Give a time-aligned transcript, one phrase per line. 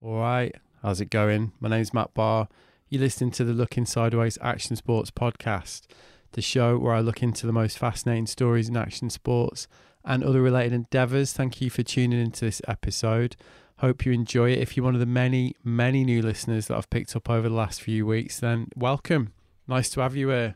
[0.00, 1.50] All right, how's it going?
[1.58, 2.46] My name's Matt Barr.
[2.88, 5.88] You're listening to the Looking Sideways Action Sports podcast,
[6.32, 9.66] the show where I look into the most fascinating stories in action sports
[10.04, 11.32] and other related endeavours.
[11.32, 13.34] Thank you for tuning into this episode.
[13.78, 14.60] Hope you enjoy it.
[14.60, 17.54] If you're one of the many, many new listeners that I've picked up over the
[17.56, 19.32] last few weeks, then welcome.
[19.66, 20.54] Nice to have you here.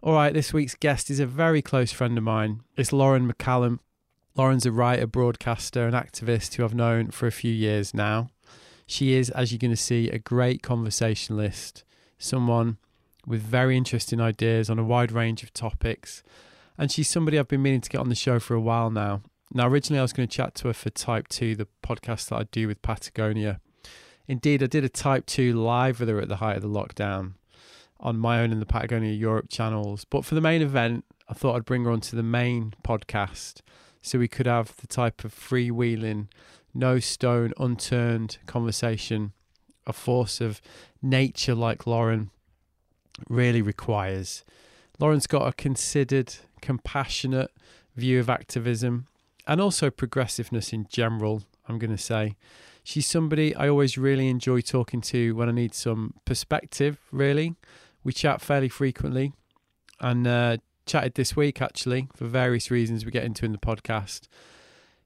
[0.00, 2.62] All right, this week's guest is a very close friend of mine.
[2.78, 3.80] It's Lauren McCallum.
[4.34, 8.30] Lauren's a writer, broadcaster, and activist who I've known for a few years now.
[8.90, 11.84] She is, as you're going to see, a great conversationalist,
[12.16, 12.78] someone
[13.26, 16.22] with very interesting ideas on a wide range of topics.
[16.78, 19.20] And she's somebody I've been meaning to get on the show for a while now.
[19.52, 22.36] Now, originally, I was going to chat to her for Type 2, the podcast that
[22.36, 23.60] I do with Patagonia.
[24.26, 27.34] Indeed, I did a Type 2 live with her at the height of the lockdown
[28.00, 30.06] on my own and the Patagonia Europe channels.
[30.06, 33.60] But for the main event, I thought I'd bring her onto the main podcast
[34.00, 36.28] so we could have the type of freewheeling,
[36.74, 39.32] no stone unturned conversation
[39.88, 40.60] a force of
[41.02, 42.30] nature like Lauren
[43.28, 44.44] really requires.
[45.00, 47.50] Lauren's got a considered, compassionate
[47.96, 49.06] view of activism
[49.46, 52.36] and also progressiveness in general, I'm going to say.
[52.84, 57.54] She's somebody I always really enjoy talking to when I need some perspective, really.
[58.04, 59.32] We chat fairly frequently
[60.00, 64.28] and uh, chatted this week actually for various reasons we get into in the podcast.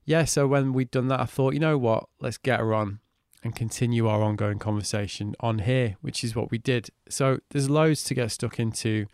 [0.04, 3.00] Yeah, so when we'd done that, I thought, you know what, let's get her on
[3.44, 6.90] and continue our ongoing conversation on here, which is what we did.
[7.08, 9.06] So there's loads to get stuck into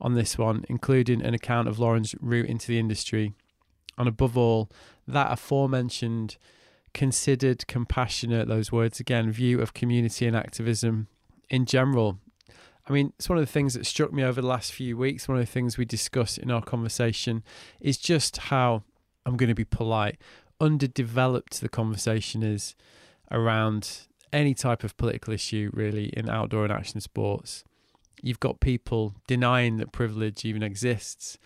[0.00, 3.34] on this one, including an account of Lauren's route into the industry.
[3.98, 4.70] And above all,
[5.06, 6.36] that aforementioned
[6.94, 11.08] considered, compassionate, those words again, view of community and activism
[11.48, 12.18] in general
[12.90, 15.28] I mean, it's one of the things that struck me over the last few weeks.
[15.28, 17.44] One of the things we discussed in our conversation
[17.80, 18.82] is just how
[19.26, 20.18] I'm going to be polite,
[20.60, 22.74] underdeveloped the conversation is
[23.30, 27.64] around any type of political issue, really, in outdoor and action sports.
[28.22, 31.38] You've got people denying that privilege even exists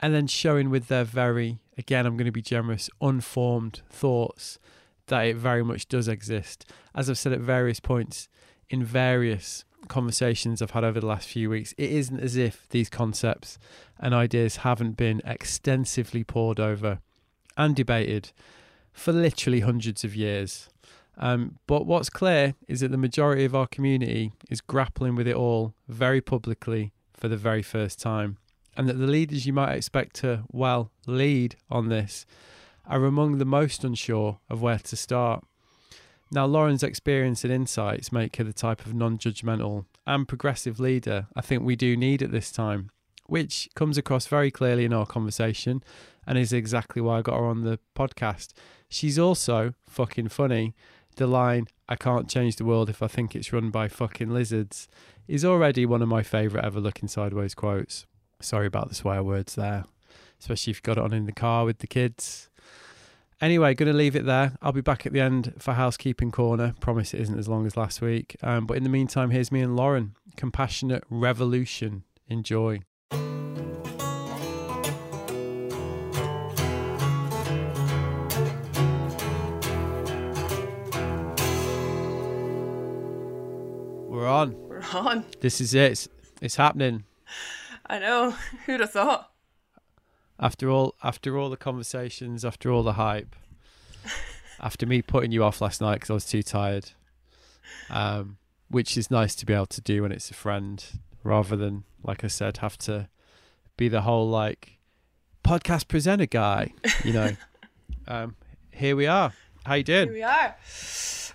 [0.00, 4.58] and then showing with their very, again, I'm going to be generous, unformed thoughts
[5.06, 6.70] that it very much does exist.
[6.94, 8.28] As I've said at various points
[8.68, 12.90] in various conversations I've had over the last few weeks, it isn't as if these
[12.90, 13.58] concepts
[13.98, 16.98] and ideas haven't been extensively pored over
[17.56, 18.32] and debated
[18.92, 20.68] for literally hundreds of years.
[21.18, 25.34] Um, but what's clear is that the majority of our community is grappling with it
[25.34, 28.36] all very publicly for the very first time,
[28.76, 32.26] and that the leaders you might expect to, well, lead on this
[32.86, 35.44] are among the most unsure of where to start.
[36.30, 41.26] Now, Lauren's experience and insights make her the type of non judgmental and progressive leader
[41.34, 42.90] I think we do need at this time,
[43.26, 45.82] which comes across very clearly in our conversation
[46.26, 48.52] and is exactly why I got her on the podcast.
[48.88, 50.74] She's also fucking funny.
[51.16, 54.88] The line, I can't change the world if I think it's run by fucking lizards,
[55.26, 58.06] is already one of my favourite ever looking sideways quotes.
[58.40, 59.84] Sorry about the swear words there,
[60.38, 62.50] especially if you've got it on in the car with the kids.
[63.40, 64.56] Anyway, going to leave it there.
[64.62, 66.74] I'll be back at the end for housekeeping corner.
[66.80, 68.36] Promise it isn't as long as last week.
[68.42, 70.14] Um, but in the meantime, here's me and Lauren.
[70.36, 72.04] Compassionate revolution.
[72.28, 72.80] Enjoy.
[84.08, 84.56] We're on.
[84.68, 85.24] We're on.
[85.40, 85.92] This is it.
[85.92, 86.08] It's,
[86.40, 87.04] it's happening.
[87.86, 88.30] I know.
[88.66, 89.30] Who'd have thought?
[90.38, 93.34] after all after all the conversations after all the hype
[94.60, 96.90] after me putting you off last night because i was too tired
[97.90, 98.36] um,
[98.68, 102.24] which is nice to be able to do when it's a friend rather than like
[102.24, 103.08] i said have to
[103.76, 104.78] be the whole like
[105.44, 106.72] podcast presenter guy
[107.04, 107.36] you know
[108.08, 108.36] um,
[108.70, 109.32] here we are
[109.66, 110.54] how you doing Here we are.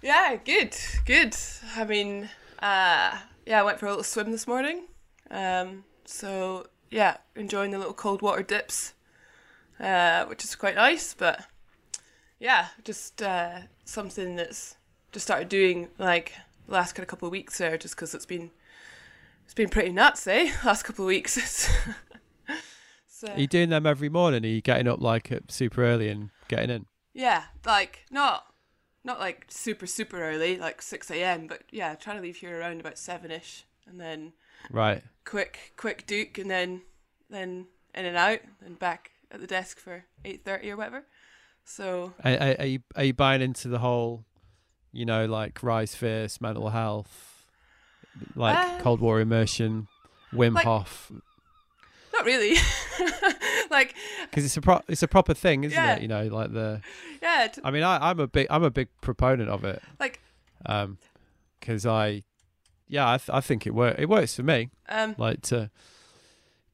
[0.01, 0.75] Yeah, good,
[1.05, 1.35] good.
[1.75, 4.85] I mean, uh, yeah, I went for a little swim this morning.
[5.29, 8.93] Um, so yeah, enjoying the little cold water dips,
[9.79, 11.13] uh, which is quite nice.
[11.13, 11.45] But
[12.39, 14.75] yeah, just uh, something that's
[15.11, 16.33] just started doing like
[16.67, 18.49] the last kind of couple of weeks there, just because it's been
[19.51, 20.49] it's been pretty nuts, eh?
[20.63, 21.33] Last couple of weeks.
[23.09, 24.45] so, Are you doing them every morning?
[24.45, 26.85] Are you getting up like super early and getting in?
[27.13, 28.45] Yeah, like not
[29.03, 31.47] not like super super early, like six a.m.
[31.47, 34.31] But yeah, trying to leave here around about seven ish, and then
[34.71, 36.83] right quick quick duke, and then
[37.29, 41.03] then in and out, and back at the desk for eight thirty or whatever.
[41.65, 44.23] So are, are, are, you are you buying into the whole,
[44.93, 47.30] you know, like rise fierce mental health,
[48.35, 49.87] like uh, Cold War immersion,
[50.33, 51.11] Wim like, Hof?
[52.13, 52.57] Not really.
[53.71, 53.95] like
[54.29, 55.95] because it's a pro- it's a proper thing, isn't yeah.
[55.95, 56.01] it?
[56.01, 56.81] You know, like the
[57.21, 57.47] yeah.
[57.47, 59.81] T- I mean, I, I'm a big I'm a big proponent of it.
[59.99, 60.19] Like
[60.65, 60.97] um,
[61.59, 62.23] because I,
[62.87, 63.95] yeah, I, th- I think it work.
[63.97, 64.69] It works for me.
[64.89, 65.69] Um, Like to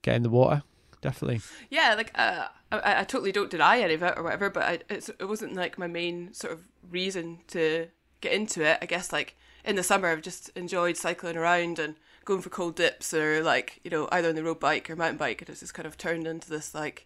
[0.01, 0.63] get in the water,
[1.01, 1.42] definitely.
[1.69, 4.80] yeah, like uh, I, I totally don't deny any of it or whatever, but I,
[4.89, 7.88] it's, it wasn't like my main sort of reason to
[8.22, 8.80] get into it.
[8.81, 9.36] I guess like
[9.67, 13.79] in the summer, I've just enjoyed cycling around and going for cold dips or like
[13.83, 15.97] you know either on the road bike or mountain bike, and it's just kind of
[15.97, 17.05] turned into this like,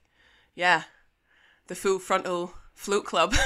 [0.55, 0.83] yeah,
[1.67, 3.35] the full frontal float club.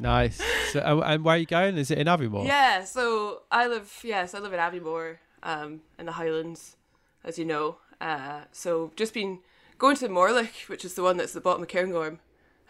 [0.00, 0.40] Nice.
[0.72, 1.78] So, uh, and where are you going?
[1.78, 2.46] Is it in Aviemore?
[2.46, 6.76] Yeah, so I live yes, I live in Aviemore, um, in the Highlands,
[7.24, 7.78] as you know.
[7.98, 9.38] Uh, so just been
[9.78, 12.18] going to Morlich, which is the one that's at the bottom of Cairngorm,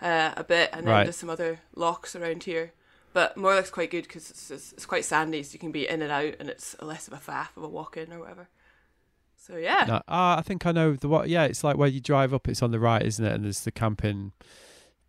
[0.00, 1.02] uh, a bit, and then Right.
[1.04, 2.72] there's some other lochs around here.
[3.16, 6.02] But Morlich's quite good because it's, it's it's quite sandy, so you can be in
[6.02, 8.50] and out, and it's less of a faff of a walk in or whatever.
[9.38, 11.30] So yeah, No, ah, I think I know the what.
[11.30, 12.46] Yeah, it's like where you drive up.
[12.46, 13.32] It's on the right, isn't it?
[13.32, 14.32] And there's the camping.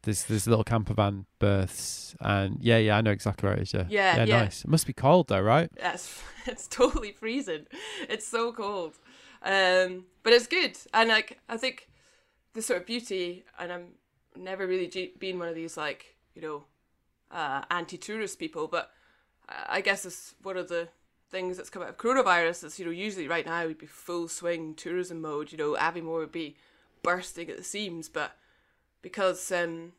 [0.04, 3.74] There's there's little camper van berths, and yeah, yeah, I know exactly where it is.
[3.74, 4.40] Yeah, Yeah, yeah.
[4.40, 4.64] nice.
[4.64, 5.70] It must be cold though, right?
[5.76, 7.66] Yes, it's totally freezing.
[8.08, 8.94] It's so cold,
[9.42, 10.78] um, but it's good.
[10.94, 11.90] And like I think
[12.54, 13.88] the sort of beauty, and I'm
[14.34, 16.64] never really been one of these like you know
[17.32, 18.92] uh, anti-tourist people, but
[19.50, 20.90] I guess it's one of the
[21.30, 22.64] things that's come out of coronavirus.
[22.66, 25.52] Is you know usually right now we'd be full swing tourism mode.
[25.52, 26.56] You know Aviemore would be
[27.04, 28.38] bursting at the seams, but
[29.02, 29.94] because um,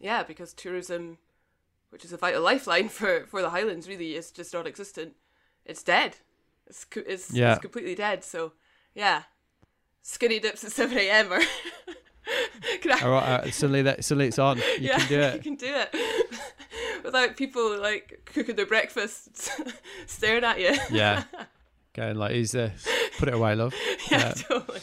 [0.00, 1.18] yeah, because tourism
[1.90, 5.12] which is a vital lifeline for, for the Highlands, really is just non-existent.
[5.66, 6.16] It's dead.
[6.66, 7.52] It's co- it's, Yeah.
[7.52, 8.24] it's completely dead.
[8.24, 8.52] So,
[8.94, 9.24] yeah,
[10.00, 11.28] skinny dips at seven a.m.
[11.28, 11.42] can
[12.90, 14.58] I, All right, uh, suddenly that suddenly it's on.
[14.58, 15.34] You yeah, can do it.
[15.34, 15.94] you can do it
[17.04, 19.50] without people like cooking their breakfast,
[20.06, 20.76] staring at you.
[20.90, 21.24] Yeah.
[21.94, 22.86] Going like, who's this?
[23.18, 23.74] Put it away, love.
[24.10, 24.32] yeah, Yeah.
[24.32, 24.80] totally.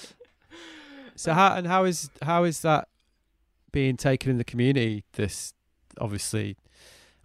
[1.15, 2.87] So how and how is how is that
[3.71, 5.03] being taken in the community?
[5.13, 5.53] This
[5.99, 6.55] obviously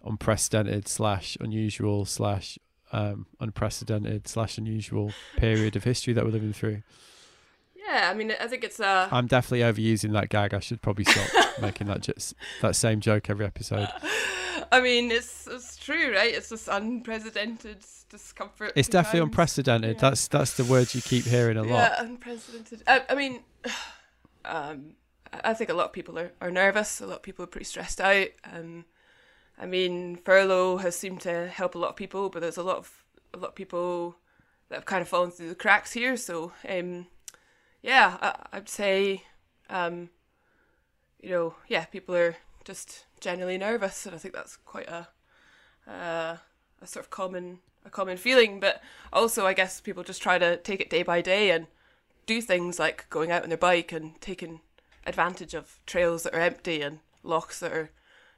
[0.03, 2.57] unprecedented slash unusual slash
[2.91, 6.81] um, unprecedented slash unusual period of history that we're living through.
[7.87, 10.53] Yeah, I mean, I think it's uh, I'm definitely overusing that gag.
[10.53, 11.27] I should probably stop
[11.61, 13.87] making that just that same joke every episode.
[14.71, 16.33] I mean, it's it's true, right?
[16.33, 18.73] It's just unprecedented discomfort.
[18.75, 19.95] It's definitely unprecedented.
[19.95, 20.01] Yeah.
[20.01, 21.69] That's that's the word you keep hearing a lot.
[21.69, 22.83] Yeah, unprecedented.
[22.87, 23.41] I, I mean,
[24.45, 24.95] um,
[25.31, 27.01] I I think a lot of people are, are nervous.
[27.01, 28.29] A lot of people are pretty stressed out.
[28.51, 28.85] Um,
[29.57, 32.77] I mean, furlough has seemed to help a lot of people, but there's a lot
[32.77, 33.03] of
[33.33, 34.17] a lot of people
[34.69, 36.17] that have kind of fallen through the cracks here.
[36.17, 37.07] So, um,
[37.85, 39.21] yeah, I, I'd say,
[39.69, 40.09] um,
[41.21, 45.07] you know, yeah, people are just generally nervous, and I think that's quite a
[45.87, 46.37] uh,
[46.81, 48.59] a sort of common a common feeling.
[48.59, 48.81] But
[49.13, 51.67] also, I guess people just try to take it day by day and
[52.25, 54.61] do things like going out on their bike and taking
[55.05, 57.91] advantage of trails that are empty and lochs that are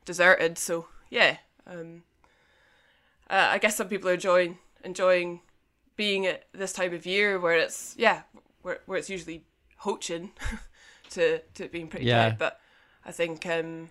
[0.04, 0.58] deserted.
[0.58, 2.04] So yeah, um,
[3.30, 5.40] uh, I guess some people are enjoying enjoying
[5.96, 8.24] being at this time of year where it's yeah
[8.68, 9.46] where where it's usually
[9.78, 10.32] hoaching
[11.12, 12.30] to to it being pretty Yeah.
[12.30, 12.38] dead.
[12.38, 12.60] But
[13.06, 13.90] I think um,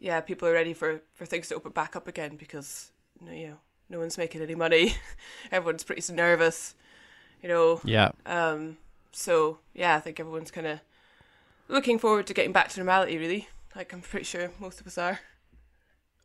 [0.00, 2.90] yeah, people are ready for for things to open back up again because
[3.20, 3.58] you know, you know
[3.88, 4.96] no one's making any money,
[5.52, 6.74] everyone's pretty nervous,
[7.42, 7.80] you know.
[7.84, 8.10] Yeah.
[8.26, 8.78] Um,
[9.12, 10.80] so yeah, I think everyone's kind of
[11.68, 13.18] looking forward to getting back to normality.
[13.18, 15.20] Really, like I'm pretty sure most of us are.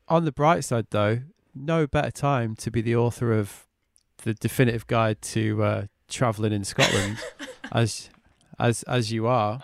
[0.08, 1.20] On the bright side, though,
[1.54, 3.66] no better time to be the author of
[4.24, 7.18] the definitive guide to uh, traveling in Scotland,
[7.72, 8.10] as
[8.60, 9.62] as as you are.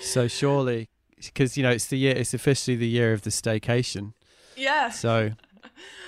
[0.00, 4.12] So surely, because you know it's the year, it's officially the year of the staycation.
[4.56, 4.90] Yeah.
[4.90, 5.32] So,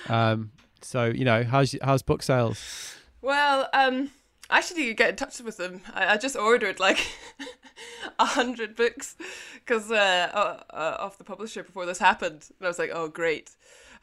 [0.07, 2.95] um, so you know, how's how's book sales?
[3.21, 4.11] Well, um,
[4.49, 5.81] I actually to get in touch with them.
[5.93, 6.99] I, I just ordered like
[8.19, 9.15] a hundred books
[9.53, 13.07] because uh, uh, uh, off the publisher before this happened, and I was like, oh
[13.07, 13.51] great.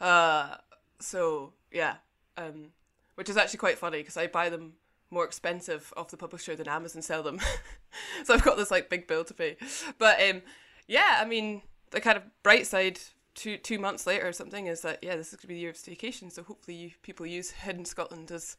[0.01, 0.57] Uh,
[1.01, 1.97] so yeah,
[2.37, 2.69] um,
[3.17, 4.75] which is actually quite funny because I buy them
[5.17, 7.41] more expensive off the publisher than Amazon sell them.
[8.25, 9.57] so I've got this like big bill to pay.
[9.99, 10.43] But um,
[10.87, 13.01] yeah, I mean the kind of bright side.
[13.35, 15.69] Two two months later or something is that yeah this is gonna be the year
[15.69, 18.57] of staycation so hopefully you, people use Hidden Scotland as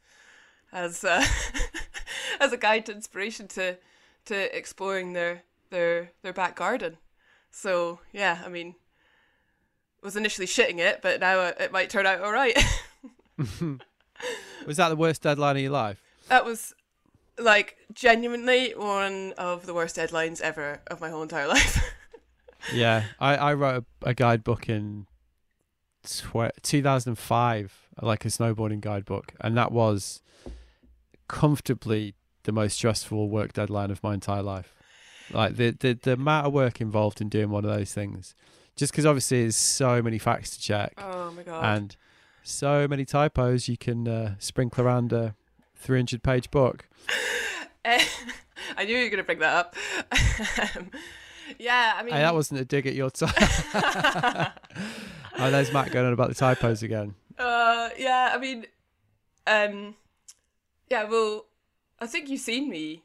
[0.72, 1.26] as uh,
[2.40, 3.78] as a guide to inspiration to
[4.26, 6.98] to exploring their their their back garden.
[7.50, 8.76] So yeah, I mean,
[10.04, 12.56] was initially shitting it, but now it it might turn out all right.
[14.68, 16.04] Was that the worst deadline of your life?
[16.30, 16.74] That was
[17.40, 21.94] like genuinely one of the worst deadlines ever of my whole entire life.
[22.74, 25.08] Yeah, I, I wrote a, a guidebook in
[26.04, 30.22] tw- 2005, like a snowboarding guidebook, and that was
[31.28, 34.74] comfortably the most stressful work deadline of my entire life.
[35.32, 38.34] Like the the, the amount of work involved in doing one of those things,
[38.78, 41.78] just because obviously there's so many facts to check oh my god.
[41.78, 41.96] and
[42.44, 45.36] so many typos you can uh, sprinkle around a
[45.78, 46.88] 300 page book.
[47.86, 49.76] I knew you were going to bring that up.
[50.76, 50.92] Um,
[51.60, 53.34] yeah, I mean, Hey, that wasn't a dig at your time.
[55.40, 57.16] oh, there's Matt going on about the typos again.
[57.38, 58.66] Uh, yeah, I mean,
[59.46, 59.96] um,
[60.90, 61.06] yeah.
[61.06, 61.46] Well,
[62.00, 63.04] I think you've seen me.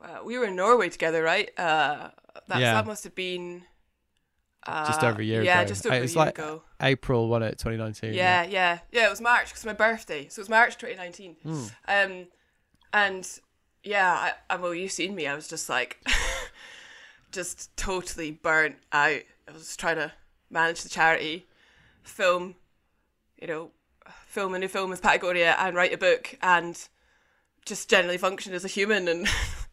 [0.00, 1.50] Uh, we were in Norway together, right?
[1.58, 2.10] Uh,
[2.48, 2.74] that Yeah.
[2.74, 3.64] that must have been
[4.66, 5.68] uh, Just over a year yeah, ago.
[5.68, 6.62] just Uh, over it a was year like- ago.
[6.82, 7.58] April, wasn't it?
[7.58, 8.14] 2019.
[8.14, 9.06] Yeah, yeah, yeah.
[9.06, 11.36] It was March because my birthday, so it was March 2019.
[11.42, 11.64] Hmm.
[11.88, 12.26] Um,
[12.92, 13.28] and
[13.82, 15.26] yeah, I, I well, you've seen me.
[15.26, 16.02] I was just like,
[17.32, 19.20] just totally burnt out.
[19.48, 20.12] I was trying to
[20.50, 21.46] manage the charity,
[22.02, 22.54] film,
[23.40, 23.70] you know,
[24.26, 26.78] film a new film with Patagonia, and write a book, and
[27.66, 29.28] just generally function as a human, and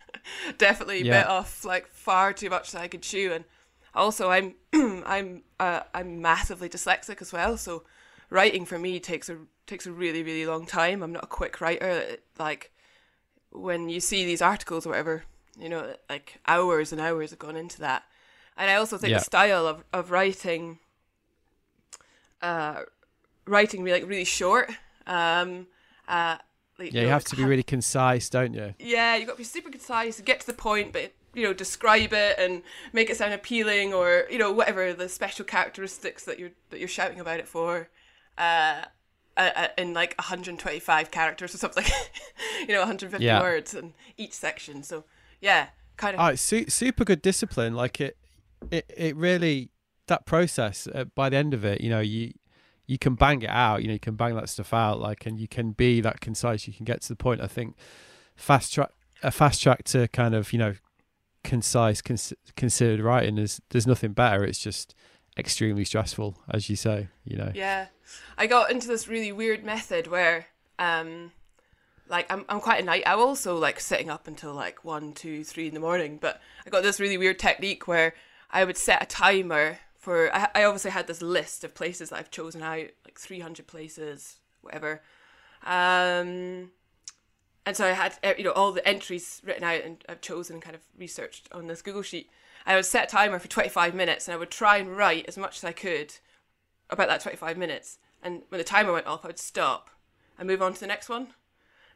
[0.58, 1.22] definitely Yeah.
[1.24, 3.32] bit off like far too much that I could chew.
[3.34, 3.46] And
[3.98, 4.56] also, I'm
[5.06, 7.84] I'm uh, I'm massively dyslexic as well, so
[8.30, 11.04] writing for me takes a takes a really really long time.
[11.04, 11.90] I'm not a quick writer.
[11.90, 12.72] It- Like
[13.52, 15.24] when you see these articles or whatever,
[15.60, 18.04] you know, like hours and hours have gone into that.
[18.56, 19.20] And I also think Yeah.
[19.20, 20.80] the style of, of writing,
[22.42, 22.82] uh,
[23.46, 24.70] writing really like really short.
[25.06, 25.68] Um,
[26.08, 26.38] uh,
[26.80, 28.74] like, Yeah, you know, have to be really concise, don't you?
[28.80, 31.54] yeah, you got to be super concise, to get to the point, but you know,
[31.54, 32.64] describe it and
[32.94, 36.88] make it sound appealing, or you know, whatever the special characteristics that you're that you're
[36.90, 37.90] shouting about it for,
[38.40, 38.82] uh,
[39.78, 41.86] in like 125 characters or something,
[42.62, 43.40] you know, 150 Yeah.
[43.40, 44.82] words in each section.
[44.82, 45.04] So
[45.40, 46.22] yeah, kind of.
[46.22, 47.76] Oh, su- super good discipline.
[47.76, 48.18] Like it,
[48.72, 49.70] it, it really
[50.08, 50.88] that process.
[50.88, 52.34] Uh, by the end of it, you know, you
[52.88, 53.82] you can bang it out.
[53.84, 55.00] You know, you can bang that stuff out.
[55.00, 56.68] Like, and you can be that concise.
[56.68, 57.42] You can get to the point.
[57.42, 57.76] I think
[58.36, 58.90] fast track
[59.24, 60.74] a fast track to kind of you know
[61.44, 64.44] concise, cons- considered writing is there's nothing better.
[64.44, 64.96] It's just
[65.38, 67.08] extremely stressful, as you say.
[67.24, 67.52] You know.
[67.54, 67.88] Yeah,
[68.38, 70.48] I got into this really weird method where,
[70.80, 71.32] um,
[72.10, 75.44] like I'm I'm quite a night owl, so like sitting up until like one, two,
[75.44, 76.18] three in the morning.
[76.20, 78.14] But I got this really weird technique where
[78.52, 80.34] I would set a timer for.
[80.36, 84.38] I, I obviously had this list of places that I've chosen out, like 300 places,
[84.62, 85.02] whatever.
[85.66, 86.72] Um,
[87.68, 90.56] and so I had uh, you know all the entries written out and I've chosen
[90.56, 92.30] and kind of researched on this Google sheet.
[92.66, 95.38] I would set a timer for 25 minutes and I would try and write as
[95.38, 96.14] much as I could
[96.90, 98.00] about that 25 minutes.
[98.24, 99.90] And when the timer went off, I would stop
[100.40, 101.28] and move on to the next one.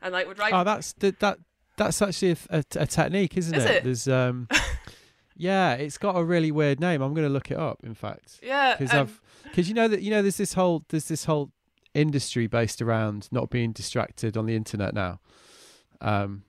[0.02, 0.54] And like would write.
[0.54, 1.40] Oh, that's that.
[1.78, 3.72] That's actually a, a, a technique, isn't Is it?
[3.72, 3.84] it?
[3.86, 4.50] There's um,
[5.38, 7.02] yeah, it's got a really weird name.
[7.02, 7.80] I'm going to look it up.
[7.84, 8.76] In fact, yeah.
[8.78, 11.50] because um, I've because you know that you know there's this whole there's this whole
[11.94, 15.22] industry based around not being distracted on the internet now.
[16.02, 16.44] Um,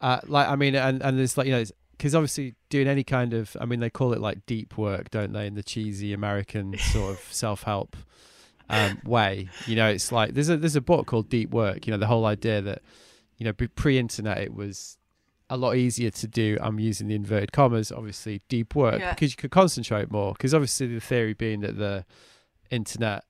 [0.00, 1.64] uh, like I mean, and and there's like you know
[1.96, 5.32] because obviously doing any kind of I mean they call it like deep work, don't
[5.32, 5.46] they?
[5.46, 7.96] In the cheesy American sort of self help
[8.68, 11.86] um, way, you know, it's like there's a there's a book called Deep Work.
[11.86, 12.82] You know, the whole idea that
[13.38, 14.98] you know pre internet it was
[15.48, 16.58] a lot easier to do.
[16.60, 19.14] I'm using the inverted commas, obviously, deep work Yeah.
[19.14, 20.32] because you could concentrate more.
[20.32, 22.04] Because obviously, the theory being that the
[22.70, 23.22] internet,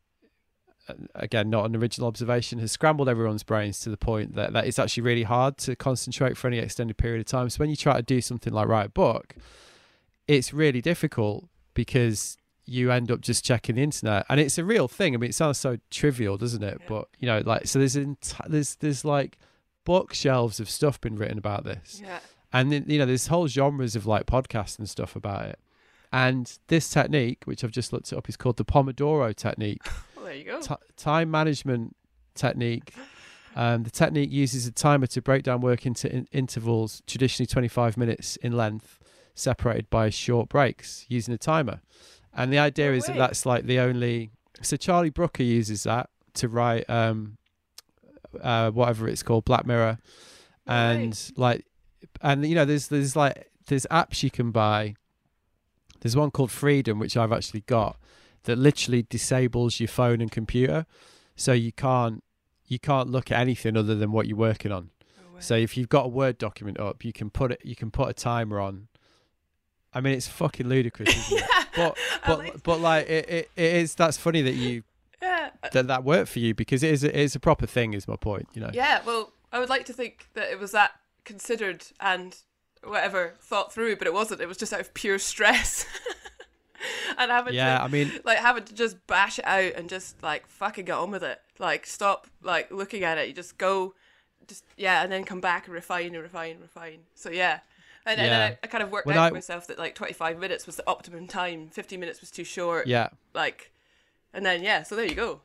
[1.14, 4.78] again, not an original observation, has scrambled everyone's brains to the point that, that it's
[4.78, 7.48] actually really hard to concentrate for any extended period of time.
[7.50, 9.34] So when you try to do something like write a book,
[10.28, 14.88] it's really difficult because you end up just checking the internet and it's a real
[14.88, 16.86] thing i mean it sounds so trivial doesn't it Yeah.
[16.88, 19.38] but you know like so there's enti- there's there's like
[19.84, 22.18] bookshelves of stuff been written about this yeah.
[22.52, 25.60] and then you know there's whole genres of like podcasts and stuff about it
[26.12, 29.82] and this technique which i've just looked it up is called the pomodoro technique
[30.26, 30.60] there you go.
[30.60, 31.96] Ti time management
[32.34, 32.92] technique.
[33.54, 37.96] Um, the technique uses a timer to break down work into in- intervals traditionally 25
[37.96, 38.98] minutes in length
[39.34, 41.80] separated by short breaks using a timer.
[42.34, 44.30] And the idea No is that that's like the only
[44.60, 47.36] so charlie brooker uses that to write um
[48.42, 49.98] uh whatever it's called black mirror.
[50.66, 51.04] No way.
[51.04, 51.64] and like
[52.20, 54.96] and you know there's there's like there's apps you can buy.
[56.00, 57.96] There's one called freedom which i've actually got
[58.46, 60.86] that literally disables your phone and computer
[61.36, 62.24] so you can't
[62.66, 65.40] you can't look at anything other than what you're working on oh, way.
[65.40, 68.08] so if you've got a word document up you can put it you can put
[68.08, 68.88] a timer on
[69.94, 73.74] i mean it's fucking ludicrous isn't it but but like- but like it, it, it
[73.76, 74.82] is that's funny that you
[75.22, 75.50] yeah.
[75.72, 78.06] that that worked for you because it is a, it is a proper thing is
[78.06, 80.92] my point you know Yeah, well, I would like to think that it was that
[81.24, 82.36] considered and
[82.84, 84.40] whatever thought through, but it wasn't.
[84.40, 85.86] It was just out of pure stress.
[87.18, 90.22] and having yeah to i mean like having to just bash it out and just
[90.22, 91.40] like fucking get on with it.
[91.58, 93.28] Like stop like looking at it.
[93.28, 93.94] You just go
[94.46, 96.98] just yeah, and then come back and refine and refine and refine.
[97.14, 97.60] So yeah.
[98.04, 99.94] And, and then I, I kind of worked When out I- for myself that like
[99.96, 101.68] 25 minutes was the optimum time.
[101.72, 102.86] 15 minutes was too short.
[102.86, 103.72] yeah Like,
[104.32, 105.40] and then yeah, so there you go.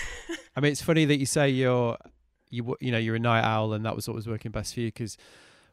[0.56, 1.96] I mean, it's funny that you say you're
[2.50, 4.80] you you know you're a night owl, and that was what was working best for
[4.80, 4.88] you.
[4.88, 5.16] Because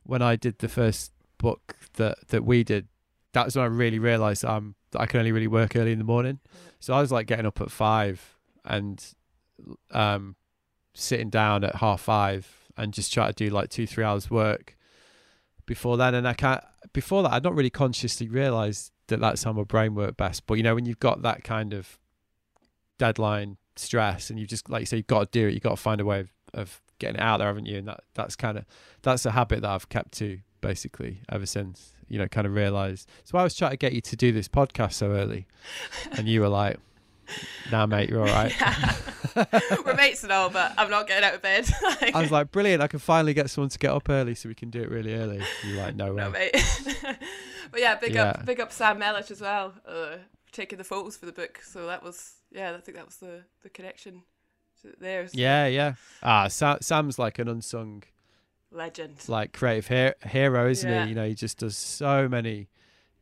[0.04, 2.88] when I did the first book that that we did,
[3.34, 4.50] that was when I really realised that
[4.96, 6.40] I can only really work early in the morning.
[6.80, 9.04] So I was like getting up at five and
[9.92, 10.36] um
[10.94, 14.78] sitting down at half five and just try to do like two three hours work
[15.66, 16.16] before then.
[16.16, 19.96] And I can't before that I'd not really consciously realised that that's how my brain
[19.96, 20.48] worked best.
[20.48, 22.00] But you know when you've got that kind of
[22.98, 25.72] deadline stress and you just like you say you've got to do it, you've got
[25.72, 27.78] to find a way of, of getting it out there, haven't you?
[27.78, 28.66] And that that's kind of
[29.02, 31.94] that's a habit that I've kept to basically ever since.
[32.10, 33.10] You know, kind of realised.
[33.24, 35.48] So I was trying to get you to do this podcast so early,
[36.12, 36.78] and you were like,
[37.72, 38.54] "Nah, mate, you're all right."
[39.86, 41.70] We're mates and all, but I'm not getting out of bed.
[42.14, 42.82] I was like, "Brilliant!
[42.82, 45.14] I can finally get someone to get up early so we can do it really
[45.14, 46.54] early." You're like, "No way." no, mate.
[47.72, 48.24] but yeah, big Yeah.
[48.30, 50.18] up, big up Sam Mellish as well, uh,
[50.52, 51.62] taking the photos for the book.
[51.64, 54.24] So that was, yeah, I think that was the the connection
[54.82, 55.28] to there.
[55.28, 55.94] So Yeah, yeah.
[56.24, 58.04] Ah, Sa- Sam's like an unsung
[58.72, 59.16] legend.
[59.28, 61.04] like creative he- hero, isn't Yeah.
[61.04, 61.10] he?
[61.10, 62.68] You know, he just does so many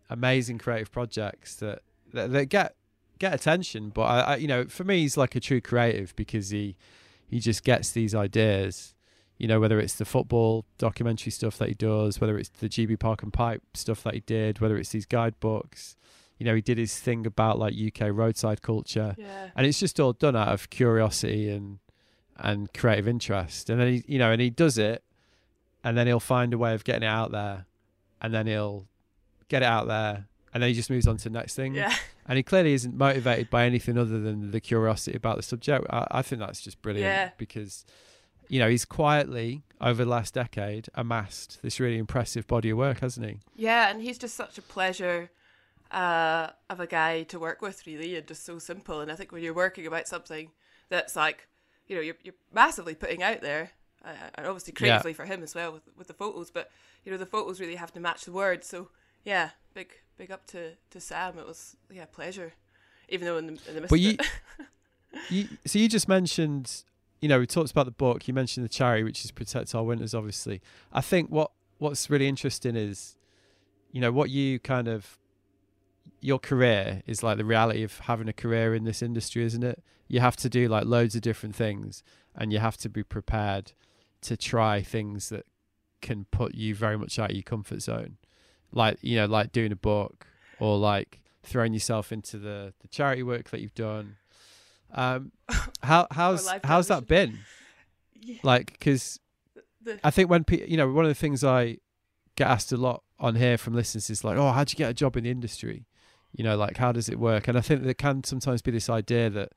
[0.09, 1.81] amazing creative projects that
[2.13, 2.75] that, that get
[3.19, 3.89] get attention.
[3.89, 6.75] But I, I, you know, for me, he's like a true creative because he
[7.27, 8.93] he just gets these ideas.
[9.37, 12.97] You know, whether it's the football documentary stuff that he does, whether it's the GB
[12.99, 15.95] Park and Pipe stuff that he did, whether it's these guidebooks.
[16.39, 19.99] You know, he did his thing about like UK roadside culture Yeah, and it's just
[19.99, 21.79] all done out of curiosity and
[22.39, 25.03] and creative interest and then he you know and he does it
[25.87, 27.65] and then he'll find a way of getting it out there
[28.21, 28.87] and then he'll
[29.47, 31.93] get it out there and then he just moves on to the next thing yeah,
[32.27, 36.05] and he clearly isn't motivated by anything other than the curiosity about the subject i,
[36.11, 37.29] I think that's just brilliant Yeah.
[37.37, 37.85] because
[38.49, 42.99] you know he's quietly over the last decade amassed this really impressive body of work
[42.99, 45.29] hasn't he yeah, and he's just such a pleasure
[45.91, 48.99] uh, of a guy to work with, really, and just so simple.
[48.99, 50.51] And I think when you're working about something
[50.89, 51.47] that's like,
[51.87, 53.71] you know, you're you're massively putting out there,
[54.05, 54.77] uh, and obviously Yeah.
[54.79, 56.69] creatively for him as well with with the photos, but
[57.03, 58.67] you know, the photos really have to match the words.
[58.67, 58.89] So
[59.23, 61.37] yeah, big big up to to Sam.
[61.39, 62.53] It was yeah, pleasure.
[63.09, 64.27] Even though in the in the midst But of you- it,
[65.29, 66.83] you, so you just mentioned,
[67.21, 68.27] you know, we talked about the book.
[68.27, 70.13] You mentioned the charity, which is Protect Our Winters.
[70.13, 73.15] Obviously, I think what what's really interesting is,
[73.91, 75.17] you know, what you kind of
[76.21, 79.83] your career is like the reality of having a career in this industry, isn't it?
[80.07, 82.03] You have to do like loads of different things,
[82.35, 83.73] and you have to be prepared
[84.27, 85.45] to try things that
[86.01, 88.17] can put you very much out of your comfort zone,
[88.71, 90.27] like you know, like doing a book
[90.59, 94.17] or like throwing yourself into the the charity work that you've done.
[94.93, 95.31] Um,
[95.81, 97.39] how how's how's that been?
[98.19, 98.39] Yeah.
[98.43, 99.19] Like, because
[100.03, 101.77] I think when people you know, one of the things I
[102.35, 104.93] get asked a lot on here from listeners is like, "Oh, how'd you get a
[104.93, 105.85] job in the industry?"
[106.33, 107.47] You know, like how does it work?
[107.47, 109.53] And I think there can sometimes be this idea that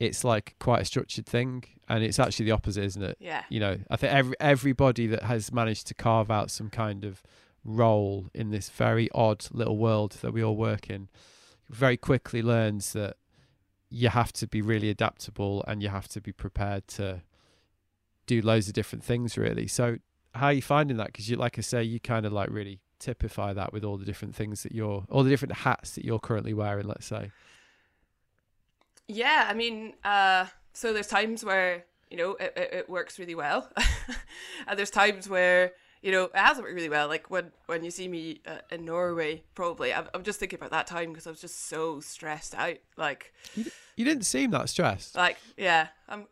[0.00, 3.18] it's like quite a structured thing, and it's actually the opposite, isn't it?
[3.20, 7.04] yeah, You know, I think every everybody that has managed to carve out some kind
[7.04, 7.22] of
[7.64, 11.10] role in this very odd little world that we all work in
[11.68, 13.16] very quickly learns that
[13.90, 17.20] you have to be really adaptable and you have to be prepared to
[18.26, 19.66] do loads of different things really.
[19.66, 19.98] So
[20.34, 21.08] how are you finding that?
[21.08, 24.06] Because you like i say you kind of like really typify that with all the
[24.06, 27.30] different things that you're all the different hats that you're currently wearing let's say.
[29.08, 33.34] Yeah, I mean, uh, so there's times where you know it, it, it works really
[33.34, 33.70] well,
[34.66, 37.08] and there's times where you know it hasn't worked really well.
[37.08, 40.70] Like when when you see me uh, in Norway, probably I'm, I'm just thinking about
[40.70, 42.78] that time because I was just so stressed out.
[42.96, 46.26] Like you didn't seem that stressed like yeah, I'm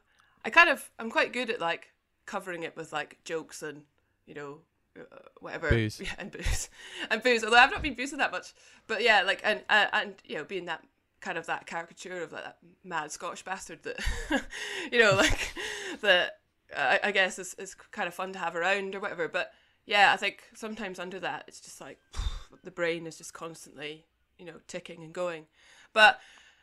[0.45, 1.93] I kind of I'm quite good at like
[2.27, 3.83] covering it with like jokes and
[4.27, 4.59] you know
[4.99, 5.03] uh,
[5.41, 6.01] whatever Booze.
[6.05, 6.69] yeah, and booze
[7.11, 7.45] and booze.
[7.45, 8.53] Although I've not been boozing that much,
[8.87, 10.83] but yeah, like and uh, and you know being that
[11.21, 14.01] kind of that caricature of that mad Scottish bastard that
[14.93, 15.55] you know like
[16.01, 16.39] that
[16.75, 19.29] uh, I, guess is is kind of fun to have around or whatever.
[19.29, 19.53] But
[19.87, 21.99] yeah, I think sometimes under that it's just like
[22.65, 24.05] the brain is just constantly
[24.39, 25.47] you know ticking and going.
[25.93, 26.21] But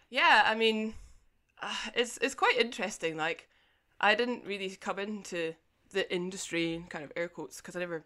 [0.10, 0.94] yeah, I mean,
[1.62, 3.18] uh, it's it's quite interesting.
[3.18, 3.48] Like,
[4.00, 5.54] I didn't really come into
[5.92, 8.06] the industry kind of air quotes because I never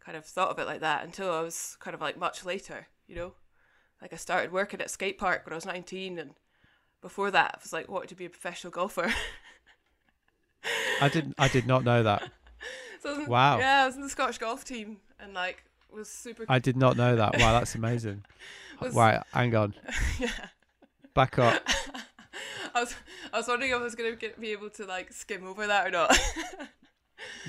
[0.00, 2.88] kind of thought of it like that until I was kind of like much later.
[3.06, 3.34] You know,
[4.04, 6.34] like I started working at skate park when I was nineteen, and
[7.00, 9.12] before that, I was like wanted to be a professional golfer.
[11.00, 12.22] i didn't i did not know that
[13.02, 13.58] so in- Wow.
[13.58, 15.62] Yeah, I was in the Scottish golf team and like
[15.92, 16.46] was super.
[16.48, 18.24] i did not know that wow that's amazing
[18.80, 19.74] was, right hang on
[20.18, 20.30] yeah.
[21.14, 21.62] back up
[22.74, 22.94] I was
[23.32, 25.86] I was wondering if I was gonna get, be able to like skim over that
[25.86, 26.18] or not.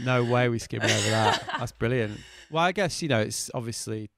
[0.04, 1.44] No way we skimming over that.
[1.58, 2.20] That's brilliant.
[2.52, 4.12] Well, I guess you know it's obviously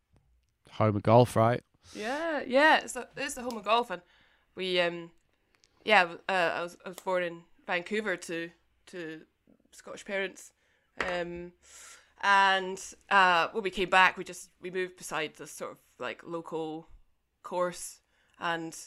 [0.71, 1.61] home of golf, right?
[1.93, 4.01] Yeah, yeah, it's the, it's the home of golf, and
[4.55, 5.11] we um,
[5.85, 8.49] yeah, uh, I was I was born in Vancouver to
[8.87, 9.21] to
[9.71, 10.51] Scottish parents,
[10.99, 11.53] um,
[12.21, 16.21] and uh, when we came back, we just we moved beside this sort of like
[16.25, 16.87] local
[17.43, 18.01] course,
[18.39, 18.77] and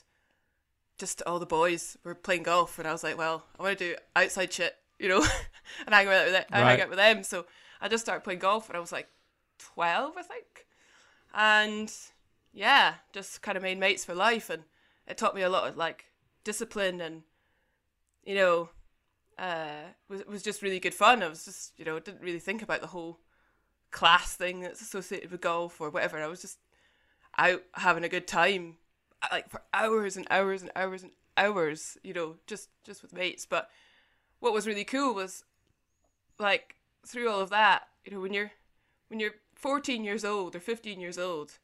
[0.98, 3.92] just all the boys were playing golf, and I was like, well, I want to
[3.92, 5.24] do outside shit, you know,
[5.86, 6.80] and hang out with them, hang Right.
[6.80, 7.22] out with them.
[7.22, 7.46] So
[7.80, 9.08] I just started playing golf, and I was like
[9.58, 10.66] twelve, I think,
[11.34, 11.92] and
[12.52, 14.64] yeah, just kind of made mates for life, and
[15.06, 16.06] it taught me a lot of like
[16.42, 17.22] discipline and
[18.24, 18.70] you know
[19.38, 21.22] uh was was just really good fun.
[21.22, 23.20] I was just you know didn't really think about the whole
[23.90, 26.18] class thing that's associated with golf or whatever.
[26.18, 26.58] I was just
[27.38, 28.76] out having a good time
[29.22, 33.12] uh, like for hours and hours and hours and hours, you know, just just with
[33.12, 33.46] mates.
[33.46, 33.70] But
[34.40, 35.44] what was really cool was
[36.38, 38.52] like through all of that, you know, when you're
[39.08, 41.58] when you're 14 years old or 15 years old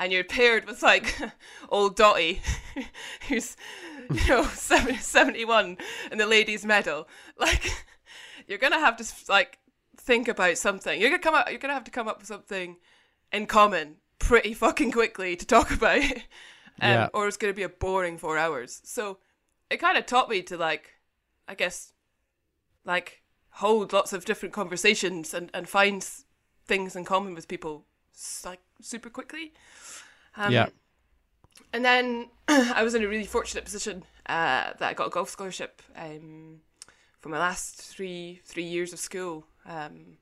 [0.00, 1.16] and you're paired with like
[1.68, 2.40] old Dotty,
[3.28, 3.56] who's
[4.10, 5.76] you know 70, 71
[6.10, 7.06] in the ladies medal.
[7.38, 7.70] Like
[8.48, 9.58] you're gonna have to like
[9.96, 11.00] think about something.
[11.00, 12.76] You're gonna come up you're gonna have to come up with something
[13.32, 16.10] in common pretty fucking quickly to talk about um,
[16.80, 17.08] Yeah.
[17.14, 18.80] or it's gonna be a boring four hours.
[18.84, 19.18] So
[19.70, 20.94] it kind of taught me to like
[21.46, 21.92] i guess
[22.84, 26.02] like hold lots of different conversations and, and find
[26.66, 27.86] things in common with people
[28.44, 29.52] like super quickly
[30.36, 30.68] um, Yeah.
[31.72, 35.30] and then I was in a really fortunate position uh, that I got a golf
[35.30, 36.60] scholarship um,
[37.20, 39.44] for my last three three years of school.
[39.66, 40.18] Um,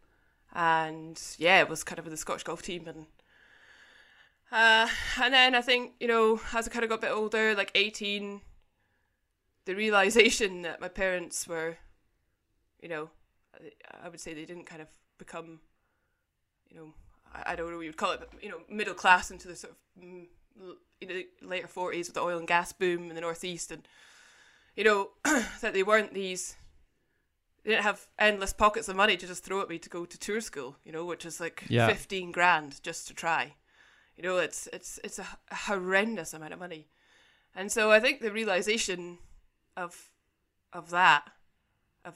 [0.55, 3.07] and yeah, it was kind of with the Scottish golf team and
[4.51, 4.89] uh,
[5.21, 7.71] and then I think, you know, as I kind of got a bit older, like
[7.75, 8.41] 18,
[9.67, 11.77] the realization that my parents were,
[12.81, 13.11] you know,
[14.03, 15.61] I would say they didn't kind of become,
[16.71, 16.95] you know,
[17.35, 19.57] I don't know what you would call it, but, you know, middle class into the
[19.57, 20.27] sort of mm,
[21.01, 23.87] you know, later 40s with the oil and gas boom in the northeast and
[24.77, 25.11] you know
[25.61, 26.57] that they weren't these
[27.65, 30.19] they didn't have endless pockets of money to just throw at me to go to
[30.19, 31.89] tour school you know which is like Yeah.
[31.89, 33.55] 15 grand just to try
[34.17, 36.89] you know it's it's it's a horrendous amount of money
[37.55, 39.19] and so i think the realization
[39.77, 40.11] of
[40.73, 41.31] of that
[42.05, 42.15] of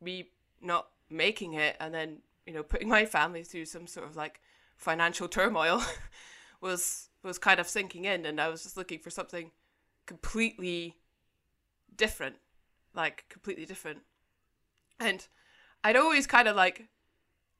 [0.00, 4.16] me not making it and then you know putting my family through some sort of
[4.16, 4.40] like
[4.78, 5.82] financial turmoil
[6.60, 9.50] was was kind of sinking in and I was just looking for something
[10.06, 10.96] completely
[11.94, 12.36] different
[12.94, 13.98] like completely different
[14.98, 15.26] and
[15.84, 16.88] I'd always kind of like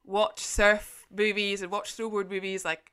[0.05, 2.93] watch surf movies and watch snowboard movies like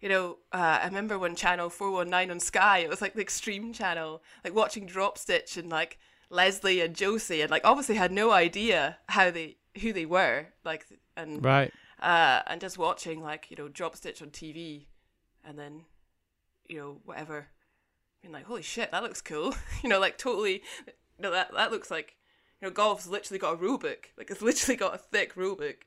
[0.00, 3.72] you know uh, I remember when channel 419 on Sky it was like the extreme
[3.72, 5.98] channel like watching Drop Stitch and like
[6.30, 10.86] Leslie and Josie and like obviously had no idea how they who they were like
[11.14, 11.72] and Right.
[12.00, 14.86] Uh, and just watching like you know drop stitch on TV,
[15.44, 15.82] and then
[16.68, 17.48] you know whatever,
[18.22, 20.62] being like holy shit that looks cool, you know like totally,
[21.18, 22.16] no that that looks like
[22.60, 25.56] you know golf's literally got a rule book like it's literally got a thick rule
[25.56, 25.86] book,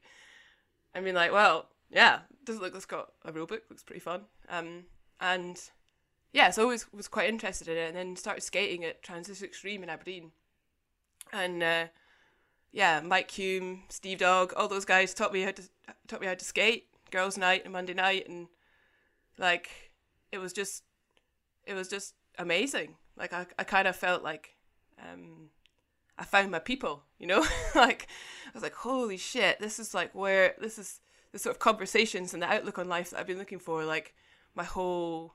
[0.94, 4.02] I mean like well yeah doesn't look like it's got a rule book looks pretty
[4.02, 4.22] fun.
[4.50, 4.86] Um
[5.20, 5.60] and
[6.34, 9.46] yeah so I always was quite interested in it and then started skating at Transition
[9.46, 10.32] Extreme in Aberdeen,
[11.32, 11.62] and.
[11.64, 11.86] uh
[12.72, 15.64] yeah, Mike Hume, Steve Dogg, all those guys taught me how to
[16.08, 16.86] taught me how to skate.
[17.12, 18.48] Girls' night and Monday night, and
[19.38, 19.92] like
[20.32, 20.84] it was just
[21.66, 22.96] it was just amazing.
[23.18, 24.56] Like I, I kind of felt like
[25.00, 25.50] um,
[26.18, 27.44] I found my people, you know.
[27.76, 28.08] like
[28.48, 31.00] I was like, holy shit, this is like where this is
[31.32, 34.14] the sort of conversations and the outlook on life that I've been looking for, like
[34.54, 35.34] my whole,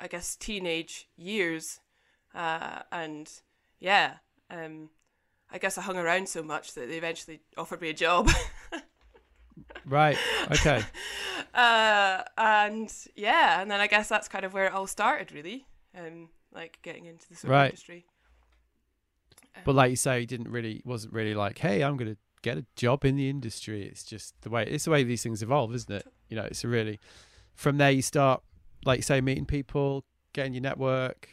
[0.00, 1.80] I guess, teenage years,
[2.34, 3.28] uh, and
[3.80, 4.14] yeah.
[4.50, 4.90] Um,
[5.50, 8.28] I guess I hung around so much that they eventually offered me a job.
[9.84, 10.18] Right.
[10.50, 10.82] Okay.
[11.54, 15.66] uh, and yeah, and then I guess that's kind of where it all started, really.
[15.98, 17.64] Um, like getting into the sort Right.
[17.64, 18.04] of industry.
[19.64, 22.66] But like you say, he didn't really wasn't really like, hey, I'm gonna get a
[22.76, 23.82] job in the industry.
[23.84, 26.06] It's just the way it's the way these things evolve, isn't it?
[26.28, 27.00] You know, it's a really
[27.54, 28.42] from there you start,
[28.84, 31.30] like you say, meeting people, getting your network,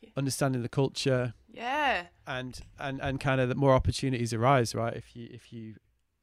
[0.00, 0.10] Yeah.
[0.16, 4.94] understanding the culture, Yeah, and and and kind of the more opportunities arise, right?
[4.94, 5.76] If you if you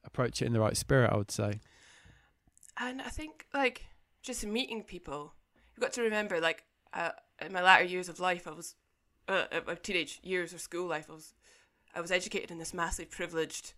[0.04, 1.60] approach it in the right spirit, I would say.
[2.78, 3.86] and I think like
[4.22, 5.34] just meeting people,
[5.74, 7.10] you've got to remember like uh,
[7.44, 8.74] in my latter years of life, I was
[9.28, 11.34] uh, my teenage years or school life, I was
[11.94, 13.72] I was educated in this massively privileged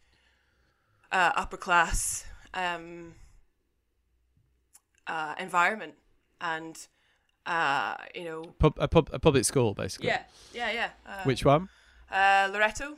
[1.12, 3.14] uh, upper class um,
[5.06, 5.94] uh, environment,
[6.40, 6.86] and
[7.48, 10.08] uh, you know, Pub, a pub a public school, basically.
[10.08, 10.22] yeah,
[10.54, 10.90] yeah, yeah.
[11.06, 11.68] Uh, Which one?
[12.12, 12.96] uh, Loretto.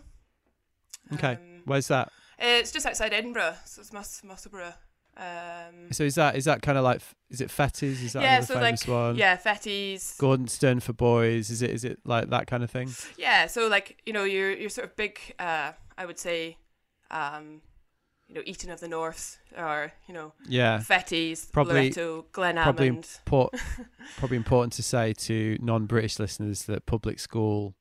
[1.14, 1.32] Okay.
[1.34, 2.10] Um, Where's that?
[2.38, 4.74] it's just outside Edinburgh, so it's Mus- Musselburgh.
[5.16, 7.82] Um, So is that is that kind of like is it Fettes?
[7.82, 9.16] Is that yeah, so famous like one?
[9.16, 10.16] yeah, Fettes.
[10.18, 11.50] Gordonstoun for boys.
[11.50, 12.90] Is it is it like that kind of thing?
[13.18, 16.56] Yeah, so like you know, your your sort of big, uh, I would say,
[17.10, 17.60] um,
[18.30, 20.78] you know, Eton of the North, or you know, Yeah.
[20.78, 23.02] Fettes, Probably- Loretto, Glen probably.
[24.18, 27.74] Probably important to say to non-British listeners that public school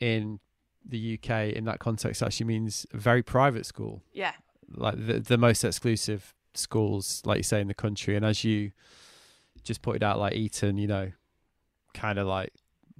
[0.00, 0.40] in
[0.84, 4.32] the UK in that context actually means a very private school, Yeah,
[4.74, 8.16] like the the most exclusive schools, like you say, in the country.
[8.16, 8.72] And as you
[9.62, 11.12] just pointed out, like Eton, you know,
[11.94, 12.50] kind of like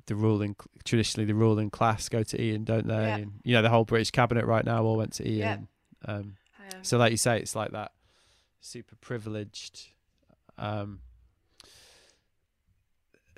[0.06, 2.94] the ruling traditionally the ruling class go to Eton, don't they?
[2.94, 3.16] Yeah.
[3.16, 5.38] And you know the whole British cabinet right now all went to Eton.
[6.06, 6.14] Yeah.
[6.14, 6.36] Um,
[6.82, 7.92] so, like you say, it's like that
[8.60, 9.88] super privileged
[10.58, 11.00] um,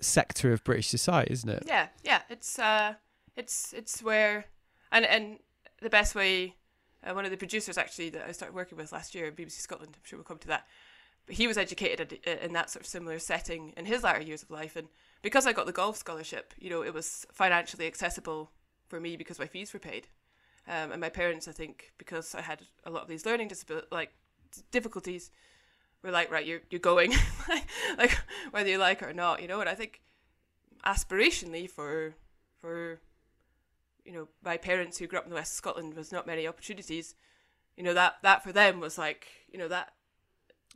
[0.00, 1.64] sector of British society, isn't it?
[1.66, 2.22] yeah, yeah.
[2.28, 2.94] It's uh,
[3.36, 4.46] it's it's where,
[4.92, 5.38] and and
[5.80, 6.54] the best way.
[7.04, 9.92] Uh, one of the producers actually that I started working with last year, BBC Scotland.
[9.94, 10.66] I'm sure we'll come to that.
[11.26, 14.50] But he was educated in that sort of similar setting in his latter years of
[14.50, 14.88] life, and
[15.22, 18.50] because I got the golf scholarship, you know, it was financially accessible
[18.88, 20.08] for me because my fees were paid.
[20.68, 23.86] Um, and my parents, I think, because I had a lot of these learning disability
[23.90, 24.12] like
[24.72, 25.30] difficulties,
[26.02, 27.12] were like, right, you're you're going,
[27.98, 28.18] like
[28.50, 29.60] whether you like it or not, you know.
[29.60, 30.00] And I think
[30.84, 32.14] aspirationally for
[32.60, 33.00] for
[34.04, 36.46] you know my parents who grew up in the west of Scotland was not many
[36.46, 37.14] opportunities.
[37.76, 39.92] You know that that for them was like you know that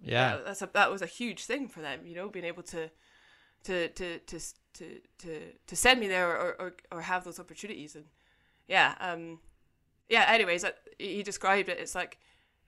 [0.02, 0.36] Yeah.
[0.36, 2.06] that, that's a, that was a huge thing for them.
[2.06, 2.90] You know, being able to
[3.64, 4.40] to to to
[4.74, 8.04] to to, to send me there or, or or have those opportunities and
[8.68, 9.40] yeah um
[10.10, 11.78] yeah anyways that, he described it.
[11.78, 12.18] It's like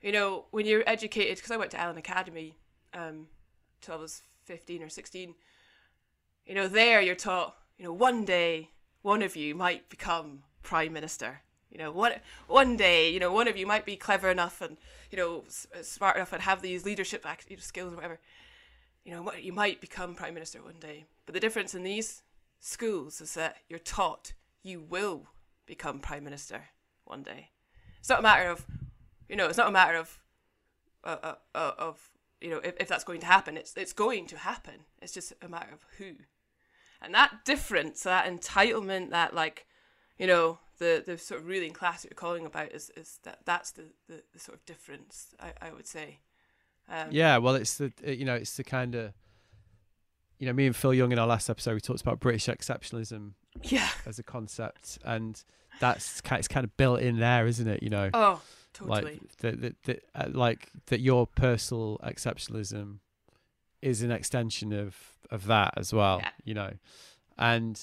[0.01, 2.57] you know when you're educated because i went to ellon academy
[2.93, 3.27] um
[3.81, 5.35] till i was 15 or 16
[6.45, 8.69] you know there you're taught you know one day
[9.03, 11.41] one of you might become prime minister.
[11.69, 12.13] You know one
[12.47, 14.77] one day you know one of you might be clever enough and
[15.11, 17.25] you know s- uh, smart enough and have these leadership
[17.59, 18.19] skills or whatever.
[19.03, 21.05] You know you might become prime minister one day.
[21.25, 22.23] But the difference in these
[22.59, 25.27] schools is that you're taught you will
[25.65, 26.69] become prime minister
[27.05, 27.49] one day.
[27.99, 28.65] It's not a matter of
[29.29, 30.19] you know it's not a matter of
[31.03, 32.09] uh, uh, uh, of
[32.41, 33.57] you know if, if that's going to happen.
[33.57, 34.85] It's it's going to happen.
[35.01, 36.13] It's just a matter of who.
[37.01, 39.65] And that difference that entitlement that like
[40.17, 43.39] you know the the sort of ruling class that you're calling about is is that
[43.45, 46.19] that's the the, the sort of difference i i would say.
[46.89, 49.13] Um, Yeah, well, it's the you know it's the kind of
[50.39, 53.33] you know me and Phil Young in our last episode we talked about British exceptionalism
[53.61, 55.43] yeah as a concept, and
[55.79, 57.83] that's kind it's kind of built in there, isn't it?
[57.83, 58.41] You know, oh
[58.73, 62.97] totally like that that uh, like that your personal exceptionalism
[63.81, 64.95] is an extension of
[65.29, 66.19] of that as well.
[66.21, 66.29] Yeah.
[66.43, 66.71] You know,
[67.37, 67.79] and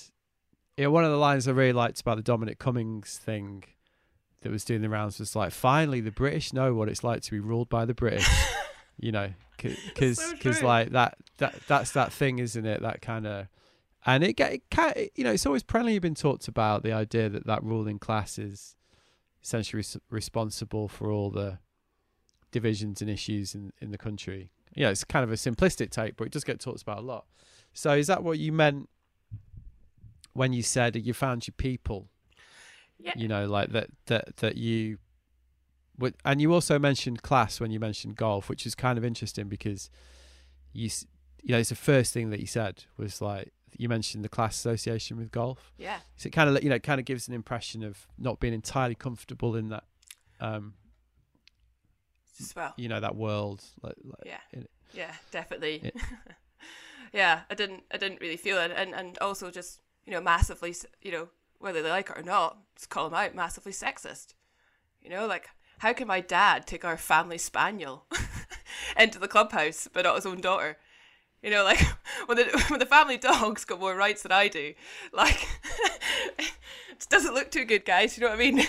[0.77, 3.65] you know one of the lines I really liked about the Dominic Cummings thing
[4.43, 7.31] that was doing the rounds was like, finally the British know what it's like to
[7.31, 8.29] be ruled by the British.
[8.99, 10.69] you know, because So because true.
[10.69, 12.83] like that that that's that thing, isn't it?
[12.83, 13.47] That kind of.
[14.07, 17.29] And it, get- it can, you know, it's always perennially been talked about the idea
[17.29, 18.77] that that ruling class is
[19.43, 21.59] essentially res- responsible for all the
[22.51, 24.51] divisions and issues in, in the country.
[24.75, 27.27] Yeah, it's kind of a simplistic take, but it does get talked about a lot.
[27.75, 28.89] So is that what you meant
[30.33, 32.09] when you said you found your people?
[32.99, 34.99] yeah You know, like that that that you
[35.99, 39.49] would, and you also mentioned class when you mentioned golf, which is kind of interesting
[39.49, 39.91] because
[40.73, 40.89] you
[41.43, 44.57] you know it's the first thing that you said was like you mentioned the class
[44.57, 45.73] association with golf.
[45.79, 48.55] yeah So it kind of you know kind of gives an impression of not being
[48.55, 49.85] entirely comfortable in that
[50.41, 50.75] um
[52.57, 54.63] well you know that world like, like Yeah.
[54.93, 55.83] Yeah, definitely.
[55.85, 56.03] Yeah.
[57.13, 60.75] yeah, I didn't I didn't really feel it and and also just, you know, massively,
[61.01, 61.29] you know,
[61.59, 64.35] whether they like it or not, just call them out massively sexist.
[65.01, 68.07] You know, like how can my dad take our family spaniel
[68.99, 70.79] into the clubhouse but not his own daughter?
[71.43, 71.81] You know, like
[72.27, 74.75] when the when the family dog's got more rights than I do,
[75.13, 75.47] like
[76.39, 78.17] it doesn't look too good, guys.
[78.17, 78.67] You know what I mean?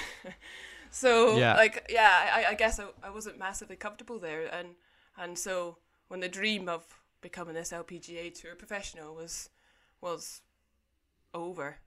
[0.90, 1.56] so Yeah.
[1.56, 4.70] like yeah, I, I guess I, I wasn't massively comfortable there, and
[5.18, 6.84] and so when the dream of
[7.22, 9.50] becoming this LPGA tour professional was
[10.00, 10.42] was
[11.34, 11.78] over,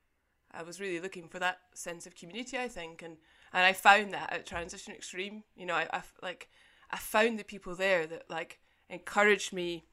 [0.53, 2.59] I was really looking for that sense of community.
[2.59, 3.17] I think, and
[3.53, 5.45] and I found that at Transition Extreme.
[5.57, 6.49] You know, I, I like
[6.91, 9.85] I found the people there that like encouraged me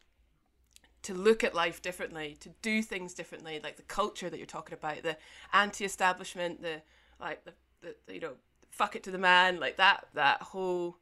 [1.04, 4.74] to look at life differently, to do things differently, like the culture that you're talking
[4.74, 5.18] about, the
[5.54, 6.82] anti-establishment, the
[7.20, 8.34] like the, the, the, you know
[8.70, 10.98] fuck it to the man, like that that whole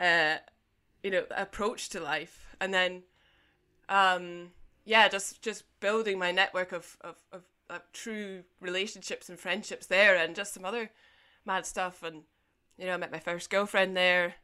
[0.00, 0.36] uh
[1.02, 3.02] you know approach to life, and then
[3.88, 4.50] um
[4.84, 10.16] yeah, just just building my network of of, of, of true relationships and friendships there,
[10.16, 10.90] and just some other
[11.44, 12.22] mad stuff, and
[12.78, 14.34] you know I met my first girlfriend there.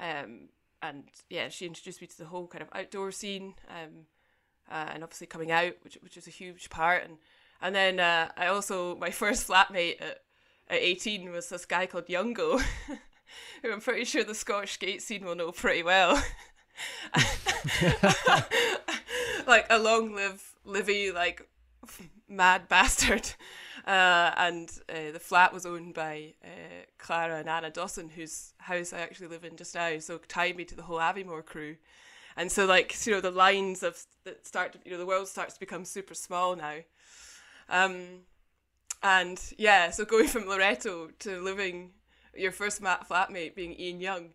[0.00, 0.48] Um,
[0.82, 4.06] and yeah, she introduced me to the whole kind of outdoor scene, um,
[4.72, 7.18] uh, and obviously coming out, which which was a huge part, and
[7.60, 10.22] and then uh, I also my first flatmate at
[10.68, 12.58] at eighteen was this guy called Youngo,
[13.62, 16.22] who I'm pretty sure the Scottish skate scene will know pretty well.
[19.46, 21.48] like a long live Livy, like
[22.28, 23.28] mad bastard.
[23.86, 28.92] Uh, and uh, the flat was owned by uh, Clara and Anna Dawson, whose house
[28.92, 29.98] I actually live in just now.
[29.98, 31.76] So tied me to the whole Aviemore crew,
[32.36, 35.28] and so like you know the lines of that start to, you know the world
[35.28, 36.76] starts to become super small now.
[37.68, 38.22] Um,
[39.02, 41.92] and yeah, so going from loretto to living
[42.36, 44.30] your first mat flatmate being Ian Young,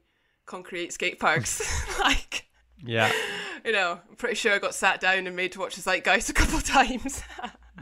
[0.45, 1.61] concrete skate parks,
[1.99, 2.47] like
[2.85, 3.11] yeah,
[3.65, 6.33] you know, I'm pretty sure I got sat down and made to watch Zeitgeist a
[6.33, 7.23] couple of times.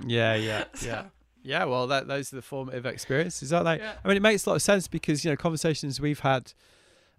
[0.06, 0.88] yeah, yeah, so.
[0.88, 1.04] yeah.
[1.48, 3.78] Yeah, well, that those are the formative experiences, aren't they?
[3.78, 3.94] Yeah.
[4.04, 6.54] I mean, it makes a lot of sense because you know conversations we've had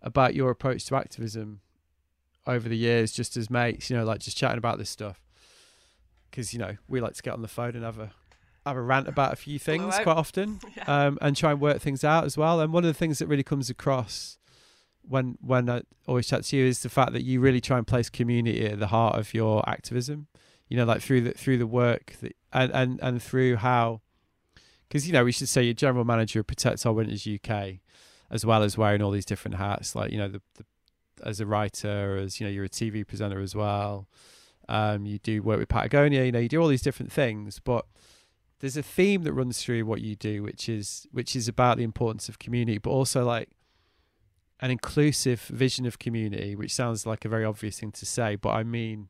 [0.03, 1.61] about your approach to activism
[2.47, 5.21] over the years, just as mates, you know, like just chatting about this stuff.
[6.31, 8.11] Because you know we like to get on the phone and have a
[8.67, 11.07] have a rant about a few things quite often, yeah.
[11.07, 12.61] um, and try and work things out as well.
[12.61, 14.39] And one of the things that really comes across
[15.03, 17.87] when when I always chat to you is the fact that you really try and
[17.87, 20.27] place community at the heart of your activism.
[20.69, 24.01] You know, like through the through the work that, and and and through how
[24.89, 27.77] because you know we should say you're general manager of Protect Our Winters UK,
[28.31, 30.65] as well as wearing all these different hats, like you know the, the
[31.25, 34.09] as a writer, as you know you're a TV presenter as well.
[34.69, 37.87] Um, you do work with Patagonia, you know you do all these different things, but
[38.61, 41.85] there's a theme that runs through what you do, which is which is about the
[41.85, 43.51] importance of community, but also like
[44.61, 48.51] an inclusive vision of community, which sounds like a very obvious thing to say, but
[48.51, 49.09] I mean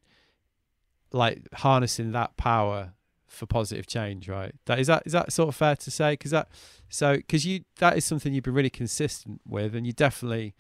[1.13, 2.93] like harnessing that power
[3.27, 4.55] for positive change, right?
[4.67, 6.13] That is that is that sort of fair to say?
[6.13, 6.49] Because that
[6.89, 10.55] so because you that is something you've been really consistent with, and you definitely,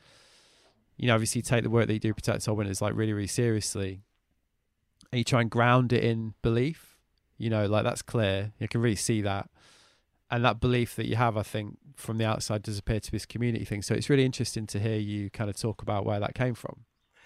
[0.96, 3.26] you know, obviously take the work that you do Protect Our Winters, like really really
[3.26, 4.02] seriously,
[5.12, 6.98] and you try and ground it in belief.
[7.38, 8.52] You know, like that's clear.
[8.58, 9.50] You can really see that,
[10.30, 13.16] and that belief that you have, I think, from the outside does appear to be
[13.16, 13.82] this community thing.
[13.82, 16.84] So it's really interesting to hear you kind of talk about where that came from.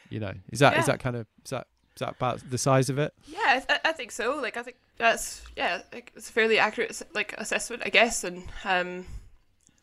[0.09, 0.81] You know, is that yeah.
[0.81, 3.13] is that kind of is that is that about the size of it?
[3.29, 4.35] Yeah, I, th- I think so.
[4.37, 8.25] Like, I think that's yeah, like, it's a fairly accurate like assessment, I guess.
[8.25, 9.07] And um,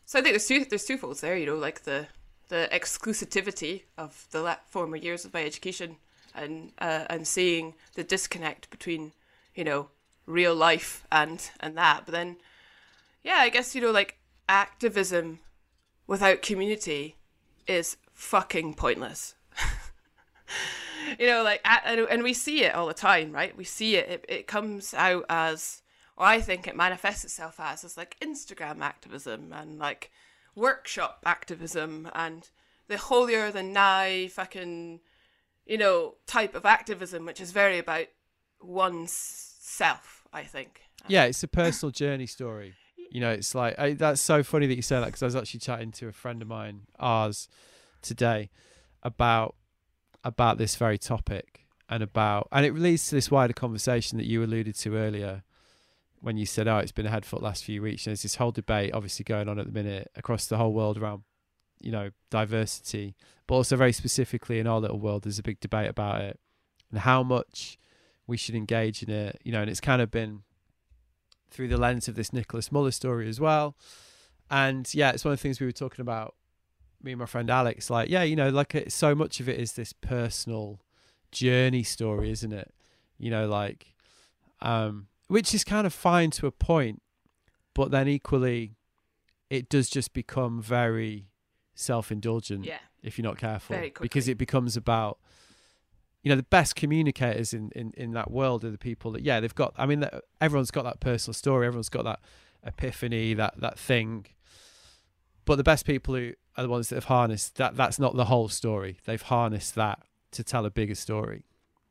[0.04, 1.36] so I think there's two there's two folds there.
[1.38, 2.06] You know, like the
[2.48, 5.96] the exclusivity of the former years of my education,
[6.34, 9.12] and uh, and seeing the disconnect between
[9.54, 9.88] you know
[10.26, 12.02] real life and and that.
[12.04, 12.36] But then,
[13.22, 15.40] yeah, I guess you know like activism
[16.06, 17.16] without community
[17.66, 19.34] is fucking pointless.
[21.18, 23.56] you know, like, and, and we see it all the time, right?
[23.56, 24.08] We see it.
[24.08, 25.82] It, it comes out as,
[26.16, 30.10] or I think it manifests itself as, as like Instagram activism and like
[30.58, 32.50] workshop activism and
[32.88, 35.00] the holier than thou fucking,
[35.66, 38.06] you know, type of activism, which is very about
[38.60, 40.82] one's self, I think.
[41.06, 42.74] Yeah, it's a personal journey story.
[43.10, 45.36] You know, it's like I, that's so funny that you say that because I was
[45.36, 47.48] actually chatting to a friend of mine, ours,
[48.02, 48.50] today,
[49.02, 49.54] about
[50.24, 54.42] about this very topic and about and it leads to this wider conversation that you
[54.42, 55.42] alluded to earlier
[56.20, 58.52] when you said, "Oh, it's been a head foot last few weeks." There's this whole
[58.52, 61.22] debate, obviously, going on at the minute across the whole world around,
[61.80, 63.14] you know, diversity,
[63.46, 66.38] but also very specifically in our little world, there's a big debate about it
[66.90, 67.78] and how much
[68.26, 69.40] we should engage in it.
[69.44, 70.42] You know, and it's kind of been
[71.50, 73.76] through the lens of this Nicolas Müller story as well.
[74.50, 76.34] And yeah, it's one of the things we were talking about.
[77.02, 79.74] Me and my friend Alex, like, yeah, you know, like so much of it is
[79.74, 80.80] this personal
[81.30, 82.74] journey story, isn't it?
[83.18, 83.94] You know, like,
[84.60, 87.00] um, which is kind of fine to a point,
[87.74, 88.74] but then equally,
[89.50, 91.28] it does just become very
[91.74, 92.78] self-indulgent Yeah.
[93.02, 95.18] if you're not careful, Very because it becomes about,
[96.22, 99.38] you know, the best communicators in in in that world are the people that, yeah,
[99.40, 99.72] they've got.
[99.78, 100.04] I mean,
[100.40, 102.20] everyone's got that personal story, everyone's got that
[102.64, 104.26] epiphany, that that thing.
[105.44, 107.76] But the best people who are the ones that have harnessed that.
[107.76, 108.98] That's not the whole story.
[109.04, 110.00] They've harnessed that
[110.32, 111.44] to tell a bigger story.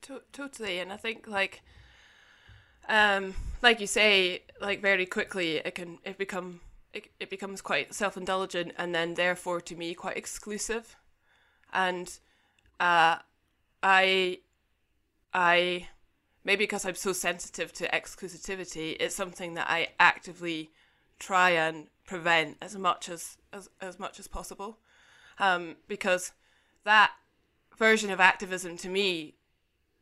[0.03, 1.63] To- totally, and I think like,
[2.87, 6.61] um, like you say, like very quickly it can it become
[6.93, 10.95] it, it becomes quite self indulgent, and then therefore to me quite exclusive,
[11.73, 12.19] and
[12.79, 13.17] uh,
[13.83, 14.39] I,
[15.33, 15.87] I,
[16.43, 20.71] maybe because I'm so sensitive to exclusivity, it's something that I actively
[21.19, 24.77] try and prevent as much as as, as much as possible,
[25.39, 26.31] um, because
[26.83, 27.11] that
[27.77, 29.35] version of activism to me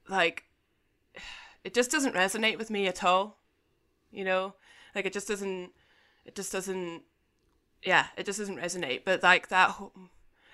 [0.08, 0.44] like
[1.66, 3.38] it just doesn't resonate with me at all
[4.16, 4.56] you know?
[4.96, 5.72] Like it just doesn't
[6.26, 7.04] it just doesn't
[7.84, 9.02] yeah it just doesn't resonate.
[9.06, 9.76] But like that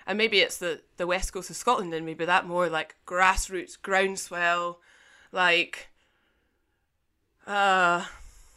[0.06, 3.80] and maybe it's the the west coast of Scotland, and maybe that more like grassroots,
[3.80, 4.80] groundswell,
[5.30, 5.88] like
[7.46, 8.04] uh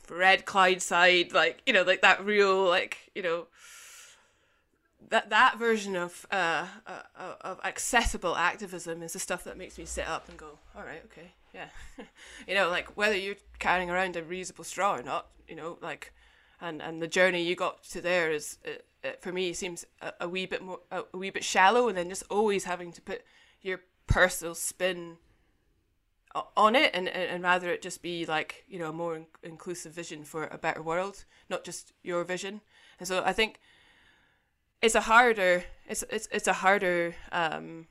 [0.09, 3.47] Red Clydeside, like you know, like that real, like you know,
[5.09, 9.85] that that version of uh, uh of accessible activism is the stuff that makes me
[9.85, 12.05] sit up and go, all right, okay, yeah,
[12.47, 16.13] you know, like whether you're carrying around a reusable straw or not, you know, like,
[16.59, 20.13] and and the journey you got to there is, it, it, for me, seems a,
[20.21, 23.01] a wee bit more, a, a wee bit shallow, and then just always having to
[23.01, 23.23] put
[23.61, 25.17] your personal spin
[26.57, 29.93] on it and, and rather it just be like you know a more in- inclusive
[29.93, 32.59] vision for a better world not just your vision.
[32.99, 33.61] And so i think
[34.81, 37.87] it's a harder it's it's, it's a harder um,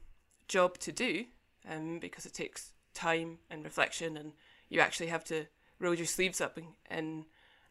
[0.46, 1.24] job to do
[1.68, 4.32] um, because it takes time and reflection and
[4.68, 5.46] you actually have to
[5.78, 7.24] roll your sleeves up and and,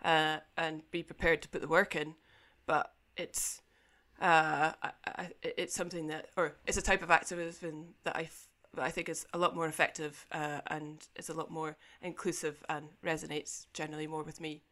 [0.03, 2.15] uh, and be prepared to put the work in
[2.65, 3.61] but it's
[4.21, 8.29] uh, I, I, it's something that or it's a type of activism that I
[8.77, 12.89] I think is a lot more effective uh, and is a lot more inclusive and
[13.05, 14.63] resonates generally more with me.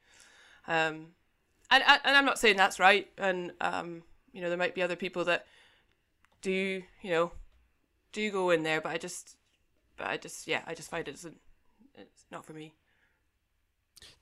[0.67, 1.07] Um,
[1.69, 4.95] and, and I'm not saying that's right, and um, you know there might be other
[4.95, 5.45] people that
[6.41, 7.31] do you know
[8.11, 9.37] do go in there, but I just,
[10.01, 11.39] but I just yeah, I just find it isn't
[11.95, 12.73] it's not for me.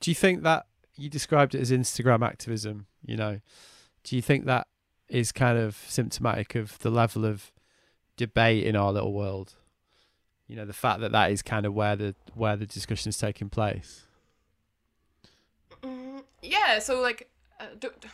[0.01, 0.65] Do you think that
[0.97, 2.87] you described it as Instagram activism?
[3.05, 3.39] You know,
[4.03, 4.67] do you think that
[5.07, 7.53] is kind of symptomatic of the level of
[8.17, 9.55] debate in our little world?
[10.49, 13.17] you know the fact that that is kind of where the where the discussion is
[13.17, 14.07] taking place
[15.83, 18.09] mm, yeah so like uh, do, do,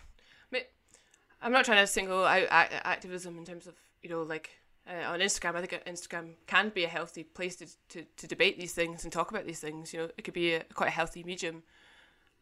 [1.42, 4.50] i'm not trying to single out activism in terms of you know like
[4.90, 8.58] uh, on instagram i think instagram can be a healthy place to, to, to debate
[8.60, 10.92] these things and talk about these things you know it could be a quite a
[10.92, 11.64] healthy medium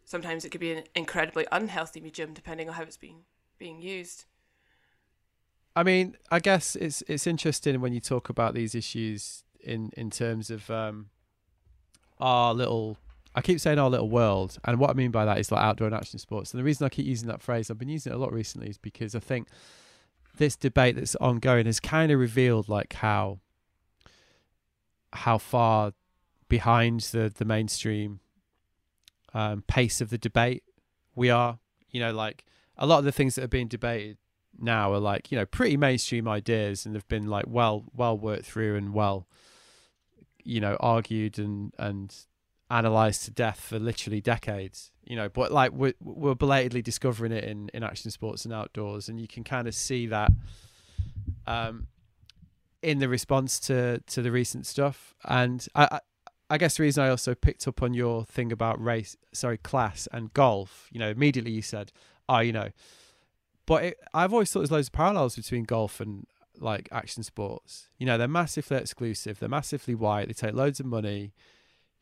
[0.06, 3.22] sometimes it could be an incredibly unhealthy medium depending on how it's being
[3.58, 4.26] being used
[5.76, 10.10] i mean i guess it's it's interesting when you talk about these issues in in
[10.10, 11.10] terms of um,
[12.20, 12.98] our little.
[13.36, 15.88] I keep saying our little world, and what I mean by that is like outdoor
[15.88, 16.54] and action sports.
[16.54, 18.70] And the reason I keep using that phrase, I've been using it a lot recently,
[18.70, 19.48] is because I think
[20.38, 23.40] this debate that's ongoing has kind of revealed like how
[25.14, 25.94] how far
[26.48, 28.20] behind the the mainstream
[29.34, 30.64] um, pace of the debate
[31.16, 31.60] we are.
[31.90, 32.46] You know, like
[32.78, 34.18] a lot of the things that are being debated
[34.60, 38.46] now are like you know pretty mainstream ideas and have been like well well worked
[38.46, 39.28] through and well
[40.44, 42.16] you know argued and and
[42.74, 47.44] analyzed to death for literally decades you know but like we're, we're belatedly discovering it
[47.44, 50.32] in in action sports and outdoors and you can kind of see that
[51.46, 51.88] um
[52.82, 56.00] in the response to to the recent stuff and i,
[56.50, 60.08] I guess the reason I also picked up on your thing about race, sorry, class
[60.12, 61.92] and golf, you know, immediately you said,
[62.30, 62.70] oh, you know,
[63.66, 66.28] but it, I've always thought there's loads of parallels between golf and
[66.60, 67.90] like action sports.
[67.98, 69.40] You know, they're massively exclusive.
[69.40, 70.28] They're massively white.
[70.28, 71.34] They take loads of money.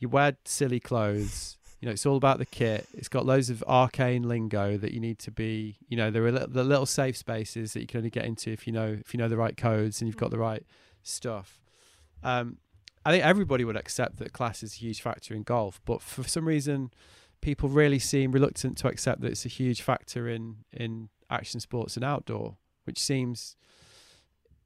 [0.01, 1.57] You wear silly clothes.
[1.79, 2.87] You know, it's all about the kit.
[2.93, 5.77] It's got loads of arcane lingo that you need to be.
[5.87, 8.67] You know, there are the little safe spaces that you can only get into if
[8.67, 10.65] you know if you know the right codes and you've got the right
[11.03, 11.61] stuff.
[12.23, 12.57] Um,
[13.05, 16.23] I think everybody would accept that class is a huge factor in golf, but for
[16.23, 16.91] some reason,
[17.41, 21.95] people really seem reluctant to accept that it's a huge factor in in action sports
[21.95, 23.55] and outdoor, which seems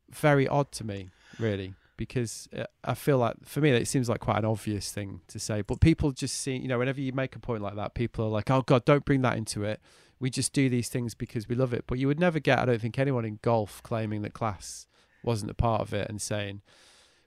[0.09, 1.09] very odd to me,
[1.39, 5.21] really, because uh, I feel like for me it seems like quite an obvious thing
[5.27, 5.61] to say.
[5.61, 8.29] But people just see, you know, whenever you make a point like that, people are
[8.29, 9.79] like, "Oh God, don't bring that into it."
[10.19, 11.85] We just do these things because we love it.
[11.87, 14.87] But you would never get, I don't think, anyone in golf claiming that class
[15.23, 16.61] wasn't a part of it and saying,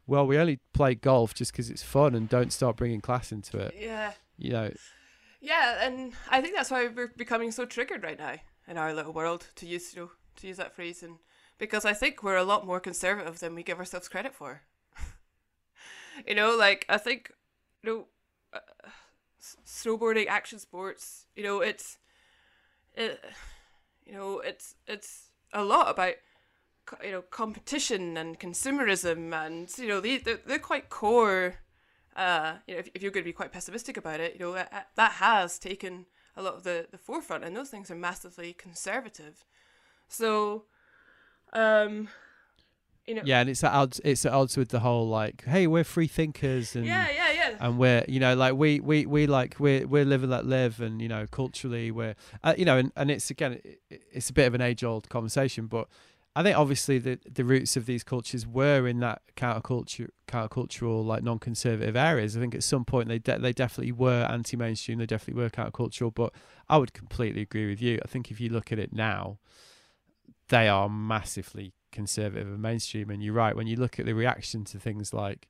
[0.06, 3.58] "Well, we only play golf just because it's fun and don't start bringing class into
[3.58, 4.12] it." Yeah.
[4.36, 4.70] You know.
[5.40, 9.12] Yeah, and I think that's why we're becoming so triggered right now in our little
[9.12, 11.16] world to use you know, to use that phrase and
[11.59, 14.62] because I think we're a lot more conservative than we give ourselves credit for.
[16.26, 17.32] you know, like I think,
[17.82, 18.06] you know,
[18.52, 18.88] uh,
[19.66, 21.98] snowboarding, action sports, you know, it's,
[22.94, 23.22] it,
[24.06, 26.14] you know, it's it's a lot about,
[27.04, 31.56] you know, competition and consumerism, and you know, they they're, they're quite core.
[32.16, 34.52] Uh, you know, if, if you're going to be quite pessimistic about it, you know,
[34.52, 36.04] that, that has taken
[36.36, 39.44] a lot of the, the forefront, and those things are massively conservative.
[40.09, 40.64] So,
[41.53, 42.09] um,
[43.07, 44.01] you know, yeah, and it's at odds.
[44.05, 47.57] It's at odds with the whole like, hey, we're free thinkers, and yeah, yeah, yeah,
[47.61, 51.01] and we're you know like we we we like we're we're living that live, and
[51.01, 54.46] you know culturally we're uh, you know, and and it's again it, it's a bit
[54.46, 55.88] of an age old conversation, but
[56.36, 61.22] I think obviously the the roots of these cultures were in that counterculture countercultural like
[61.22, 62.36] non-conservative areas.
[62.36, 64.99] I think at some point they de- they definitely were anti-mainstream.
[64.99, 66.14] They definitely were countercultural.
[66.14, 66.32] But
[66.68, 67.99] I would completely agree with you.
[68.05, 69.38] I think if you look at it now,
[70.49, 73.11] they are massively conservative and mainstream.
[73.11, 75.49] And you're right when you look at the reaction to things like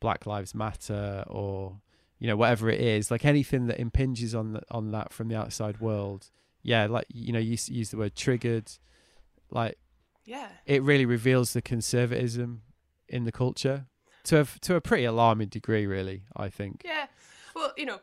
[0.00, 1.80] Black Lives Matter or
[2.18, 5.36] you know whatever it is, like anything that impinges on the, on that from the
[5.36, 6.30] outside world.
[6.62, 8.70] Yeah, like you know, you use the word triggered,
[9.50, 9.76] like
[10.24, 12.62] yeah, it really reveals the conservatism
[13.08, 13.86] in the culture
[14.24, 16.22] to a to a pretty alarming degree, really.
[16.34, 16.82] I think.
[16.84, 17.06] Yeah,
[17.54, 18.00] well, you know,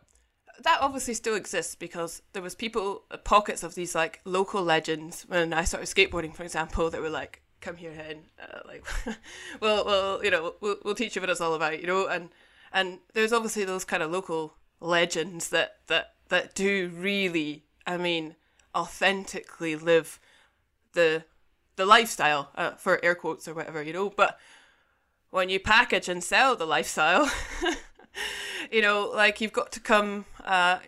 [0.64, 5.24] that obviously still exists because there was people uh, pockets of these like local legends
[5.28, 8.86] when I started skateboarding, for example, that were like, "Come here, hen," uh, like,
[9.60, 12.30] well, well, you know, we'll we'll teach you what it's all about, you know, and
[12.72, 18.36] and there's obviously those kind of local legends that that that do really, I mean,
[18.76, 20.20] authentically live
[20.94, 21.26] the
[21.76, 24.40] the lifestyle uh, for air quotes or whatever, you know, but
[25.30, 27.32] when you package and sell the lifestyle
[28.72, 30.80] you know, like you've got to come, uh,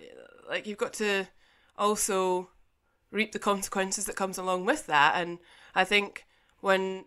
[0.50, 1.28] like you've got to
[1.78, 2.50] also
[3.12, 5.16] reap the consequences that comes along with that.
[5.16, 5.40] And
[5.76, 6.26] I think
[6.62, 7.06] when,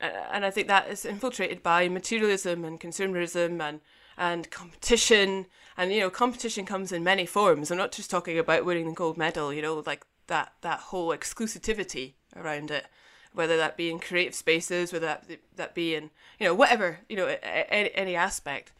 [0.00, 3.80] and I think that is infiltrated by materialism and consumerism and
[4.18, 5.46] and competition.
[5.76, 7.70] And you know competition comes in many forms.
[7.70, 11.08] I'm not just talking about winning the gold medal you know like that that whole
[11.08, 12.86] exclusivity around it
[13.32, 17.16] whether that be in creative spaces whether that that be in you know whatever you
[17.16, 18.72] know any, any aspect.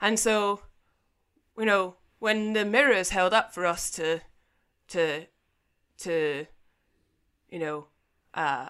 [0.00, 0.60] And so
[1.58, 4.20] you know, when the mirror is held up for us to,
[4.88, 5.26] to,
[5.98, 6.46] to,
[7.48, 7.86] you know,
[8.34, 8.68] uh,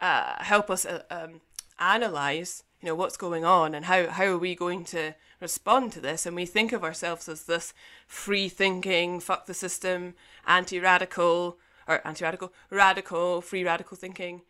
[0.00, 1.40] uh, help us uh, um,
[1.78, 6.00] analyze, you know, what's going on and how how are we going to respond to
[6.00, 6.26] this?
[6.26, 7.72] And we think of ourselves as this
[8.06, 10.14] free thinking, fuck the system,
[10.46, 14.42] anti radical or anti radical, radical, free radical thinking,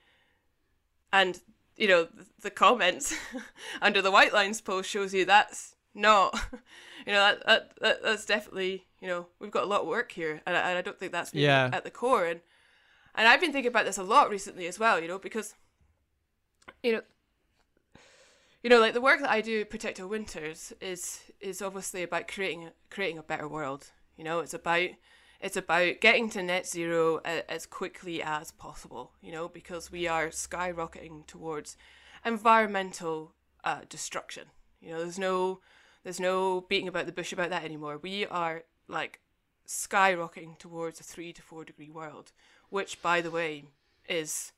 [1.13, 1.41] and
[1.77, 2.09] you know
[2.41, 3.17] the comments
[3.83, 6.35] under the Whitelines post shows you that's not
[7.07, 10.13] you know that, that, that that's definitely you know we've got a lot of work
[10.13, 11.71] here, and I, and I don't think that's yeah.
[11.73, 12.27] at the core.
[12.27, 12.41] And
[13.15, 15.01] and I've been thinking about this a lot recently as well.
[15.01, 15.55] You know because
[16.83, 17.03] you know
[18.63, 22.29] you know like the work that I do, Protect Our Winters, is is obviously about
[22.29, 23.91] creating creating a better world.
[24.17, 24.91] You know it's about
[25.41, 29.13] it's about getting to net zero as quickly as possible.
[29.21, 31.77] You know because we are skyrocketing towards
[32.25, 33.33] environmental
[33.65, 34.49] uh, destruction.
[34.81, 35.61] You know, there's no
[36.07, 37.99] there's no beating about the bush about that anymore.
[38.01, 39.19] We are like
[39.67, 42.31] skyrocketing towards a three to four degree world,
[42.69, 43.65] which, by the way,
[44.09, 44.53] is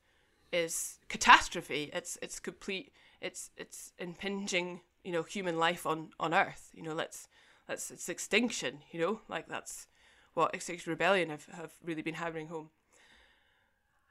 [0.53, 1.89] is catastrophe.
[1.95, 2.93] It's it's complete.
[3.23, 4.83] It's it's impinging.
[5.03, 6.69] You know, human life on on Earth.
[6.75, 7.29] You know, let's
[7.67, 8.81] let's it's extinction.
[8.91, 9.87] You know, like that's
[10.35, 12.69] what Extinction Rebellion have have really been hammering home.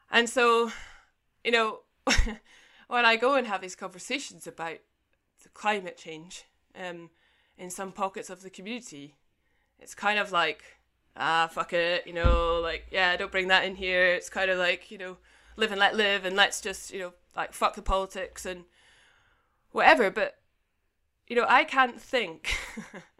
[0.10, 0.72] And so,
[1.44, 1.82] you know,
[2.88, 4.80] when I go and have these conversations about
[5.44, 7.12] the climate change, um,
[7.58, 9.16] in some pockets of the community.
[9.80, 10.64] It's kind of like,
[11.16, 14.08] ah, fuck it, you know, like, yeah, don't bring that in here.
[14.08, 15.18] It's kind of like, you know,
[15.56, 18.66] live and let live and let's just, you know, like, fuck the politics and
[19.72, 20.10] whatever.
[20.10, 20.38] But,
[21.28, 22.56] you know, I can't think.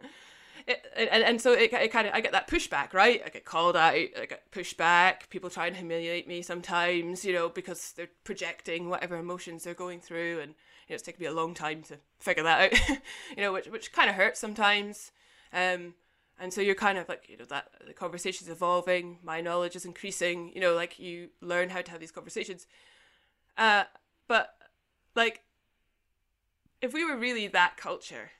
[0.66, 3.22] it, and, and so it, it kind of, I get that pushback, right?
[3.24, 5.28] I get called out, I get pushed back.
[5.30, 10.00] People try and humiliate me sometimes, you know, because they're projecting whatever emotions they're going
[10.00, 10.54] through and,
[10.94, 12.80] it's taken me a long time to figure that out,
[13.36, 15.12] you know, which which kind of hurts sometimes.
[15.52, 15.94] Um,
[16.40, 19.84] and so you're kind of like, you know, that the conversation's evolving, my knowledge is
[19.84, 22.66] increasing, you know, like you learn how to have these conversations.
[23.56, 23.84] Uh,
[24.28, 24.54] but
[25.16, 25.42] like,
[26.80, 28.30] if we were really that culture,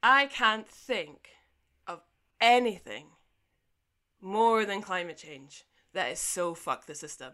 [0.00, 1.30] I can't think
[1.88, 2.02] of
[2.40, 3.06] anything
[4.20, 7.32] more than climate change that is so fuck the system.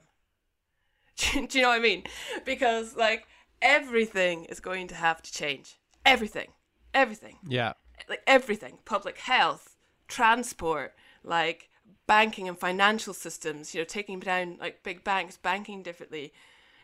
[1.32, 2.04] do you know what I mean?
[2.46, 3.26] Because like
[3.62, 5.78] everything is going to have to change.
[6.04, 6.48] Everything.
[6.94, 7.38] Everything.
[7.46, 7.74] Yeah.
[8.08, 8.78] Like everything.
[8.84, 9.76] Public health,
[10.08, 11.68] transport, like
[12.06, 16.32] banking and financial systems, you know, taking down like big banks, banking differently.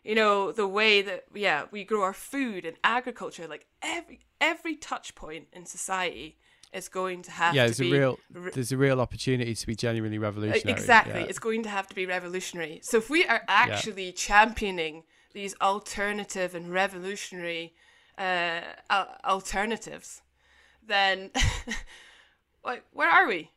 [0.05, 4.77] You know, the way that yeah, we grow our food and agriculture, like every every
[4.77, 6.39] touch point in society
[6.73, 9.67] is going to have yeah, to there's be a real there's a real opportunity to
[9.67, 10.79] be genuinely revolutionary.
[10.79, 11.21] Exactly.
[11.21, 11.27] Yeah.
[11.27, 12.81] It's going to have to be revolutionary.
[12.83, 14.13] So if we are actually yeah.
[14.15, 15.05] championing
[15.37, 17.75] these alternative and revolutionary
[18.17, 18.63] uh,
[19.23, 20.23] alternatives,
[20.85, 21.31] then
[22.65, 23.51] like where are we?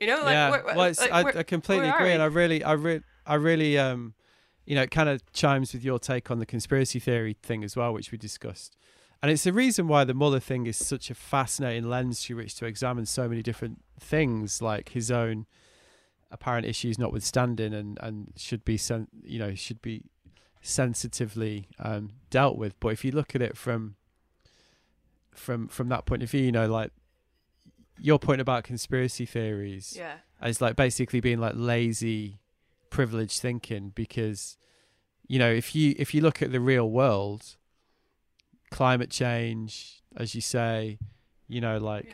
[0.00, 0.50] You know, like, yeah.
[0.50, 4.14] Where, well, like, I, I, completely agree, and I really, I really, I really, um,
[4.66, 7.76] you know, it kind of chimes with your take on the conspiracy theory thing as
[7.76, 8.76] well, which we discussed.
[9.22, 12.56] And it's the reason why the Müller thing is such a fascinating lens through which
[12.56, 15.46] to examine so many different things, like his own
[16.32, 20.02] apparent issues notwithstanding, and and should be sent, you know, should be
[20.60, 22.78] sensitively um, dealt with.
[22.80, 23.96] But if you look at it from
[25.34, 26.90] from from that point of view, you know, like
[27.98, 32.40] your point about conspiracy theories, yeah, is like basically being like lazy,
[32.90, 34.56] privileged thinking because
[35.26, 37.56] you know, if you if you look at the real world,
[38.70, 40.98] climate change, as you say,
[41.48, 42.12] you know, like Yeah.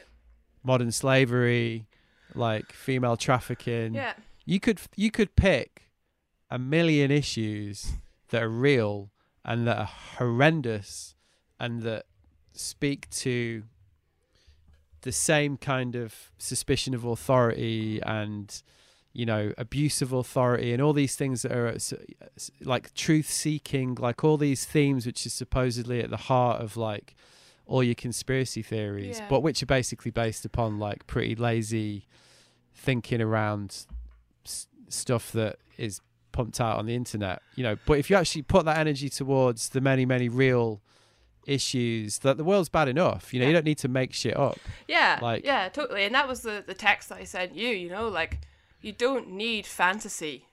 [0.62, 1.86] modern slavery,
[2.34, 4.14] like female trafficking, Yeah.
[4.44, 5.90] you could you could pick
[6.51, 7.94] a million issues
[8.30, 9.10] that are real
[9.44, 11.14] and that are horrendous
[11.60, 12.06] and that
[12.52, 13.62] speak to
[15.02, 18.62] the same kind of suspicion of authority and
[19.12, 21.76] you know abuse of authority and all these things that are
[22.64, 27.14] like truth seeking like all these themes which is supposedly at the heart of like
[27.66, 29.26] all your conspiracy theories Yeah.
[29.28, 32.06] but which are basically based upon like pretty lazy
[32.74, 33.86] thinking around
[34.44, 36.00] s- stuff that is
[36.37, 39.70] pumped out on the internet you know but if you actually put that energy towards
[39.70, 40.80] the many many real
[41.47, 44.59] issues that the world's bad enough you know you don't need to make shit up
[44.89, 46.05] Yeah, Like- yeah, totally.
[46.05, 47.68] And that was the the text that I sent you.
[47.68, 48.41] You know, like
[48.82, 50.47] you don't need fantasy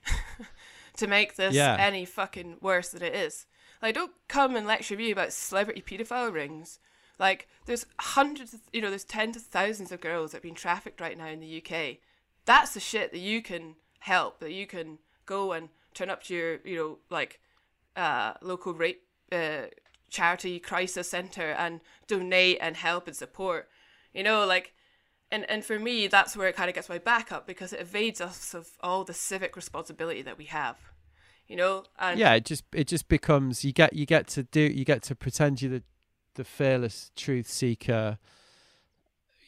[0.96, 1.76] to make this Yeah.
[1.78, 3.46] any fucking worse than it is.
[3.82, 6.78] Like, don't come and lecture me about celebrity paedophile rings.
[7.18, 10.54] Like, there's hundreds, of, you know, there's tens of thousands of girls that are being
[10.54, 11.98] trafficked right now in the UK.
[12.46, 14.40] That's the shit that you can help.
[14.40, 17.40] That you can go and turn up to your, you know, like
[17.96, 19.02] uh, local rape
[19.32, 19.66] uh,
[20.10, 23.68] charity crisis center and donate and help and support.
[24.12, 24.74] You know, like,
[25.30, 27.80] and and for me, that's where it kind of gets my back up because it
[27.80, 30.76] evades us of all the civic responsibility that we have.
[31.48, 34.60] You know, and yeah it just it just becomes you get you get to do
[34.60, 35.82] you get to pretend you're the
[36.36, 38.18] the fearless truth seeker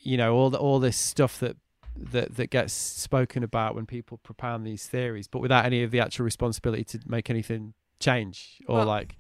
[0.03, 1.57] you know all the, all this stuff that
[1.99, 6.01] that that gets spoken about when people propound these theories but without any of the
[6.01, 9.17] actual responsibility to make anything change or Well- like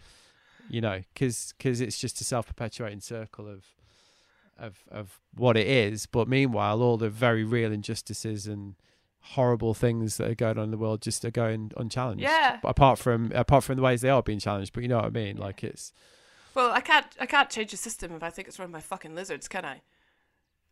[0.68, 3.64] you know cuz cuz it's just a self-perpetuating circle of
[4.58, 8.74] of of what it is but meanwhile all the very real injustices and
[9.20, 12.60] horrible things that are going on in the world just are going unchallenged Yeah.
[12.64, 15.10] apart from apart from the ways they are being challenged but you know what i
[15.10, 15.92] mean like it's
[16.54, 19.14] well, I can't I can't change the system if I think it's run by fucking
[19.14, 19.82] lizards, can I?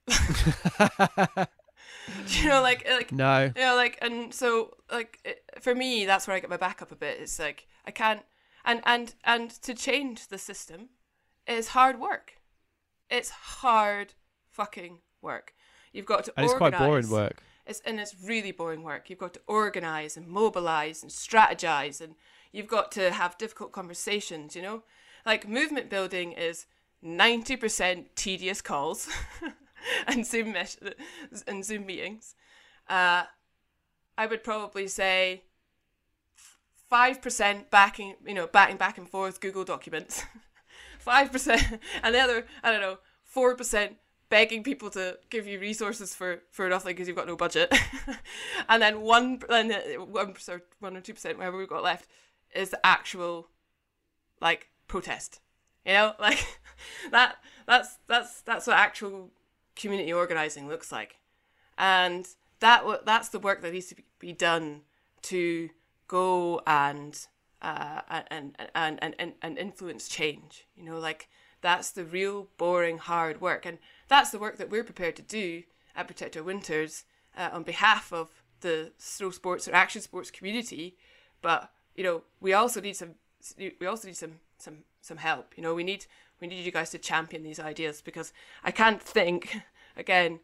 [2.29, 6.37] you know, like like no Yeah, like and so like it, for me, that's where
[6.37, 7.19] I get my back up a bit.
[7.21, 8.23] It's like I can't
[8.65, 10.89] and and and to change the system
[11.47, 12.35] is hard work.
[13.11, 14.15] It's hard
[14.51, 15.55] fucking work.
[15.93, 19.09] You've got to and it's quite boring work It's and it's really boring work.
[19.09, 22.15] You've got to organize and mobilize and strategize, and
[22.53, 24.57] you've got to have difficult conversations.
[24.57, 24.83] You know,
[25.25, 26.67] like movement building is
[27.03, 29.09] ninety percent tedious calls
[30.07, 30.55] and Zoom
[31.47, 32.35] and Zoom meetings.
[32.89, 33.25] Uh,
[34.17, 35.45] I would probably say
[36.89, 40.23] five percent backing, you know, batting back and forth Google documents,
[40.99, 43.97] five percent, and the other, I don't know, four percent
[44.31, 47.75] begging people to give you resources for for nothing because you've got no budget,
[48.69, 49.73] and then one, then
[50.11, 52.09] one, sorry, one or two percent, whatever we've got left,
[52.55, 53.49] is the actual,
[54.41, 55.41] like protest.
[55.85, 56.47] You know, like
[57.11, 57.37] that.
[57.67, 59.31] That's that's that's what actual
[59.77, 61.17] community organizing looks like,
[61.79, 62.27] and
[62.61, 64.83] that that's the work that needs to be- done
[65.23, 65.71] to
[66.09, 67.27] go and
[67.63, 68.01] uh,
[68.31, 70.67] and, and, and, and influence change.
[70.77, 71.29] You know, like
[71.61, 75.63] that's the real boring hard work, and that's the work that we're prepared to do
[75.97, 77.05] at Protect Our Winters
[77.37, 78.29] uh, on behalf of
[78.61, 80.97] the snow sports or action sports community.
[81.43, 83.15] But you know, we also need some
[83.59, 85.55] we also need some some some help.
[85.57, 86.07] You know, we need
[86.45, 88.31] we need you guys to champion these ideas because
[88.63, 89.63] I can't think
[89.97, 90.41] again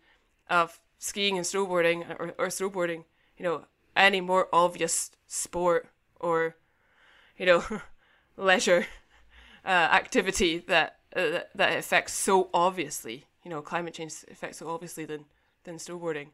[0.48, 3.04] of skiing and snowboarding or, or snowboarding,
[3.36, 5.88] you know, any more obvious sport
[6.18, 6.56] or,
[7.36, 7.62] you know,
[8.38, 8.86] leisure
[9.62, 14.70] uh, activity that, uh, that that affects so obviously, you know, climate change affects so
[14.70, 15.26] obviously than
[15.64, 16.28] than snowboarding,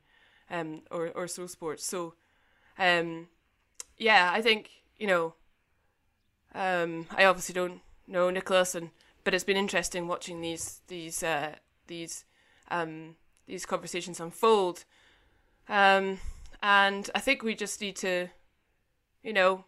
[0.48, 1.84] um, or or snow sports.
[1.84, 2.14] So,
[2.78, 3.26] um,
[3.98, 5.34] yeah, I think you know,
[6.54, 8.90] um, I obviously don't know Nicolas, and
[9.26, 11.56] but it's been interesting watching these these uh,
[11.88, 12.24] these
[12.70, 13.16] um,
[13.48, 14.84] these conversations unfold.
[15.68, 16.20] Um,
[16.62, 18.28] and I think we just need to,
[19.24, 19.64] you know,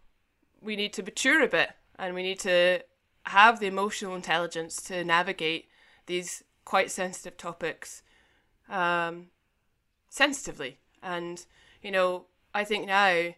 [0.63, 2.85] we need to mature a bit, and we need to
[3.25, 5.67] have the emotional intelligence to navigate
[6.07, 8.03] these quite sensitive topics
[8.69, 9.27] um,
[10.09, 10.79] sensitively.
[11.03, 11.45] And
[11.83, 13.35] you know, I think now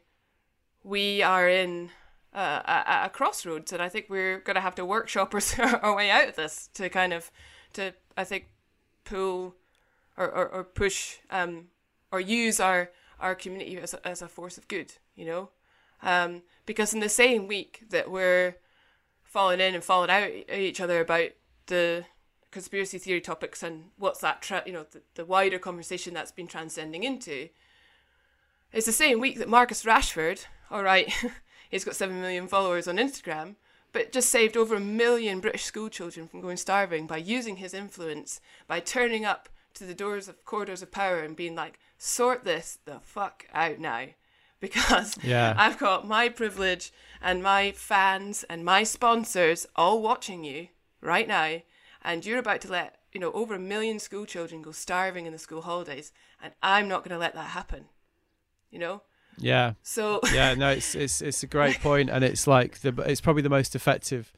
[0.85, 1.89] we are in
[2.35, 6.11] uh, a, a crossroads, and I think we're going to have to workshop our way
[6.11, 7.31] out of this to kind of
[7.74, 8.47] to I think
[9.05, 9.55] pull
[10.16, 11.68] or, or, or push um,
[12.12, 15.51] or use our our community as a, as a force of good, you know,
[16.03, 18.57] um, because in the same week that we're
[19.22, 21.31] falling in and falling out at each other about
[21.66, 22.05] the
[22.51, 26.49] conspiracy theory topics and what's that tra- you know the, the wider conversation that's been
[26.49, 27.49] transcending into
[28.72, 31.12] it's the same week that Marcus Rashford all right
[31.71, 33.55] he's got 7 million followers on Instagram,
[33.93, 37.73] but just saved over a million British school children from going starving by using his
[37.73, 42.45] influence, by turning up to the doors of corridors of power and being like, sort
[42.45, 44.07] this the fuck out now.
[44.61, 45.55] Because Yeah.
[45.57, 46.93] I've got my privilege
[47.23, 50.68] and my fans and my sponsors all watching you
[51.01, 51.62] right now,
[52.05, 55.33] and you're about to let you know over a million school children go starving in
[55.33, 56.12] the school holidays,
[56.43, 57.87] and I'm not going to let that happen.
[58.71, 59.03] You know,
[59.41, 59.72] Yeah.
[59.82, 63.43] so yeah, no, it's it's it's a great point, and it's like the it's probably
[63.43, 64.32] the most effective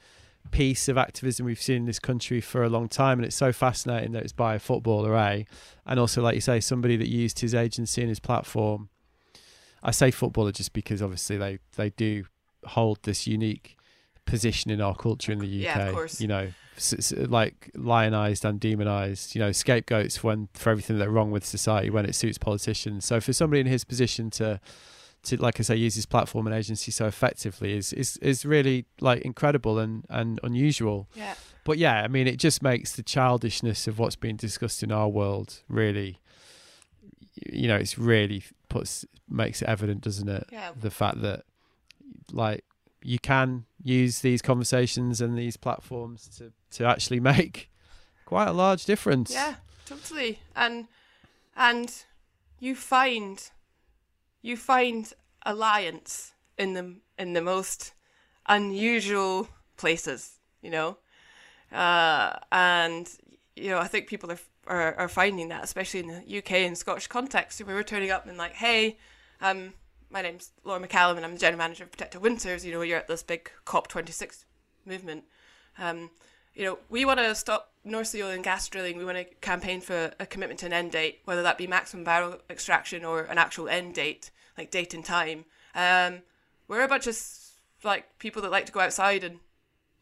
[0.50, 3.52] piece of activism we've seen in this country for a long time, and it's so
[3.52, 5.44] fascinating that it's by a footballer, eh?
[5.86, 8.88] And also, like you say, somebody that used his agency and his platform.
[9.82, 12.24] I say footballer just because obviously they they do
[12.64, 13.76] hold this unique
[14.24, 15.76] position in our culture in the UK.
[15.76, 16.20] Yeah, of course.
[16.20, 16.48] You know,
[17.26, 19.34] like lionized and demonized.
[19.34, 23.04] You know, scapegoats when for everything that's wrong with society when it suits politicians.
[23.04, 24.60] So for somebody in his position to
[25.24, 28.86] to like I say use his platform and agency so effectively is is is really
[29.00, 31.08] like incredible and and unusual.
[31.14, 34.90] yeah, But yeah, I mean it just makes the childishness of what's being discussed in
[34.92, 36.18] our world really
[37.50, 40.46] you know, it's really puts makes it evident, doesn't it?
[40.52, 41.44] yeah, The fact that
[42.30, 42.64] like
[43.02, 47.70] you can use these conversations and these platforms to to actually make
[48.26, 49.32] quite a large difference.
[49.32, 49.54] yeah,
[49.86, 50.40] totally.
[50.54, 50.88] And
[51.56, 52.04] and
[52.60, 53.50] you find
[54.42, 55.12] you find
[55.46, 57.92] alliance in the in the most
[58.46, 60.98] unusual places, you know,
[61.72, 63.08] uh, and
[63.56, 66.76] you know I think people are, are are finding that, especially in the UK and
[66.76, 67.64] Scottish context.
[67.64, 68.98] We were turning up and like, hey,
[69.40, 69.72] um,
[70.10, 72.64] my name's Lauren MacCallum and I'm the general manager of Protect Our Winters.
[72.64, 74.44] You know, you're at this big COP26
[74.84, 75.24] movement.
[75.78, 76.10] Um,
[76.54, 78.96] you know, we want to stop North Sea oil and gas drilling.
[78.96, 82.04] We want to campaign for a commitment to an end date, whether that be maximum
[82.04, 85.44] barrel extraction or an actual end date, like date and time.
[85.74, 86.22] Um,
[86.68, 87.18] we're a bunch of
[87.84, 89.40] like people that like to go outside and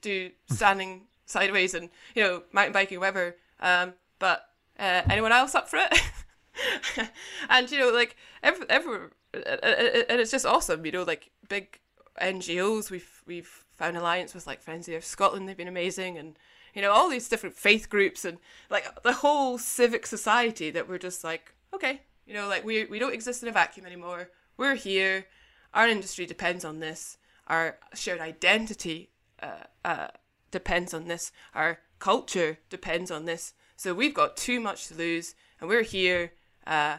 [0.02, 3.36] do standing sideways and you know mountain biking, whatever.
[3.60, 4.46] Um, but
[4.78, 7.10] uh, anyone else up for it?
[7.48, 10.84] and you know, like every, every, and it's just awesome.
[10.84, 11.78] You know, like big
[12.20, 12.90] NGOs.
[12.90, 15.48] We've we've found alliance with like Friends of Scotland.
[15.48, 16.36] They've been amazing, and
[16.74, 20.98] you know all these different faith groups and like the whole civic society that we're
[20.98, 24.30] just like okay, you know, like we we don't exist in a vacuum anymore.
[24.56, 25.26] We're here.
[25.74, 27.16] Our industry depends on this.
[27.46, 29.10] Our shared identity
[29.42, 30.08] uh, uh,
[30.50, 31.32] depends on this.
[31.54, 33.54] Our culture depends on this.
[33.76, 36.32] So we've got too much to lose, and we're here.
[36.66, 36.98] Uh,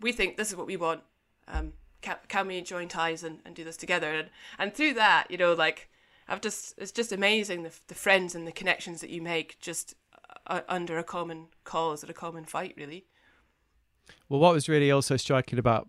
[0.00, 1.02] we think this is what we want.
[1.46, 4.12] Um, can, can we join ties and, and do this together?
[4.12, 4.28] And
[4.58, 5.88] and through that, you know, like
[6.28, 9.94] I've just it's just amazing the the friends and the connections that you make just
[10.46, 13.06] uh, under a common cause and a common fight, really.
[14.28, 15.88] Well, what was really also striking about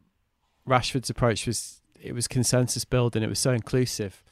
[0.68, 3.24] Rashford's approach was it was consensus building.
[3.24, 4.24] It was so inclusive.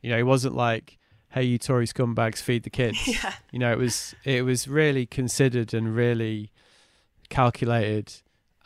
[0.00, 0.98] You know, it wasn't like,
[1.30, 5.06] "Hey, you Tory scumbags, feed the kids." Yeah, You know, it was it was really
[5.06, 6.50] considered and really
[7.28, 8.12] calculated,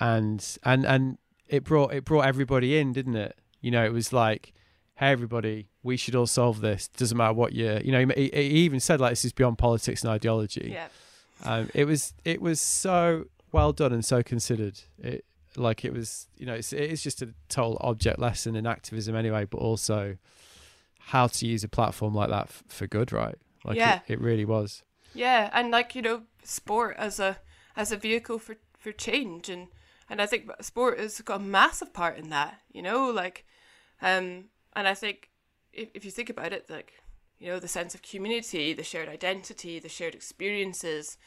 [0.00, 3.36] and and and it brought it brought everybody in, didn't it?
[3.60, 4.52] You know, it was like,
[4.96, 6.88] "Hey, everybody, we should all solve this.
[6.88, 10.02] Doesn't matter what you." You know, he, he even said like, "This is beyond politics
[10.02, 10.88] and ideology." yeah,
[11.44, 14.80] um, it was it was so well done and so considered.
[14.98, 15.24] It
[15.56, 19.44] like it was you know it's it's just a total object lesson in activism anyway,
[19.46, 20.16] but also
[20.98, 23.36] how to use a platform like that f- for good, right?
[23.64, 24.00] Like Yeah.
[24.08, 24.82] it, it really was.
[25.14, 27.38] yeah, and like you know, sport as a
[27.76, 29.68] as a vehicle for for change, and
[30.08, 32.60] and I think sport has got a massive part in that.
[32.72, 33.44] You know, like,
[34.00, 34.44] um,
[34.74, 35.30] and I think
[35.72, 36.94] if if you think about it, like
[37.38, 41.18] you know, the sense of community, the shared identity, the shared experiences,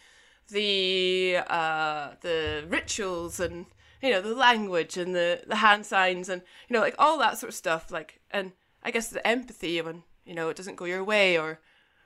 [0.49, 3.67] the uh, the rituals, and
[4.01, 7.37] you know, the language and the the hand signs, and you know, like all that
[7.37, 7.91] sort of stuff.
[7.91, 8.53] Like, and
[8.83, 11.59] I guess the empathy when you know it doesn't go your way, or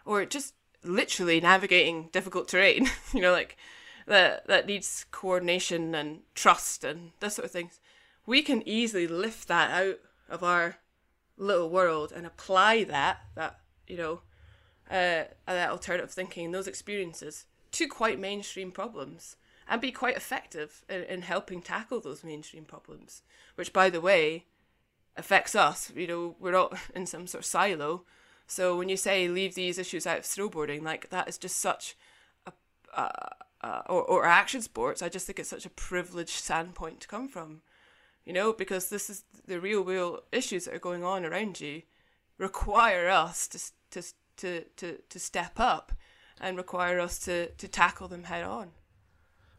[0.05, 2.89] or just literally navigating difficult terrain.
[3.13, 3.57] you know, like
[4.06, 7.80] that that needs coordination and trust and this sort of things.
[8.26, 9.99] We can easily lift that out
[10.30, 10.78] of our
[11.38, 14.22] little world and apply that that you know
[14.89, 19.36] uh, that alternative thinking those experiences to quite mainstream problems
[19.68, 23.24] and be quite effective in, in helping tackle those mainstream problems
[23.56, 24.45] which by the way
[25.18, 28.04] affects us you know we're not in some sort of silo
[28.45, 31.95] so when you say leave these issues out of snowboarding like that is just such
[32.45, 32.54] a
[32.95, 33.30] uh,
[33.64, 37.28] uh, or, or action sports i just think it's such a privileged standpoint to come
[37.28, 37.61] from
[38.26, 41.84] you know, because this is the real, real issues that are going on around you
[42.38, 43.59] require us to
[43.91, 45.91] to to to, to step up
[46.39, 48.72] and require us to to tackle them head on.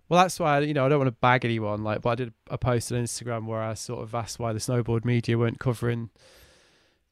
[0.09, 1.85] Well, that's why you know I don't want to bag anyone.
[1.85, 4.59] Like, but I did a post on Instagram where I sort of asked why the
[4.59, 6.11] snowboard media weren't covering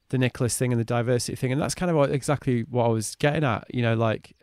[0.09, 2.88] the Nicolas thing and the diversity thing, and that's kind of what, exactly what I
[2.88, 3.66] was getting at.
[3.72, 4.34] You know, like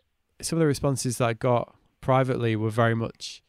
[0.42, 3.42] some of the responses that I got privately we were very much,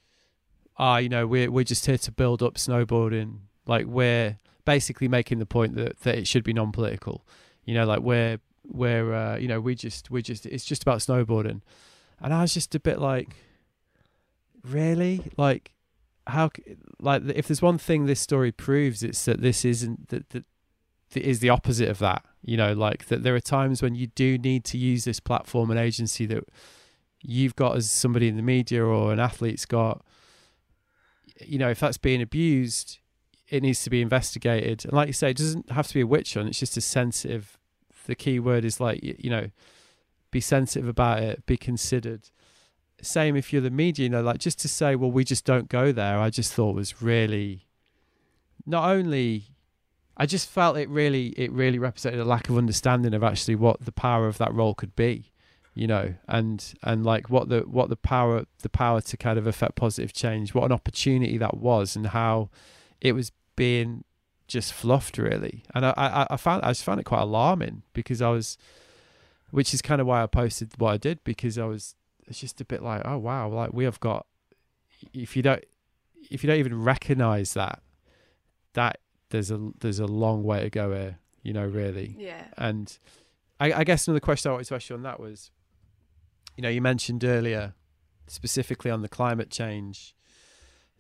[0.77, 3.39] ah, you know, we're we're just here to build up snowboarding.
[3.67, 7.25] Like we're basically making the point that that it should be non-political.
[7.65, 10.99] You know, like we're we're uh, you know we just we just it's just about
[10.99, 11.61] snowboarding,
[12.21, 13.37] and I was just a bit like,
[14.65, 15.73] really, like
[16.27, 16.51] how
[17.01, 20.45] like if there's one thing this story proves, it's that this isn't that that
[21.17, 22.25] is the opposite of that.
[22.43, 25.71] You know, like that there are times when you do need to use this platform
[25.71, 26.45] and agency that
[27.23, 30.05] you've got as somebody in the media or an athlete's got.
[31.41, 32.99] You know, if that's being abused,
[33.49, 34.85] it needs to be investigated.
[34.85, 36.49] And like you say, it doesn't have to be a witch hunt.
[36.49, 37.59] It's just a sensitive.
[38.07, 39.51] The key word is like you know,
[40.31, 41.47] be sensitive about it.
[41.47, 42.31] Be considered.
[43.03, 45.69] Same if you're the media, you know, like just to say, well, we just don't
[45.69, 46.19] go there.
[46.19, 47.67] I just thought was really,
[48.67, 49.51] not only
[50.21, 53.85] I just felt it really it really represented a lack of understanding of actually what
[53.85, 55.30] the power of that role could be,
[55.75, 59.47] you know, and and like what the what the power the power to kind of
[59.47, 62.51] affect positive change, what an opportunity that was, and how
[63.01, 64.05] it was being
[64.49, 65.65] just fluffed really.
[65.75, 68.59] And I I, I found I just found it quite alarming because I was,
[69.51, 71.95] which is kind of why I posted what I did because I was
[72.27, 74.27] it's just a bit like oh wow like we have got
[75.13, 75.65] if you don't
[76.31, 77.83] if you don't even recognize that
[78.75, 78.99] that
[79.31, 82.17] there's a there's a long way to go here, you know, really.
[82.19, 82.45] Yeah.
[82.57, 82.97] And
[83.59, 85.51] I, I guess another question I wanted to ask you on that was,
[86.61, 87.73] you know, you mentioned earlier,
[88.27, 90.15] specifically on the climate change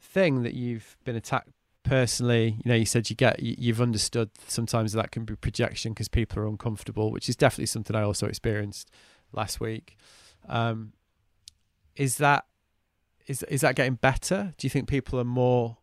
[0.00, 1.50] thing that you've been attacked
[1.82, 2.56] personally.
[2.64, 6.42] You know, you said you get you've understood sometimes that can be projection because people
[6.42, 8.90] are uncomfortable, which is definitely something I also experienced
[9.32, 9.98] last week.
[10.48, 10.94] Um,
[11.94, 12.46] is that
[13.26, 14.54] is is that getting better?
[14.56, 15.76] Do you think people are more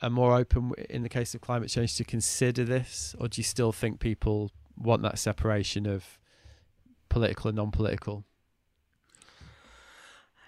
[0.00, 3.44] are more open in the case of climate change to consider this, or do you
[3.44, 6.18] still think people want that separation of
[7.10, 8.24] political and non-political?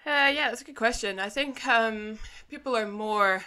[0.05, 1.19] Uh, yeah, that's a good question.
[1.19, 3.43] I think um, people are more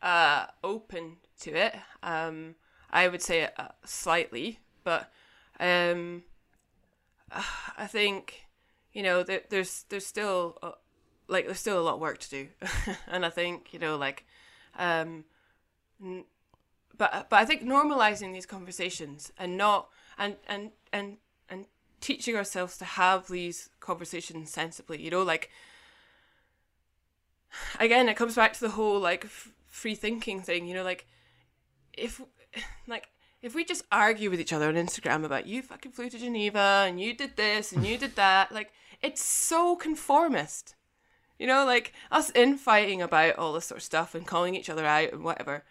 [0.00, 1.74] uh, open to it.
[2.02, 2.54] Um,
[2.90, 5.12] I would say uh, slightly, but
[5.60, 6.22] um,
[7.76, 8.46] I think
[8.94, 10.72] you know there, there's there's still uh,
[11.26, 12.48] like there's still a lot of work to do,
[13.06, 14.24] and I think you know like
[14.78, 15.24] um,
[16.96, 21.18] but but I think normalizing these conversations and not and and and
[21.50, 21.66] and
[22.00, 25.50] teaching ourselves to have these conversations sensibly, you know, like
[27.78, 31.06] again, it comes back to the whole like f- free thinking thing, you know, like
[31.92, 32.20] if
[32.86, 33.08] like
[33.42, 36.84] if we just argue with each other on Instagram about you fucking flew to Geneva
[36.86, 38.72] and you did this and you did that, like
[39.02, 40.74] it's so conformist.
[41.38, 44.84] You know, like us infighting about all this sort of stuff and calling each other
[44.84, 45.62] out and whatever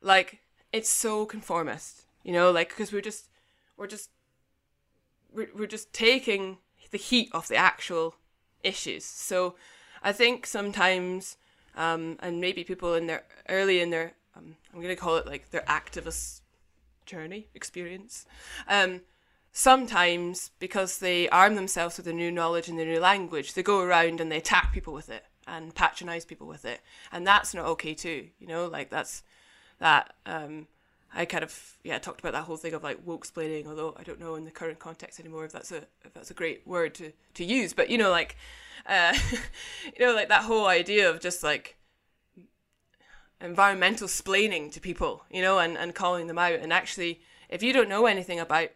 [0.00, 0.40] like
[0.72, 3.28] it's so conformist you know like because we're just
[3.76, 4.10] we're just
[5.32, 6.58] we're, we're just taking
[6.90, 8.14] the heat off the actual
[8.62, 9.54] issues so
[10.02, 11.36] i think sometimes
[11.76, 15.50] um and maybe people in their early in their um, i'm gonna call it like
[15.50, 16.40] their activist
[17.06, 18.26] journey experience
[18.68, 19.00] um
[19.52, 23.80] sometimes because they arm themselves with a new knowledge and a new language they go
[23.80, 26.80] around and they attack people with it and patronize people with it.
[27.10, 29.22] And that's not okay too you know like that's
[29.80, 30.68] that um,
[31.14, 34.02] I kind of yeah talked about that whole thing of like woke splaining, although I
[34.02, 36.94] don't know in the current context anymore if that's a if that's a great word
[36.96, 38.36] to to use, but you know like
[38.90, 39.14] uh,
[39.84, 41.76] you know like that whole idea of just like
[43.40, 47.72] environmental splaining to people, you know, and and calling them out, and actually if you
[47.72, 48.68] don't know anything about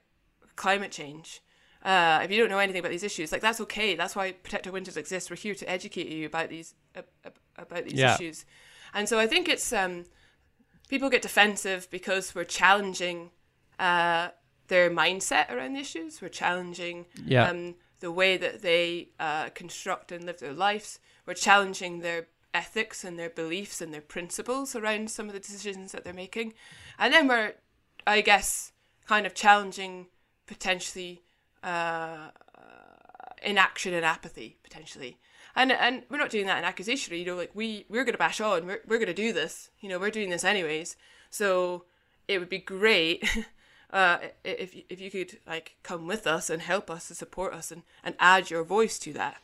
[0.56, 1.40] climate change.
[1.82, 3.94] Uh, if you don't know anything about these issues, like that's okay.
[3.94, 5.28] That's why Protect Our Winters exists.
[5.28, 7.02] We're here to educate you about these uh,
[7.58, 8.14] about these yeah.
[8.14, 8.46] issues,
[8.94, 10.06] and so I think it's um,
[10.88, 13.32] people get defensive because we're challenging
[13.78, 14.28] uh,
[14.68, 16.22] their mindset around the issues.
[16.22, 17.50] We're challenging yeah.
[17.50, 17.74] um,
[18.04, 20.98] the way that they uh, construct and live their lives.
[21.24, 25.92] We're challenging their ethics and their beliefs and their principles around some of the decisions
[25.92, 26.52] that they're making.
[26.98, 27.54] And then we're,
[28.06, 28.72] I guess,
[29.06, 30.08] kind of challenging
[30.46, 31.22] potentially
[31.62, 32.28] uh,
[33.42, 35.18] inaction and apathy, potentially
[35.56, 38.40] and and we're not doing that in accusation you know like we we're gonna bash
[38.40, 40.96] on we're, we're gonna do this you know we're doing this anyways
[41.30, 41.84] so
[42.26, 43.24] it would be great
[43.94, 47.70] uh, if if you could like come with us and help us and support us
[47.70, 49.36] and, and add your voice to that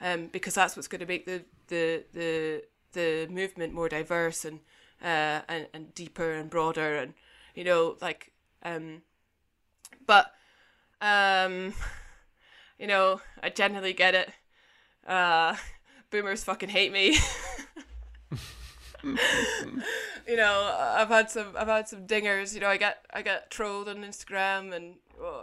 [0.00, 4.60] um, because that's what's going to make the, the the the movement more diverse and
[5.02, 7.14] uh, and and deeper and broader and
[7.54, 8.30] you know like
[8.62, 9.02] um
[10.06, 10.32] but
[11.02, 11.74] um
[12.78, 14.30] you know I generally get it
[15.06, 15.56] uh,
[16.10, 17.18] boomers fucking hate me.
[20.28, 22.54] you know, I've had some, I've had some dingers.
[22.54, 24.94] You know, I get, I get trolled on Instagram and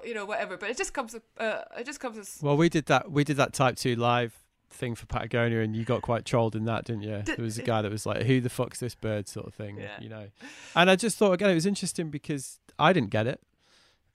[0.06, 0.58] you know whatever.
[0.58, 3.12] But it just comes, uh, it just comes as Well, we did that.
[3.12, 4.36] We did that Type Two live
[4.70, 7.22] thing for Patagonia, and you got quite trolled in that, didn't you?
[7.26, 9.78] There was a guy that was like, "Who the fuck's this bird?" sort of thing,
[9.78, 10.00] Yeah.
[10.02, 10.28] you know.
[10.76, 13.40] And I just thought again, it was interesting because I didn't get it.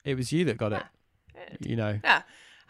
[0.05, 0.83] It was you that got it,
[1.35, 1.99] uh, you know.
[2.03, 2.21] yeah,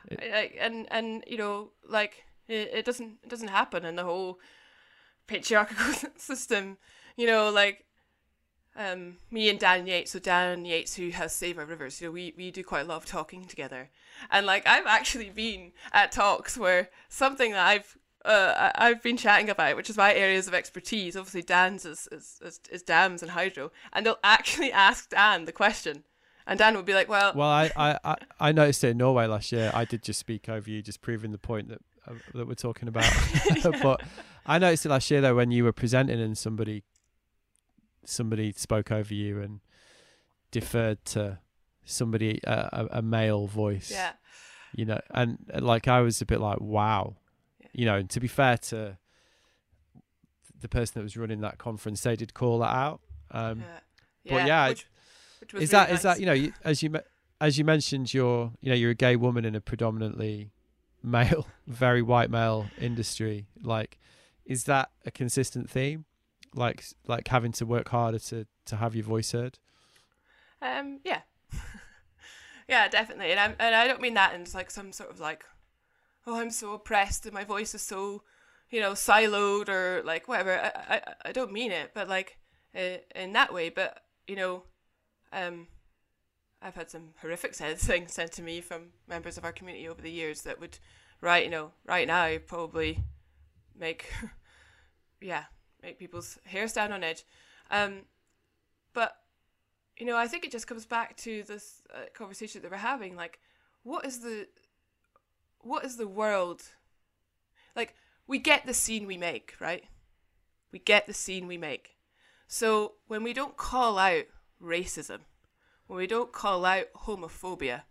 [0.10, 4.40] It- and and you know, like it, it doesn't, it doesn't happen in the whole
[5.30, 6.78] patriarchal system.
[7.16, 7.86] You know, like
[8.76, 12.12] um, me and Dan Yates, so Dan Yates, who has Save Our Rivers, you know,
[12.12, 13.90] we, we do quite a lot of talking together.
[14.32, 19.50] And like, I've actually been at talks where something that I've uh, I've been chatting
[19.50, 21.16] about, which is my areas of expertise.
[21.16, 25.54] Obviously, Dan's is, is, is, is dams and hydro, and they'll actually ask Dan the
[25.54, 26.04] question,
[26.46, 29.26] and Dan will be like, "Well, Well, I, I, I, I noticed it in Norway
[29.26, 29.72] last year.
[29.74, 32.90] I did just speak over you, just proving the point that uh, that we're talking
[32.90, 33.10] about.
[33.82, 34.02] but
[34.50, 36.84] I noticed it last year though when you were presenting and somebody
[38.04, 39.60] somebody spoke over you and
[40.52, 41.40] deferred to
[41.86, 43.92] somebody uh, a, a male voice.
[43.92, 44.14] yeah,
[44.74, 47.16] You know, and like I was a bit like, wow.
[47.60, 47.68] Yeah.
[47.74, 48.98] You know, and to be fair to
[50.60, 53.02] the person that was running that conference, they did call that out.
[53.32, 53.60] Um,
[54.24, 54.88] yeah, but yeah, which,
[55.40, 56.02] which is really that is nice.
[56.04, 56.92] that you know you, as you
[57.40, 60.50] as you mentioned you're you know you're a gay woman in a predominantly
[61.04, 64.00] male very white male industry like
[64.50, 66.04] is that a consistent theme
[66.54, 69.58] like like having to work harder to to have your voice heard
[70.62, 71.22] Um, yeah,
[72.68, 75.46] yeah, definitely, and I'm, and I don't mean that in like some sort of like,
[76.28, 78.24] oh, I'm so oppressed and my voice is so,
[78.70, 80.60] you know, siloed or like whatever.
[80.60, 82.40] I I, I don't mean it, but like
[82.76, 83.70] uh, in that way.
[83.70, 84.64] But you know,
[85.32, 85.68] um,
[86.62, 90.12] I've had some horrific things sent to me from members of our community over the
[90.12, 90.78] years that would,
[91.22, 93.04] right, you know, right now probably
[93.78, 94.12] make,
[95.22, 95.46] yeah,
[95.82, 97.24] make people's hair stand on edge.
[97.72, 98.02] Um,
[98.94, 99.16] but
[99.98, 103.16] you know, I think it just comes back to this uh, conversation that we're having.
[103.16, 103.40] Like,
[103.84, 104.48] what is the,
[105.60, 106.62] what is the world?
[107.76, 107.96] Like,
[108.26, 109.84] we get the scene we make, right?
[110.72, 111.98] We get the scene we make.
[112.48, 114.26] So when we don't call out
[114.64, 115.20] racism,
[115.88, 117.82] when we don't call out homophobia,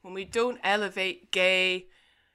[0.00, 1.86] when we don't elevate gay,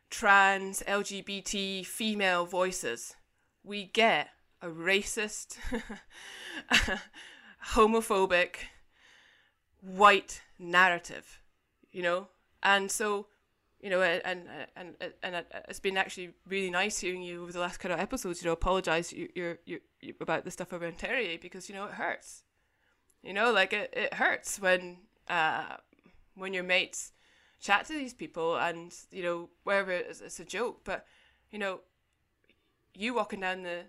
[0.09, 3.15] trans, LGBT, female voices,
[3.63, 4.29] we get
[4.63, 5.57] a racist,
[7.73, 8.55] homophobic,
[9.81, 11.41] white narrative,
[11.91, 12.29] you know?
[12.63, 13.27] And so,
[13.81, 14.47] you know, and
[14.77, 17.99] and and and it's been actually really nice hearing you over the last kind of
[17.99, 18.41] episodes.
[18.41, 19.81] You know, apologize you you're, you
[20.21, 22.43] about the stuff around Terrier because you know it hurts.
[23.21, 25.75] You know, like it, it hurts when uh
[26.35, 27.11] when your mates
[27.59, 31.05] chat to these people and you know wherever it's, it's a joke, but
[31.51, 31.81] you know,
[32.95, 33.83] you walking down the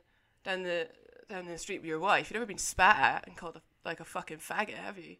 [0.44, 0.88] down the
[1.28, 4.00] down the street with your wife, you've never been spat at and called a, like
[4.00, 5.16] a fucking faggot, have you?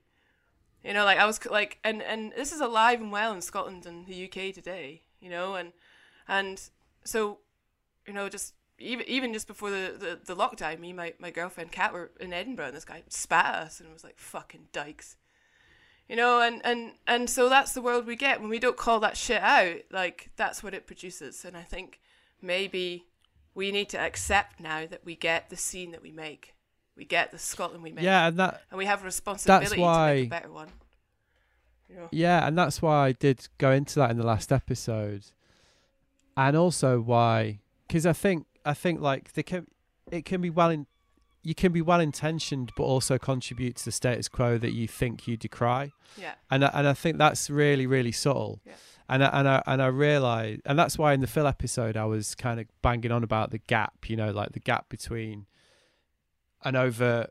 [0.82, 3.86] You know, like I was like, and and this is alive and well in Scotland
[3.86, 5.02] and the UK today.
[5.20, 5.72] You know, and
[6.28, 6.60] and
[7.04, 7.38] so,
[8.06, 11.72] you know, just even even just before the, the, the lockdown, me my, my girlfriend
[11.72, 15.16] Kat were in Edinburgh, and this guy spat at us and was like, "Fucking dykes,"
[16.08, 19.00] you know, and and and so that's the world we get when we don't call
[19.00, 19.76] that shit out.
[19.90, 22.00] Like that's what it produces, and I think
[22.42, 23.06] maybe
[23.54, 26.54] we need to accept now that we get the scene that we make.
[26.96, 29.80] We get the Scotland we make yeah and that and we have a responsibility to
[29.80, 30.68] why- make a better one.
[31.88, 32.08] You know?
[32.12, 35.24] Yeah, and that's why I did go into that in the last episode,
[36.36, 39.66] and also why, because I think I think like they can,
[40.10, 40.86] it can be well in,
[41.42, 45.28] you can be well intentioned, but also contribute to the status quo that you think
[45.28, 46.34] you decry, Yeah.
[46.50, 48.72] and I, and I think that's really really subtle, Yeah.
[49.08, 52.04] And I, and I and I realize, and that's why in the Phil episode I
[52.04, 55.46] was kind of banging on about the gap, you know, like the gap between
[56.64, 57.30] an overt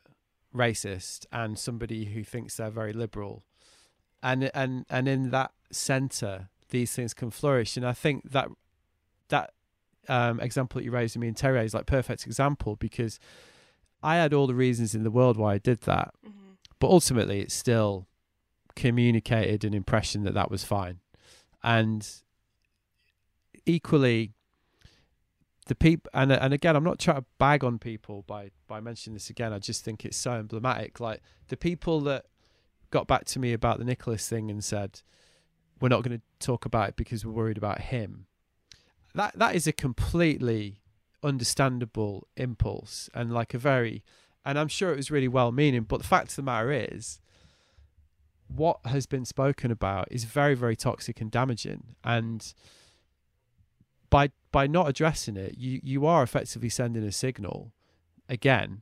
[0.55, 3.43] racist and somebody who thinks they're very liberal.
[4.21, 7.77] And and and in that center these things can flourish.
[7.77, 8.49] And i think that
[9.29, 9.53] that
[10.09, 13.19] um, example that you raised with me in Terry is like perfect example because
[14.01, 16.13] i had all the reasons in the world why i did that.
[16.23, 16.43] Hmm
[16.83, 18.09] but ultimately it still
[18.75, 20.99] communicated an impression that that was fine
[21.63, 22.07] and
[23.65, 24.33] equally
[25.67, 28.81] the people and uh, and again i'm not trying to bag on people by by
[28.81, 30.99] mentioning this again i just think it's so emblematic.
[30.99, 32.25] Like the people that
[32.91, 35.01] got back to me about the Nicolas thing and said
[35.79, 38.27] we're not going to talk about it because we're worried about him
[39.15, 40.81] that that is a completely
[41.23, 44.03] understandable impulse and like a very
[44.45, 47.19] and i'm sure it was really well meaning but the fact of the matter is
[48.47, 52.53] what has been spoken about is very very toxic and damaging and
[54.09, 57.71] by by not addressing it you you are effectively sending a signal
[58.29, 58.81] again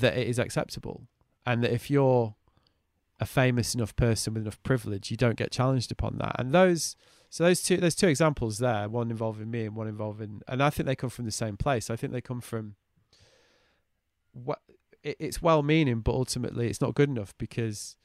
[0.00, 1.06] that it is acceptable,
[1.46, 2.34] and that if you're
[3.20, 6.34] a famous enough person with enough privilege, you don't get challenged upon that.
[6.38, 6.96] And those,
[7.30, 10.70] so those two, there's two examples there, one involving me and one involving, and I
[10.70, 11.90] think they come from the same place.
[11.90, 12.74] I think they come from
[14.32, 14.60] what
[15.04, 17.96] it's well-meaning, but ultimately it's not good enough because,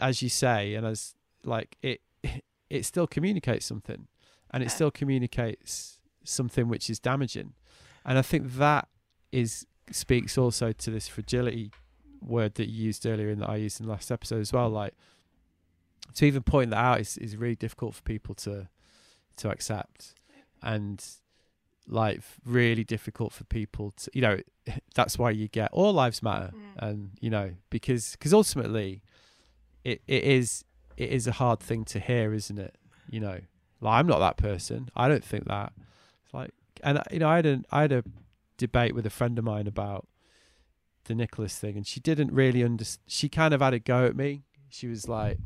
[0.00, 1.14] as you say, and as
[1.44, 2.00] like it,
[2.70, 4.06] it still communicates something,
[4.50, 7.54] and it still communicates something which is damaging,
[8.04, 8.88] and I think that
[9.32, 11.70] is speaks also to this fragility
[12.20, 14.68] word that you used earlier and that I used in the last episode as well.
[14.68, 14.94] Like
[16.14, 18.68] to even point that out is, is really difficult for people to
[19.36, 20.14] to accept
[20.62, 21.02] and
[21.88, 24.38] like really difficult for people to you know
[24.94, 26.88] that's why you get all lives matter Mm.
[26.88, 29.02] and you know because because ultimately
[29.84, 30.64] it, it is
[30.96, 32.76] it is a hard thing to hear isn't it
[33.08, 33.40] you know
[33.80, 35.72] like I'm not that person I don't think that
[36.24, 36.50] it's like
[36.82, 38.04] and you know I had a I had a
[38.56, 40.06] debate with a friend of mine about
[41.04, 43.02] the Nicolas thing, and she didn't really understand.
[43.06, 44.44] She kind of had a go at me.
[44.68, 45.38] She was like,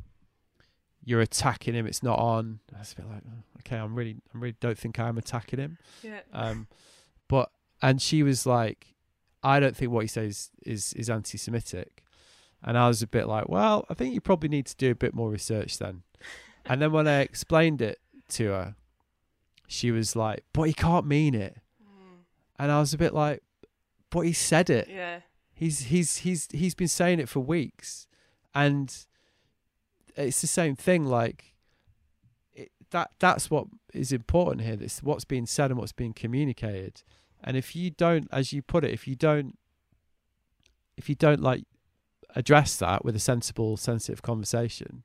[1.03, 1.87] "You're attacking him.
[1.87, 4.78] It's not on." I was a bit like, "Oh, "Okay, I'm really, I really don't
[4.78, 6.20] think I'm attacking him." Yeah.
[6.32, 6.66] Um,
[7.28, 8.89] but and she was like,
[9.43, 12.03] "I don't think what he says is is anti-Semitic,"
[12.65, 14.95] and I was a bit like, "Well, I think you probably need to do a
[14.95, 16.03] bit more research then."
[16.67, 18.01] and then when I explained it
[18.31, 18.77] to her,
[19.69, 22.25] she was like, "But he can't mean it," Mm.
[22.59, 23.43] and I was a bit like,
[24.11, 25.21] "But he said it." Yeah.
[25.53, 28.07] He's he's he's he's been saying it for weeks,
[28.55, 28.93] and
[30.17, 31.05] it's the same thing.
[31.05, 31.55] Like
[32.53, 34.75] it, that that's what is important here.
[34.77, 37.03] This what's being said and what's being communicated.
[37.43, 39.59] And if you don't, as you put it, if you don't,
[40.97, 41.65] if you don't like
[42.37, 45.05] address that with a sensible, sensitive conversation,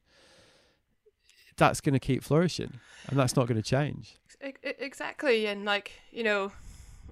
[1.58, 4.16] that's going to keep flourishing, and that's not going to change.
[4.42, 6.54] Exactly and like you know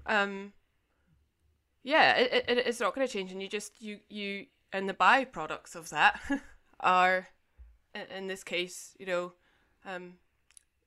[0.06, 0.54] um
[1.84, 4.94] yeah it, it, it's not going to change and you just you you and the
[4.94, 6.20] byproducts of that
[6.80, 7.28] are
[8.16, 9.34] in this case you know
[9.86, 10.14] um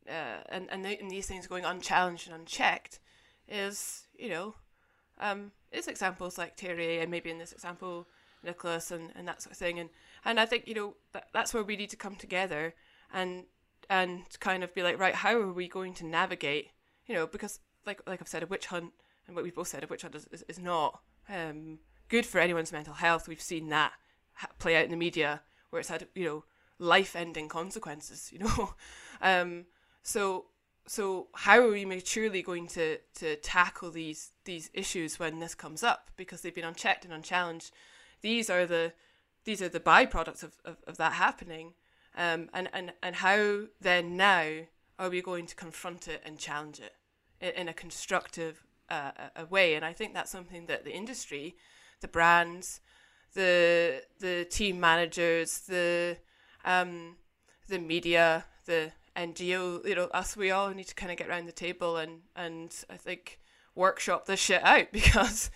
[0.08, 3.00] uh, and and, and these things going unchallenged and unchecked
[3.46, 4.54] is you know
[5.20, 8.08] um is examples like Terry and maybe in this example
[8.42, 9.90] Nicolas and, and that sort of thing and
[10.24, 12.74] and I think you know that, that's where we need to come together
[13.12, 13.44] and
[13.90, 16.68] and kind of be like, right, how are we going to navigate?
[17.06, 18.92] You know, because like like I've said, a witch hunt,
[19.26, 22.38] and what we've both said, a witch hunt is, is, is not um, good for
[22.38, 23.28] anyone's mental health.
[23.28, 23.92] We've seen that
[24.58, 26.44] play out in the media where it's had you know
[26.78, 28.30] life-ending consequences.
[28.32, 28.74] You know,
[29.20, 29.66] um,
[30.02, 30.46] so
[30.86, 35.82] so how are we maturely going to to tackle these these issues when this comes
[35.82, 37.72] up because they've been unchecked and unchallenged?
[38.22, 38.92] These are the
[39.44, 41.72] these are the byproducts of, of, of that happening
[42.16, 44.50] um, and, and, and how then now
[44.98, 46.94] are we going to confront it and challenge it
[47.40, 49.74] in, in a constructive uh, a- way?
[49.74, 51.56] And I think that's something that the industry,
[52.00, 52.80] the brands,
[53.34, 56.18] the the team managers, the
[56.64, 57.16] um,
[57.68, 61.46] the media, the NGO, you know, us, we all need to kind of get around
[61.46, 63.40] the table and, and I think
[63.74, 65.50] workshop this shit out because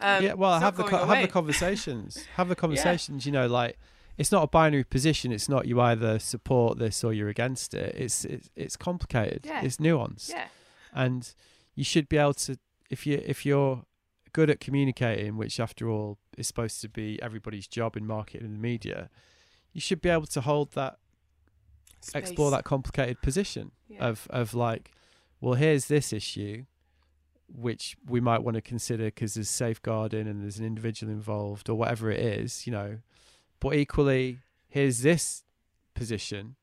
[0.00, 2.24] um, yeah, well, have the co- have the conversations.
[2.36, 3.26] have the conversations.
[3.26, 3.78] You know, like
[4.18, 5.32] it's not a binary position.
[5.32, 7.94] It's not you either support this or you're against it.
[7.96, 9.46] It's it's it's complicated.
[9.46, 9.62] Yeah.
[9.62, 10.48] It's nuanced, Yeah,
[10.92, 11.32] and
[11.74, 12.58] you should be able to
[12.90, 13.84] if you if you're
[14.32, 18.54] good at communicating, which after all is supposed to be everybody's job in marketing and
[18.56, 19.10] the media,
[19.72, 20.98] you should be able to hold that
[22.14, 24.06] explore that complicated position Yeah.
[24.08, 24.92] of of like,
[25.40, 26.64] well, here's this issue,
[27.54, 31.74] which we might want to consider because there's safeguarding and there's an individual involved or
[31.74, 32.98] whatever it is, you know.
[33.60, 35.44] But equally, here's this
[35.94, 36.56] position.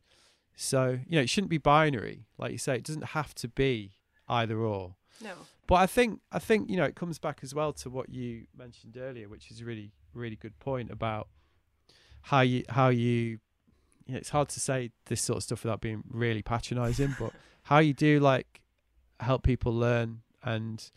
[0.55, 2.76] So you know, it shouldn't be binary, like you say.
[2.76, 3.91] It doesn't have to be
[4.27, 4.95] either or.
[5.23, 5.34] no.
[5.68, 8.47] But I think I think you know it comes back as well to what you
[8.57, 11.27] mentioned earlier, which is a really really good point about
[12.22, 13.39] how you how you.
[14.05, 17.34] you know, it's hard to say this sort of stuff without being really patronising, but
[17.64, 18.61] how you do like
[19.19, 20.22] help people learn
[20.53, 20.90] and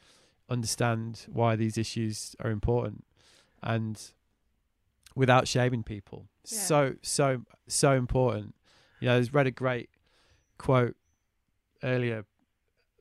[0.48, 3.04] understand why these issues are important,
[3.62, 3.96] and
[5.14, 6.58] without shaming people, Yeah.
[6.70, 8.54] so so so important.
[9.00, 9.88] You know, I read a great
[10.58, 10.96] quote
[11.82, 12.24] earlier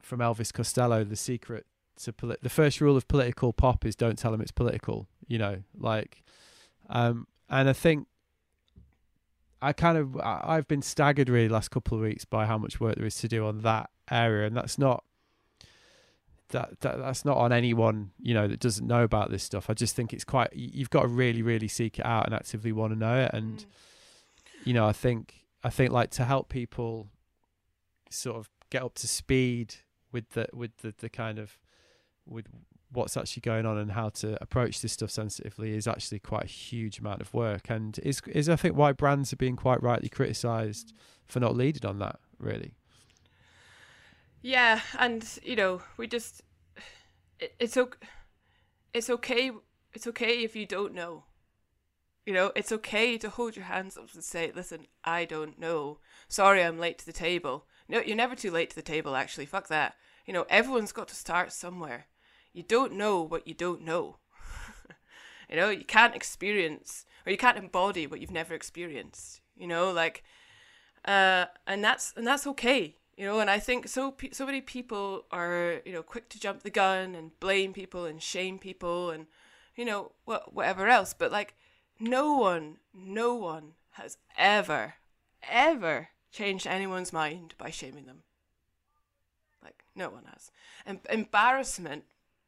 [0.02, 1.66] from Elvis Costello, the secret
[2.04, 5.08] to polit- the first rule of political pop is don't tell them it's political.
[5.28, 6.24] You know, like,
[6.90, 8.08] um, and I think
[9.62, 12.96] I kind of I've been staggered really last couple of weeks by how much work
[12.96, 15.04] there is to do on that area, and that's not
[16.50, 19.70] that, that that's not on anyone you know that doesn't know about this stuff.
[19.70, 22.72] I just think it's quite you've got to really really seek it out and actively
[22.72, 23.66] want to know it, and Mm.
[24.66, 27.08] you know, I think I think like to help people
[28.10, 29.76] sort of get up to speed
[30.12, 31.58] with the with the, the kind of
[32.26, 32.46] with
[32.92, 36.48] what's actually going on and how to approach this stuff sensitively is actually quite a
[36.48, 40.10] huge amount of work and is is I think why brands are being quite rightly
[40.10, 40.94] criticized
[41.28, 42.74] for not leading on that really
[44.41, 46.41] yeah and you know we just
[47.40, 48.07] it, it's okay
[48.94, 49.52] it's okay
[49.94, 51.24] it's okay if you don't know
[52.26, 55.99] you know it's okay to hold your hands up and say listen i don't know
[56.28, 59.45] sorry i'm late to the table no you're never too late to the table actually
[59.45, 59.95] fuck that
[60.26, 62.07] you know everyone's got to start somewhere
[62.53, 64.18] you don't know what you don't know.
[65.49, 69.41] you know, you can't experience or you can't embody what you've never experienced.
[69.56, 70.24] You know, like,
[71.06, 72.95] uh, and that's and that's okay.
[73.20, 74.16] You know, and I think so.
[74.32, 78.24] So many people are you know quick to jump the gun and blame people and
[78.24, 79.28] shame people and
[79.76, 81.14] you know what whatever else.
[81.14, 81.54] But like,
[82.00, 84.94] no one, no one has ever,
[85.44, 88.24] ever changed anyone's mind by shaming them.
[89.62, 90.50] Like, no one has.
[90.86, 92.06] And embarrassment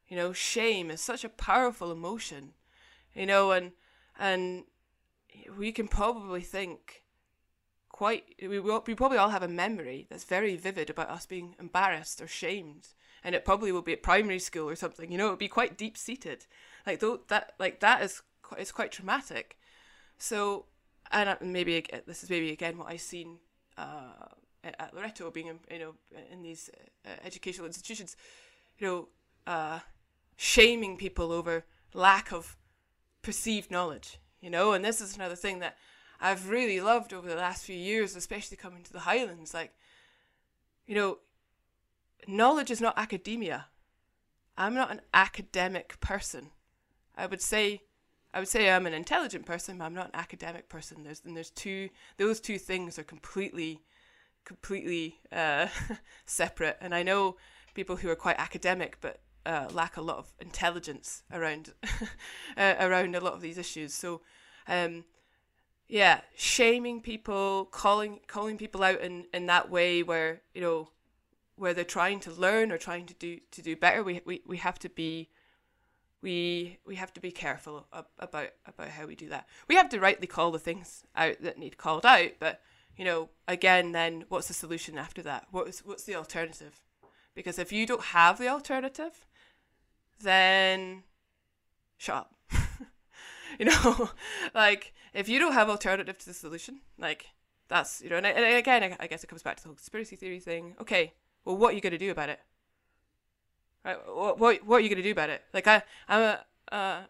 [0.08, 2.54] you know, shame is such a powerful emotion.
[3.14, 3.72] You know, and
[4.18, 4.64] and
[5.56, 7.01] we can probably think
[7.92, 12.20] quite we we probably all have a memory that's very vivid about us being embarrassed
[12.20, 12.88] or shamed
[13.22, 15.48] and it probably will be at primary school or something you know it would be
[15.48, 16.46] quite deep seated
[16.86, 19.58] like though that like that is quite, it's quite traumatic.
[20.18, 20.66] So
[21.10, 23.38] and maybe this is maybe again what i've seen
[23.76, 24.28] uh,
[24.64, 25.94] at Loretto being in, you know
[26.30, 26.70] in these
[27.04, 28.16] uh, educational institutions
[28.78, 29.08] you know
[29.46, 29.80] uh,
[30.36, 31.64] shaming people over
[31.94, 32.56] lack of
[33.22, 35.76] perceived knowledge, you know, and this is another thing that
[36.22, 39.52] I've really loved over the last few years, especially coming to the Highlands.
[39.52, 39.74] Like,
[40.86, 41.18] you know,
[42.28, 43.66] knowledge is not academia.
[44.56, 46.50] I'm not an academic person.
[47.16, 47.82] I would say
[48.32, 51.02] I would say I'm an intelligent person, but I'm not an academic person.
[51.02, 51.88] There's and there's two
[52.18, 53.80] those two things are completely
[54.44, 55.66] completely uh,
[56.24, 56.78] separate.
[56.80, 57.36] And I know
[57.74, 61.72] people who are quite academic but uh, lack a lot of intelligence around
[62.56, 63.92] uh, around a lot of these issues.
[63.92, 64.20] So,
[64.68, 65.04] um,
[65.92, 70.88] yeah, shaming people, calling calling people out in, in that way where you know
[71.56, 74.02] where they're trying to learn or trying to do to do better.
[74.02, 75.28] We we, we have to be
[76.22, 77.86] we we have to be careful
[78.18, 79.46] about about how we do that.
[79.68, 82.62] We have to rightly call the things out that need called out, but
[82.96, 85.48] you know, again, then what's the solution after that?
[85.50, 86.80] What is what's the alternative?
[87.34, 89.26] Because if you don't have the alternative,
[90.22, 91.02] then
[91.98, 92.34] shut up.
[93.58, 94.08] you know,
[94.54, 97.26] like if you don't have alternative to the solution, like
[97.68, 99.76] that's you know, and, and again, I, I, guess it comes back to the whole
[99.76, 100.74] conspiracy theory thing.
[100.80, 101.14] Okay,
[101.44, 102.40] well, what are you gonna do about it?
[103.84, 105.42] Right, what what, what are you gonna do about it?
[105.52, 106.44] Like I I'm a
[106.74, 107.02] uh,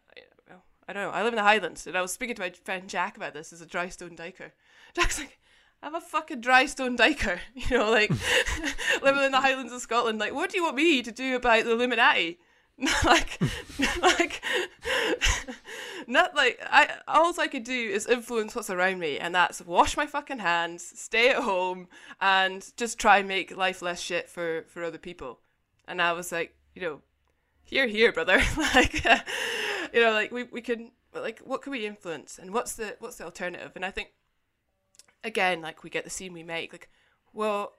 [0.88, 1.10] I don't know.
[1.10, 3.52] I live in the Highlands, and I was speaking to my friend Jack about this
[3.52, 4.50] as a dry stone dyker.
[4.94, 5.38] Jack's like,
[5.82, 8.10] I'm a fucking dry stone dyker, you know, like
[9.02, 10.18] living in the Highlands of Scotland.
[10.18, 12.38] Like, what do you want me to do about the Illuminati?
[13.04, 13.40] like
[14.00, 14.42] like
[16.06, 19.96] not like I all I could do is influence what's around me and that's wash
[19.96, 21.88] my fucking hands, stay at home
[22.20, 25.40] and just try and make life less shit for for other people.
[25.86, 27.02] And I was like, you know,
[27.62, 29.04] here here brother, like
[29.92, 33.16] you know, like we we can like what can we influence and what's the what's
[33.16, 33.72] the alternative?
[33.76, 34.10] And I think
[35.22, 36.88] again, like we get the scene we make, like
[37.32, 37.74] well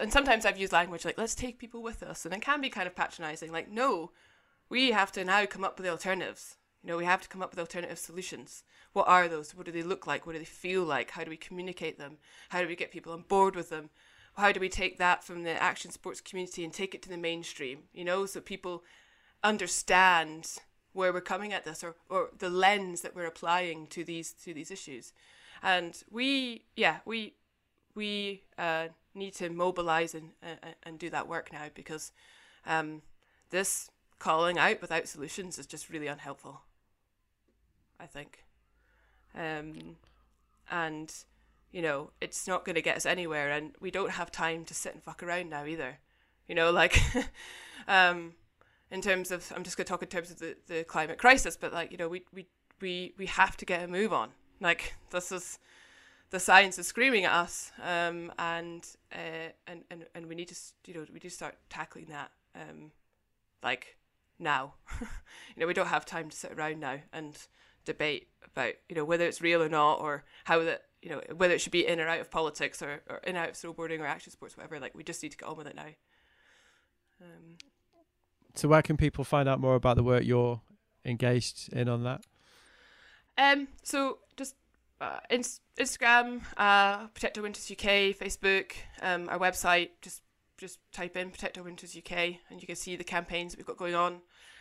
[0.00, 2.68] and sometimes I've used language like let's take people with us and it can be
[2.68, 4.10] kind of patronizing like no
[4.68, 6.56] we have to now come up with alternatives.
[6.82, 8.62] You know we have to come up with alternative solutions.
[8.92, 9.54] What are those?
[9.54, 10.26] What do they look like?
[10.26, 11.12] What do they feel like?
[11.12, 12.18] How do we communicate them?
[12.50, 13.90] How do we get people on board with them?
[14.36, 17.16] How do we take that from the action sports community and take it to the
[17.16, 17.84] mainstream?
[17.92, 18.84] You know so people
[19.42, 20.58] understand
[20.92, 24.52] where we're coming at this or, or the lens that we're applying to these to
[24.52, 25.12] these issues.
[25.62, 27.34] And we yeah we
[27.94, 32.12] we uh, need to mobilize and, and, and do that work now because
[32.66, 33.02] um,
[33.50, 36.62] this calling out without solutions is just really unhelpful.
[38.00, 38.44] I think.
[39.34, 39.96] Um,
[40.70, 41.12] and,
[41.72, 44.74] you know, it's not going to get us anywhere, and we don't have time to
[44.74, 45.98] sit and fuck around now either.
[46.48, 47.00] You know, like,
[47.88, 48.34] um,
[48.90, 51.56] in terms of, I'm just going to talk in terms of the, the climate crisis,
[51.56, 52.46] but like, you know, we, we,
[52.80, 54.30] we, we have to get a move on.
[54.60, 55.58] Like, this is,
[56.34, 60.56] the science is screaming at us, um, and, uh, and and and we need to
[60.84, 62.90] you know we need to start tackling that, um,
[63.62, 63.96] like
[64.40, 64.74] now.
[65.00, 65.06] you
[65.58, 67.38] know, we don't have time to sit around now and
[67.84, 71.54] debate about you know whether it's real or not, or how that you know whether
[71.54, 74.00] it should be in or out of politics or, or in or out of snowboarding
[74.00, 74.80] or action sports, whatever.
[74.80, 75.86] Like we just need to get on with it now.
[77.22, 77.58] Um,
[78.56, 80.60] so where can people find out more about the work you're
[81.04, 82.22] engaged in on that?
[83.38, 84.18] Um, so
[85.00, 88.72] uh, Instagram, uh, Protect Our Winters UK, Facebook,
[89.02, 89.90] um, our website.
[90.02, 90.22] Just
[90.56, 92.12] just type in Protect Our Winters UK
[92.48, 94.20] and you can see the campaigns that we've got going on.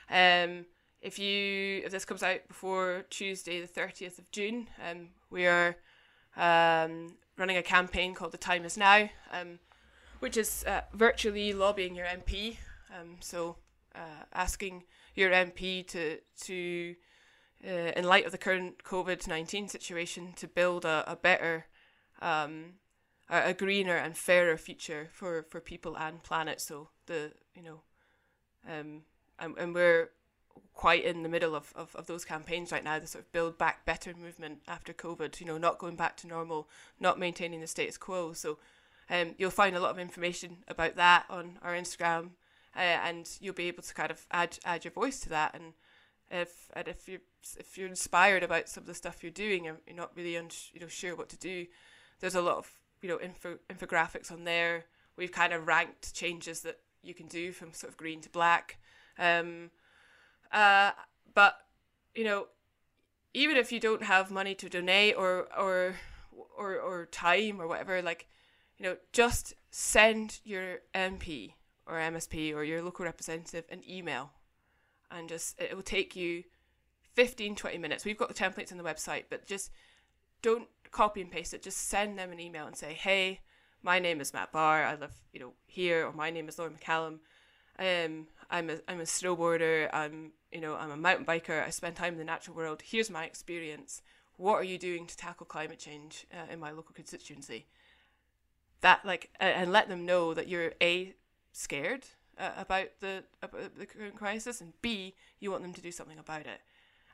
[0.09, 0.65] Um,
[1.01, 5.75] if you if this comes out before Tuesday the thirtieth of June, um, we are
[6.35, 9.59] um, running a campaign called The Time Is Now, um,
[10.19, 12.57] which is uh, virtually lobbying your MP.
[12.89, 13.57] Um, so
[13.95, 14.83] uh, asking
[15.15, 16.95] your MP to to
[17.65, 21.65] uh, in light of the current COVID nineteen situation to build a, a better
[22.21, 22.73] um,
[23.29, 26.61] a, a greener and fairer future for, for people and planet.
[26.61, 27.81] So the you know,
[28.67, 29.01] um,
[29.39, 30.09] and, and we're
[30.73, 33.57] quite in the middle of, of, of those campaigns right now, the sort of build
[33.57, 36.67] back better movement after COVID, you know, not going back to normal,
[36.99, 38.33] not maintaining the status quo.
[38.33, 38.57] So
[39.09, 42.31] um, you'll find a lot of information about that on our Instagram
[42.75, 45.73] uh, and you'll be able to kind of add add your voice to that and
[46.33, 47.21] if and if you're
[47.57, 50.79] if you're inspired about some of the stuff you're doing and you're not really you
[50.81, 51.67] know sure what to do,
[52.19, 54.85] there's a lot of you know info infographics on there.
[55.15, 58.79] We've kind of ranked changes that you can do from sort of green to black.
[59.19, 59.69] Um,
[60.51, 60.91] uh,
[61.35, 61.55] but
[62.15, 62.47] you know,
[63.33, 65.95] even if you don't have money to donate or or
[66.57, 68.27] or or time or whatever, like
[68.77, 71.53] you know, just send your MP
[71.85, 74.31] or MSP or your local representative an email,
[75.13, 76.43] and just it will take you
[77.13, 78.05] 15 20 minutes.
[78.05, 79.71] We've got the templates on the website, but just
[80.41, 81.63] don't copy and paste it.
[81.63, 83.41] Just send them an email and say, "Hey,
[83.83, 84.83] my name is Matt Barr.
[84.85, 87.19] I live, you know, here, or my name is Lauren MacCallum.
[87.77, 89.89] Um, I'm a I'm a snowboarder.
[89.93, 91.63] I'm you know I'm a mountain biker.
[91.63, 92.81] I spend time in the natural world.
[92.83, 94.01] Here's my experience.
[94.37, 97.67] What are you doing to tackle climate change uh, in my local constituency?
[98.81, 101.13] That like and let them know that you're a
[101.51, 102.05] scared
[102.37, 106.19] uh, about the about the current crisis, and b you want them to do something
[106.19, 106.61] about it.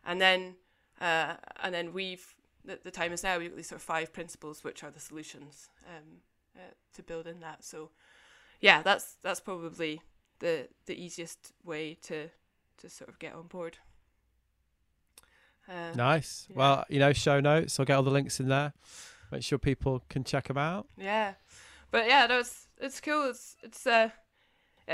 [0.06, 0.56] And then
[1.02, 2.36] uh, and then we've
[2.66, 3.38] the, the time is now.
[3.38, 6.22] We've got these sort of five principles, which are the solutions um,
[6.56, 7.64] uh, to build in that.
[7.64, 7.90] So
[8.62, 10.02] yeah, that's that's probably
[10.40, 12.30] the the easiest way to
[12.78, 13.78] to sort of get on board.
[15.68, 16.48] Uh, nice.
[16.50, 16.56] Yeah.
[16.58, 17.80] Well, you know, show notes.
[17.80, 18.74] I'll get all the links in there.
[19.32, 20.88] Make sure people can check them out.
[20.98, 21.34] Yeah,
[21.92, 23.30] but yeah, no, it's it's cool.
[23.30, 23.86] It's it's.
[23.86, 24.10] Uh,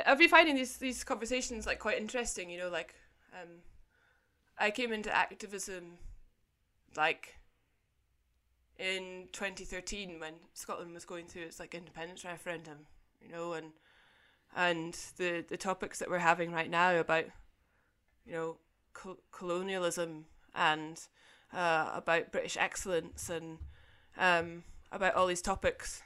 [0.06, 2.50] I've been finding these these conversations like quite interesting.
[2.50, 2.96] You know, like
[3.34, 3.50] um,
[4.58, 5.98] I came into activism
[6.98, 7.36] like
[8.78, 12.88] in 2013 when Scotland was going through its like independence referendum.
[13.22, 13.72] You know, and
[14.56, 17.26] and the the topics that we're having right now about
[18.26, 18.58] you know
[18.94, 21.00] co- colonialism and
[21.54, 23.60] uh, about British excellence and
[24.18, 26.02] um, about all these topics.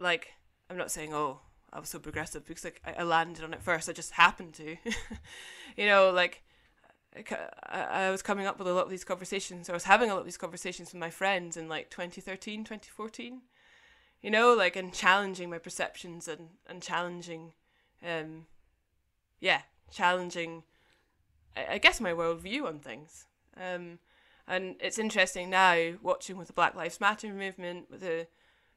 [0.00, 0.34] Like
[0.68, 1.40] I'm not saying oh
[1.74, 3.88] I was so progressive because like I, landed on it first.
[3.88, 4.76] I just happened to,
[5.76, 6.42] you know, like
[7.68, 9.68] I, I was coming up with a lot of these conversations.
[9.68, 13.42] I was having a lot of these conversations with my friends in like 2013, 2014
[14.24, 17.52] you know, like and challenging my perceptions and and challenging,
[18.02, 18.46] um,
[19.38, 19.60] yeah,
[19.92, 20.62] challenging,
[21.54, 23.26] I, I guess my worldview on things.
[23.54, 23.98] Um,
[24.48, 28.26] and it's interesting now watching with the Black Lives Matter movement, with the,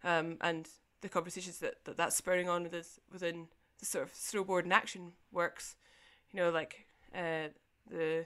[0.03, 0.67] um, and
[1.01, 3.47] the conversations that, that that's spurring on within, within
[3.79, 5.75] the sort of snowboard and action works.
[6.31, 7.49] You know, like uh,
[7.89, 8.25] the,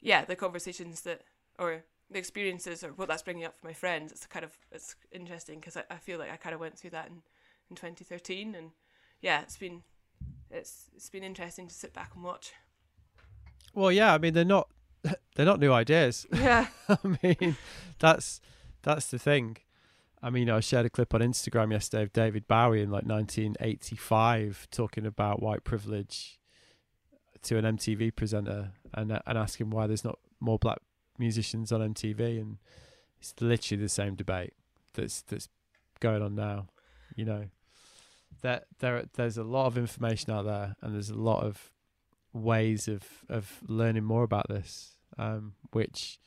[0.00, 1.22] yeah, the conversations that
[1.58, 4.96] or the experiences or what that's bringing up for my friends it's kind of it's
[5.12, 7.22] interesting because I, I feel like I kind of went through that in,
[7.70, 8.70] in 2013 and
[9.20, 9.82] yeah it's been
[10.50, 12.52] it's it's been interesting to sit back and watch.
[13.74, 14.68] Well yeah I mean they're not
[15.34, 16.26] they're not new ideas.
[16.32, 16.68] Yeah.
[16.88, 17.56] I mean
[17.98, 18.40] that's
[18.82, 19.58] that's the thing
[20.22, 24.68] I mean I shared a clip on Instagram yesterday of David Bowie in like 1985
[24.70, 26.38] talking about white privilege
[27.42, 30.78] to an MTV presenter and and asking why there's not more black
[31.18, 32.58] musicians on MTV, and
[33.20, 34.54] it's literally the same debate
[34.94, 35.48] that's that's
[36.00, 36.68] going on now.
[37.14, 37.44] You know,
[38.42, 41.70] that there there's a lot of information out there, and there's a lot of
[42.32, 46.18] ways of of learning more about this, um, which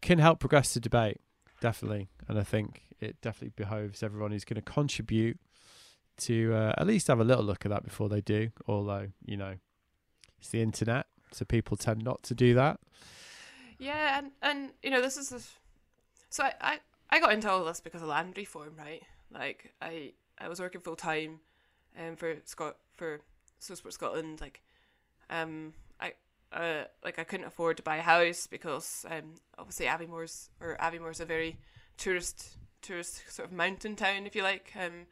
[0.00, 1.20] can help progress the debate
[1.60, 2.08] definitely.
[2.28, 5.38] And I think it definitely behoves everyone who's going to contribute
[6.18, 8.50] to uh, at least have a little look at that before they do.
[8.66, 9.54] Although you know,
[10.38, 12.80] it's the internet, so people tend not to do that.
[13.78, 15.56] Yeah, and and you know this is
[16.30, 16.78] so I, I
[17.10, 19.02] I got into all this because of land reform, right?
[19.32, 21.40] Like I I was working full time,
[21.98, 23.20] um for Scott for
[23.60, 24.62] Snowsport Scotland, like
[25.30, 26.14] um I
[26.52, 31.20] uh like I couldn't afford to buy a house because um obviously Aviemores or Aviemore's
[31.20, 31.58] a very
[31.96, 35.06] tourist tourist sort of mountain town if you like um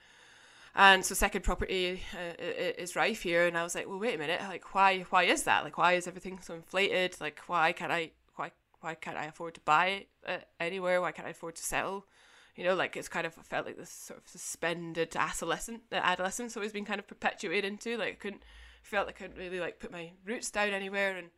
[0.75, 2.43] and so second property uh,
[2.79, 5.45] is rife here and i was like well wait a minute like why why is
[5.45, 9.25] that like why is everything so inflated like why can't i why why can't I
[9.25, 11.01] afford to buy it uh, anywhere?
[11.01, 12.07] Why can't I afford to settle?
[12.55, 16.73] You know, like it's kind of felt like this sort of suspended adolescent adolescence always
[16.73, 17.99] been kind of perpetuated into.
[17.99, 18.43] Like I couldn't
[18.83, 21.29] felt like I couldn't really like put my roots down anywhere and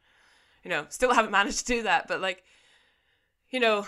[0.63, 2.45] you know, still haven't managed to do that, but like
[3.51, 3.87] you know,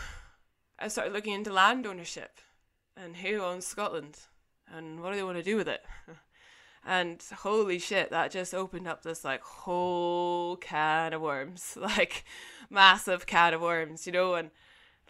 [0.80, 2.40] I started looking into land ownership
[2.96, 4.18] and who owns Scotland
[4.72, 5.84] and what do they want to do with it.
[6.86, 12.24] and holy shit, that just opened up this like whole can of worms, like
[12.70, 14.50] massive can of worms, you know, and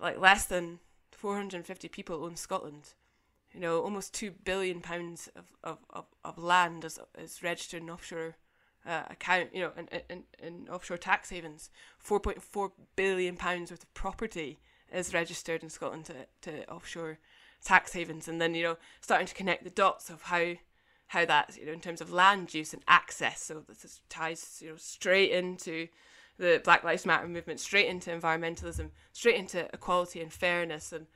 [0.01, 0.81] like less than
[1.13, 2.95] 450 people own Scotland.
[3.53, 7.91] You know, almost two billion pounds of, of, of, of land is, is registered in
[7.91, 8.37] offshore
[8.87, 11.71] uh, account, you know, in, in, in offshore tax havens.
[12.05, 14.61] 4.4 billion pounds worth of property
[14.93, 17.19] is registered in Scotland to, to offshore
[17.65, 20.55] tax havens, and then you know starting to connect the dots of how
[21.09, 23.43] how that you know in terms of land use and access.
[23.43, 25.89] So this ties you know straight into
[26.39, 31.07] the Black Lives Matter movement, straight into environmentalism, straight into equality and fairness, and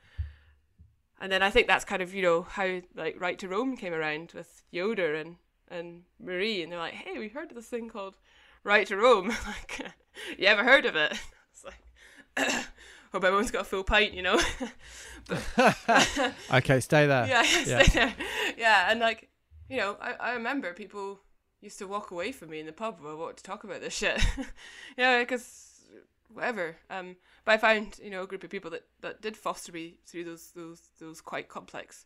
[1.19, 3.93] and then I think that's kind of you know how like Right to Roam came
[3.93, 5.37] around with Yoder and
[5.69, 8.15] and Marie, and they're like, hey, we heard of this thing called
[8.63, 9.29] Right to Roam.
[9.47, 9.81] like,
[10.37, 11.17] you ever heard of it?
[11.55, 12.65] It's like,
[13.15, 14.37] hope everyone's got a full pint, you know.
[15.27, 17.25] but, okay, stay there.
[17.25, 18.15] Yeah, yeah, stay there.
[18.57, 19.29] Yeah, and like,
[19.69, 21.21] you know, I, I remember people
[21.61, 23.79] used to walk away from me in the pub when I wanted to talk about
[23.79, 24.21] this shit.
[24.97, 25.81] yeah, because
[26.27, 26.75] whatever.
[26.89, 27.15] Um,
[27.45, 30.25] but I found you know a group of people that, that did foster me through
[30.25, 32.05] those those those quite complex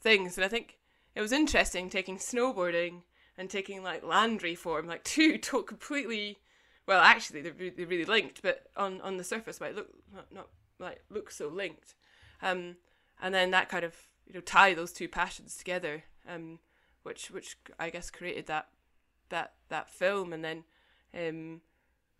[0.00, 0.78] things, and I think
[1.16, 3.02] it was interesting taking snowboarding
[3.36, 6.38] and taking like land reform, like two to- completely.
[6.86, 10.48] Well, actually, they're, they're really linked, but on, on the surface might look not, not
[10.78, 11.94] like look so linked.
[12.42, 12.76] Um,
[13.20, 13.94] and then that kind of
[14.26, 16.58] you know tie those two passions together, um,
[17.02, 18.68] which which I guess created that
[19.30, 20.64] that that film, and then
[21.14, 21.60] um,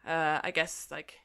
[0.07, 1.21] uh, I guess like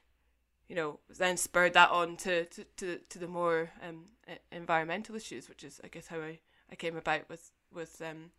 [0.67, 4.05] you know then spurred that on to to, to, to the more um,
[4.51, 6.39] environmental issues, which is I guess how I,
[6.71, 8.31] I came about with with um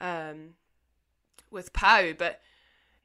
[0.00, 0.54] um
[1.50, 2.40] with Pow, but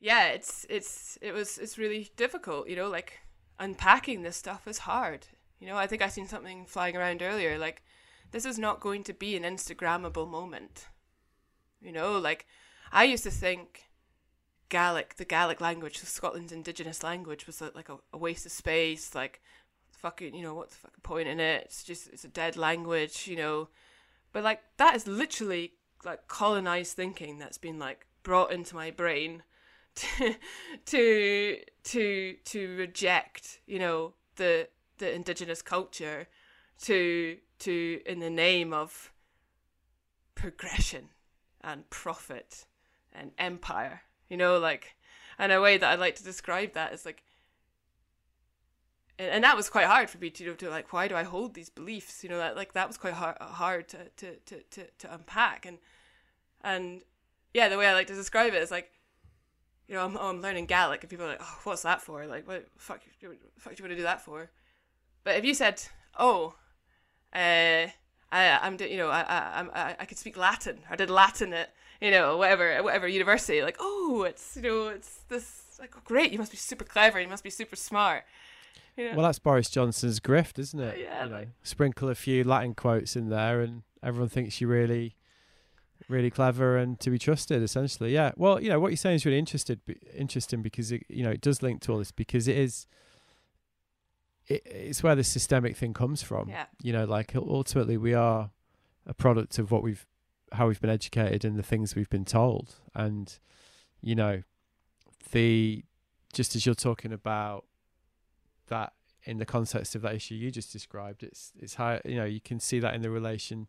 [0.02, 3.19] yeah, it's it's it was it's really difficult, you know, like
[3.60, 5.28] unpacking this stuff is hard.
[5.60, 7.84] You know, I think I seen something flying around earlier, like
[8.32, 10.88] this is not going to be an Instagrammable moment.
[11.80, 12.48] You know, like
[12.91, 13.84] I used to think
[14.69, 19.40] Gaelic, the Gaelic language, Scotland's indigenous language, was like a, a waste of space, like
[19.91, 21.65] fucking, you know, what's the fucking point in it?
[21.65, 23.69] It's just it's a dead language, you know.
[24.34, 25.73] But like that is literally
[26.03, 29.44] like colonized thinking that's been like brought into my brain
[29.96, 30.36] to
[30.86, 36.28] to to to reject you know the the indigenous culture
[36.82, 39.12] to to in the name of
[40.36, 41.10] progression
[41.62, 42.66] and profit
[43.14, 44.96] and empire you know like
[45.38, 47.24] and a way that i like to describe that is like
[49.22, 51.54] and, and that was quite hard for me to to like why do I hold
[51.54, 54.88] these beliefs you know that like that was quite hard hard to to, to, to,
[55.00, 55.66] to unpack.
[55.66, 55.78] And
[56.64, 57.02] and
[57.54, 58.92] yeah the way I like to describe it is like
[59.92, 62.26] you know I'm, oh, I'm learning Gaelic and people are like oh what's that for
[62.26, 64.50] like what fuck what fuck do you want to do that for
[65.24, 65.84] but if you said
[66.18, 66.56] oh
[67.36, 67.88] uh
[68.32, 70.80] I, I'm, you know, I, I, I, I could speak Latin.
[70.90, 73.62] I did Latin at, you know, whatever, whatever university.
[73.62, 76.32] Like, oh, it's, you know, it's this, like, oh, great.
[76.32, 77.20] You must be super clever.
[77.20, 78.24] You must be super smart.
[78.96, 79.16] Yeah.
[79.16, 81.00] Well, that's Boris Johnson's grift, isn't it?
[81.00, 81.26] Yeah.
[81.26, 85.16] You know, sprinkle a few Latin quotes in there, and everyone thinks you're really,
[86.12, 87.64] really clever and to be trusted.
[87.64, 88.32] Essentially, yeah.
[88.36, 89.80] Well, you know what you're saying is really interested,
[90.16, 92.88] interesting because it, you know, it does link to all this because it is.
[94.48, 96.50] It, it's where the systemic thing comes from.
[96.50, 96.66] Yeah.
[96.82, 98.52] You know, like ultimately we are
[99.06, 100.06] a product of what we've,
[100.52, 103.38] how we've been educated and the things we've been told, and
[104.02, 104.44] you know,
[105.32, 105.84] the
[106.34, 107.66] just as you're talking about
[108.68, 108.94] that
[109.24, 111.24] in the context of that issue you just described.
[111.24, 113.68] It's it's how you know you can see that in the relation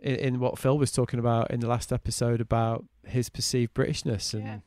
[0.00, 4.34] in, in what Phil was talking about in the last episode about his perceived Britishness
[4.34, 4.58] and Yeah.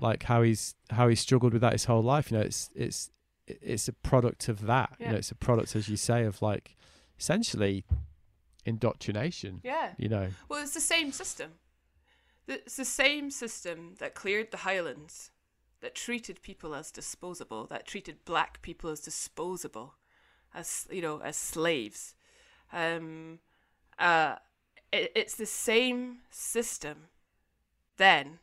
[0.00, 2.30] like how he's how he struggled with that his whole life.
[2.30, 3.10] You know, it's it's
[3.46, 4.90] it's a product of that.
[4.98, 5.12] You Yeah.
[5.12, 6.76] know, it's a product, as you say, of like
[7.18, 7.84] essentially
[8.64, 9.60] indoctrination.
[9.64, 9.92] Yeah.
[9.98, 11.52] You know, Well, it's the same system.
[12.48, 15.32] It's the same system that cleared the Highlands,
[15.80, 19.94] that treated people as disposable, that treated black people as disposable,
[20.54, 22.14] as you know, as slaves.
[22.72, 23.40] Um,
[23.98, 24.36] uh,
[24.92, 27.08] it, it's the same system
[27.96, 28.38] then,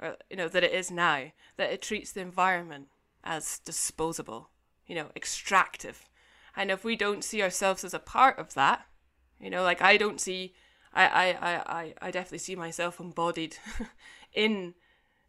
[0.00, 2.88] or, you know, that it is now, that it treats the environment
[3.24, 4.50] as disposable,
[4.86, 6.08] you know, extractive.
[6.56, 8.86] And if we don't see ourselves as a part of that,
[9.40, 10.54] you know, like I don't see,
[10.92, 13.56] I, I, I, I, I definitely see myself embodied
[14.32, 14.74] in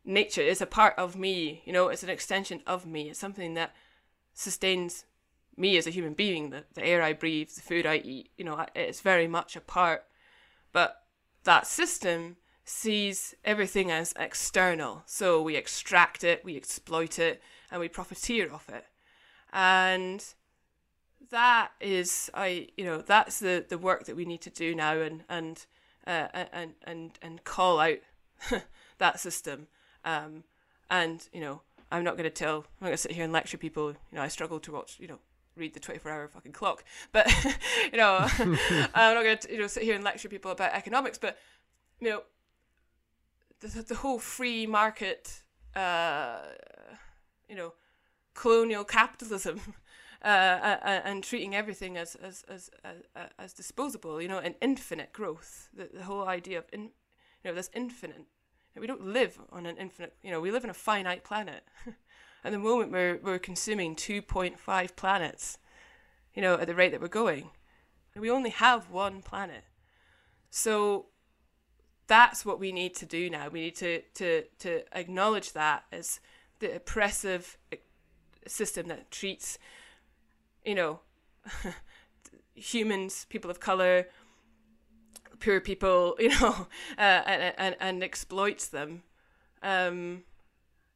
[0.06, 0.42] nature.
[0.42, 3.10] It's a part of me, you know, it's an extension of me.
[3.10, 3.74] It's something that
[4.34, 5.06] sustains
[5.56, 8.44] me as a human being, the, the air I breathe, the food I eat, you
[8.44, 10.06] know, it's very much a part.
[10.74, 11.04] But
[11.46, 15.04] that system sees everything as external.
[15.06, 17.42] So we extract it, we exploit it,
[17.72, 18.86] and we profiteer off it.
[19.52, 20.26] And
[21.30, 24.94] that is I you know that's the the work that we need to do now
[25.00, 25.66] and and
[26.06, 28.00] uh, and and and call out
[28.98, 29.68] that system
[30.06, 30.44] um,
[30.90, 33.34] and you know I'm not going to tell I'm not going to sit here and
[33.34, 35.20] lecture people you know I struggle to watch you know
[35.56, 37.28] read the 24 hour fucking clock but
[37.92, 41.18] you know I'm not going to you know sit here and lecture people about economics
[41.18, 41.38] but
[42.00, 42.24] you know
[43.60, 45.42] the, the whole free market
[45.76, 46.40] uh,
[47.48, 47.74] you know
[48.34, 49.62] colonial capitalism
[50.24, 55.70] uh, and treating everything as as, as as as disposable, you know, and infinite growth.
[55.74, 56.90] The, the whole idea of in, you
[57.46, 58.26] know, this infinite.
[58.76, 60.16] We don't live on an infinite.
[60.24, 61.64] You know, we live on a finite planet.
[62.44, 65.58] At the moment, we're we're consuming two point five planets.
[66.34, 67.52] You know, at the rate that we're going,
[68.16, 69.64] we only have one planet.
[70.50, 71.08] So
[72.08, 73.50] that's what we need to do now.
[73.50, 76.20] We need to to to acknowledge that as
[76.60, 77.58] the oppressive
[78.48, 79.58] system that treats
[80.66, 81.00] you know,
[82.56, 84.08] humans, people of color,
[85.40, 86.68] poor people, you know,
[86.98, 89.04] uh, and, and, and exploits them,
[89.62, 90.24] um,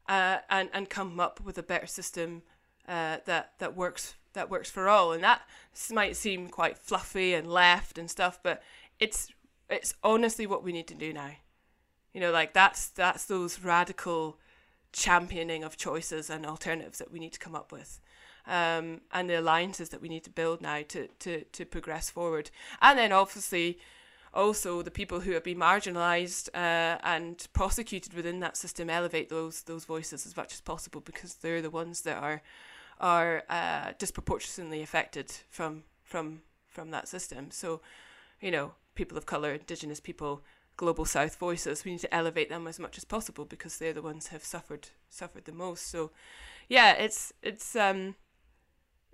[0.08, 2.44] uh, and and come up with a better system
[2.88, 5.12] uh, that that works that works for all.
[5.12, 5.42] And that
[5.92, 8.62] might seem quite fluffy and left and stuff, but
[9.00, 9.30] it's
[9.70, 11.32] it's honestly what we need to do now.
[12.14, 14.40] You know, like that's that's those radical
[14.94, 18.00] championing of choices and alternatives that we need to come up with
[18.48, 22.50] um, and the alliances that we need to build now to, to, to progress forward.
[22.82, 23.80] And then obviously
[24.38, 29.64] also the people who have been marginalised uh, and prosecuted within that system elevate those
[29.64, 32.42] those voices as much as possible because they're the ones that are
[33.00, 37.50] are uh, disproportionately affected from from from that system.
[37.50, 37.82] So,
[38.40, 40.44] you know, people of color, indigenous people,
[40.78, 44.02] global south voices, we need to elevate them as much as possible because they're the
[44.02, 45.90] ones who have suffered suffered the most.
[45.90, 46.12] So,
[46.70, 48.16] yeah, it's it's um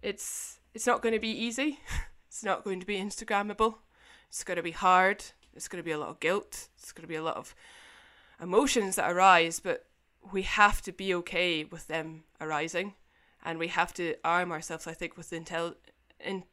[0.01, 1.79] it's it's not going to be easy.
[2.27, 3.75] it's not going to be Instagrammable.
[4.33, 5.23] It's going to be hard.
[5.53, 6.67] It's going to be a lot of guilt.
[6.75, 7.53] It's going to be a lot of
[8.41, 9.85] emotions that arise, but
[10.31, 12.95] we have to be okay with them arising,
[13.45, 15.75] and we have to arm ourselves, I think, with intel,
[16.19, 16.45] in,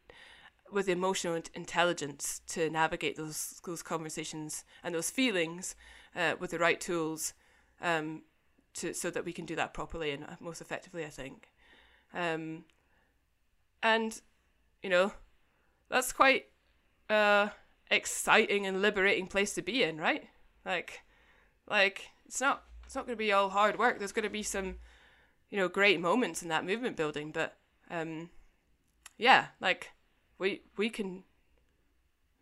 [0.71, 5.75] with emotional intelligence to navigate those those conversations and those feelings
[6.15, 7.33] uh, with the right tools,
[7.81, 8.25] um,
[8.75, 11.07] to so that we can do that properly and most effectively.
[11.07, 11.49] I think.
[12.13, 12.65] Um,
[13.83, 14.21] and
[14.83, 15.13] you know
[15.89, 16.45] that's quite
[17.09, 17.49] uh
[17.91, 20.29] exciting and liberating place to be in right?
[20.65, 21.01] Like
[21.69, 23.99] like it's not it's not going to be all hard work.
[23.99, 24.77] There's going to be some
[25.49, 27.57] you know great moments in that movement building but
[27.91, 28.31] um
[29.19, 29.91] yeah like
[30.39, 31.25] we we can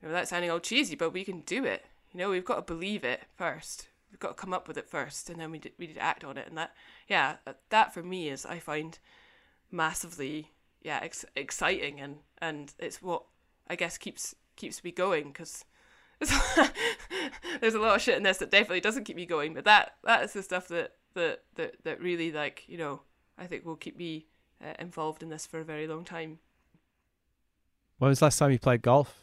[0.03, 1.85] you know that's sounding all cheesy but we can do it.
[2.12, 3.89] You know we've got to believe it first.
[4.11, 6.03] We've got to come up with it first and then we d- we need to
[6.03, 6.73] act on it and that
[7.09, 7.37] yeah
[7.69, 8.99] that for me is i find
[9.70, 10.53] massively
[10.83, 13.25] yeah ex- exciting and and it's what
[13.69, 15.64] I guess keeps keeps me going because
[17.60, 19.94] there's a lot of shit in this that definitely doesn't keep me going but that
[20.05, 23.01] that is the stuff that that that, that really like you know
[23.39, 24.26] I think will keep me
[24.62, 26.39] uh, involved in this for a very long time.
[27.98, 29.14] When was the last time you played golf?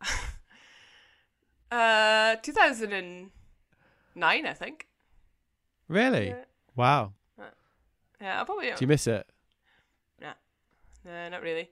[1.70, 4.86] uh, 2009, I think.
[5.88, 6.28] Really?
[6.28, 6.44] Yeah.
[6.76, 7.12] Wow.
[8.20, 8.66] Yeah, I probably.
[8.66, 9.26] Do you miss it?
[10.20, 10.34] Nah,
[11.06, 11.70] no, not really.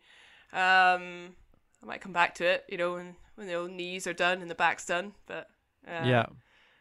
[0.53, 1.35] Um,
[1.83, 4.41] I might come back to it, you know, when when the old knees are done
[4.43, 5.13] and the back's done.
[5.27, 5.49] But
[5.87, 6.27] uh, yeah,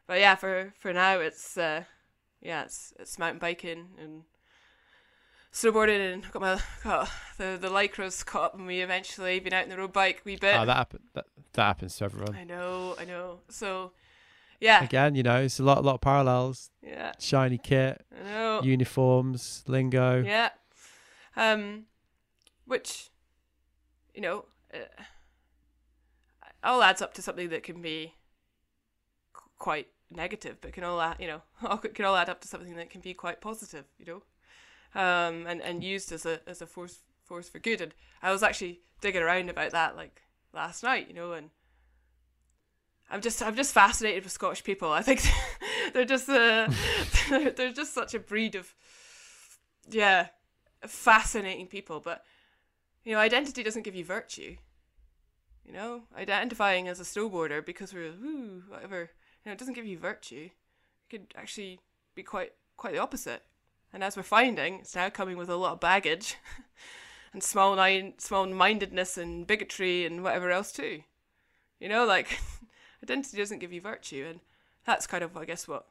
[0.07, 1.83] but yeah, for for now it's uh,
[2.41, 4.23] yeah, it's it's mountain biking and
[5.53, 9.39] snowboarding and got my got the the lycras caught up and we eventually.
[9.39, 10.55] Been out on the road bike wee bit.
[10.55, 12.35] Oh, that happen, that that happens to everyone.
[12.35, 13.39] I know, I know.
[13.49, 13.91] So
[14.59, 16.71] yeah, again, you know, it's a lot a lot of parallels.
[16.81, 20.23] Yeah, shiny kit, I know, uniforms, lingo.
[20.23, 20.49] Yeah,
[21.35, 21.85] um,
[22.65, 23.09] which,
[24.15, 25.03] you know, uh,
[26.63, 28.13] all adds up to something that can be
[29.35, 32.47] c- quite negative, but can all add, you know, all, can all add up to
[32.47, 36.61] something that can be quite positive, you know, um, and and used as a as
[36.61, 37.81] a force force for good.
[37.81, 40.23] And I was actually digging around about that like
[40.53, 41.49] last night, you know, and
[43.09, 44.91] I'm just I'm just fascinated with Scottish people.
[44.91, 45.21] I think
[45.93, 46.69] they're just uh,
[47.29, 48.73] they're, they're just such a breed of
[49.89, 50.27] yeah
[50.85, 52.23] fascinating people, but
[53.07, 54.57] you know, identity doesn't give you virtue.
[55.65, 59.85] You know, identifying as a snowboarder because we're woo whatever, you know, it doesn't give
[59.85, 60.49] you virtue.
[60.49, 61.79] It could actually
[62.15, 63.43] be quite quite the opposite.
[63.93, 66.35] And as we're finding, it's now coming with a lot of baggage.
[67.33, 67.77] and small
[68.17, 71.03] small mindedness and bigotry and whatever else too.
[71.79, 72.37] You know, like
[73.03, 74.41] identity doesn't give you virtue, and
[74.85, 75.85] that's kind of I guess what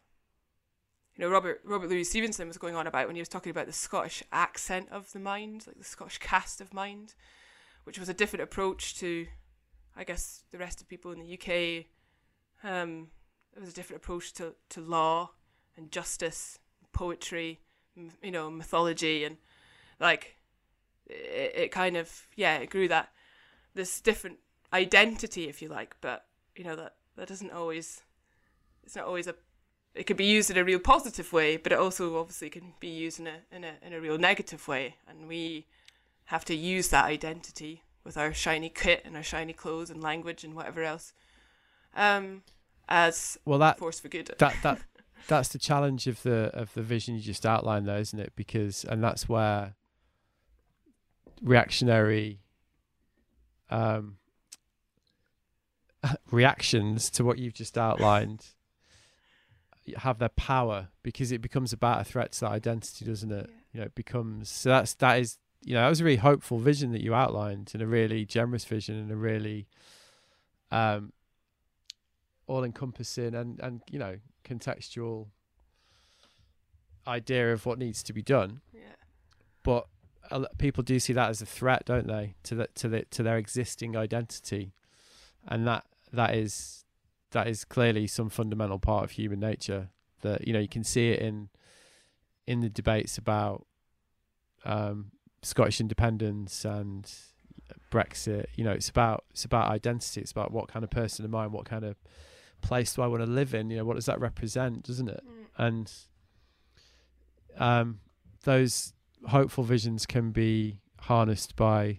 [1.16, 3.66] you know Robert Robert Louis Stevenson was going on about when he was talking about
[3.66, 7.14] the Scottish accent of the mind, like the Scottish cast of mind,
[7.84, 9.26] which was a different approach to,
[9.97, 11.86] I guess, the rest of people in the UK.
[12.62, 13.09] Um,
[13.56, 15.30] it was a different approach to, to law
[15.76, 16.59] and justice,
[16.93, 17.60] poetry,
[18.22, 19.38] you know, mythology, and
[19.98, 20.36] like
[21.06, 23.10] it, it kind of yeah, it grew that
[23.74, 24.38] this different
[24.72, 28.02] identity, if you like, but you know that that doesn't always
[28.84, 29.34] it's not always a
[29.97, 32.89] it can be used in a real positive way, but it also obviously can be
[32.89, 35.66] used in a in a in a real negative way, and we
[36.27, 40.44] have to use that identity with our shiny kit and our shiny clothes and language
[40.44, 41.12] and whatever else
[41.97, 42.43] um,
[42.89, 44.31] as well that force for good.
[44.39, 44.81] That that
[45.27, 48.32] that's the challenge of the of the vision you just outlined, though, isn't it?
[48.36, 49.74] Because and that's where
[51.43, 52.40] reactionary
[53.70, 54.18] um,
[56.31, 58.47] reactions to what you've just outlined
[59.98, 63.48] have their power because it becomes about a threat to that identity, doesn't it?
[63.48, 63.56] Yeah.
[63.72, 66.58] You know, it becomes so that's that is you know that was a really hopeful
[66.58, 69.66] vision that you outlined and a really generous vision and a really
[70.70, 71.12] um
[72.46, 75.26] all encompassing and and you know contextual
[77.06, 78.60] idea of what needs to be done.
[78.72, 78.80] Yeah.
[79.62, 79.86] But
[80.58, 83.38] people do see that as a threat, don't they, to the, to the, to their
[83.38, 84.72] existing identity,
[85.46, 86.84] and that that is
[87.32, 89.90] that is clearly some fundamental part of human nature.
[90.23, 91.48] That you know you can see it in
[92.47, 93.66] in the debates about
[94.65, 95.12] um,
[95.43, 97.11] Scottish independence and
[97.90, 98.47] Brexit.
[98.55, 100.20] You know, it's about it's about identity.
[100.20, 101.97] It's about what kind of person am I, and what kind of
[102.62, 103.70] place do I want to live in?
[103.70, 105.23] You know, what does that represent, doesn't it?
[105.24, 105.66] Mm.
[105.66, 105.93] And
[107.59, 108.01] um,
[108.44, 108.93] those
[109.28, 111.98] hopeful visions can be harnessed by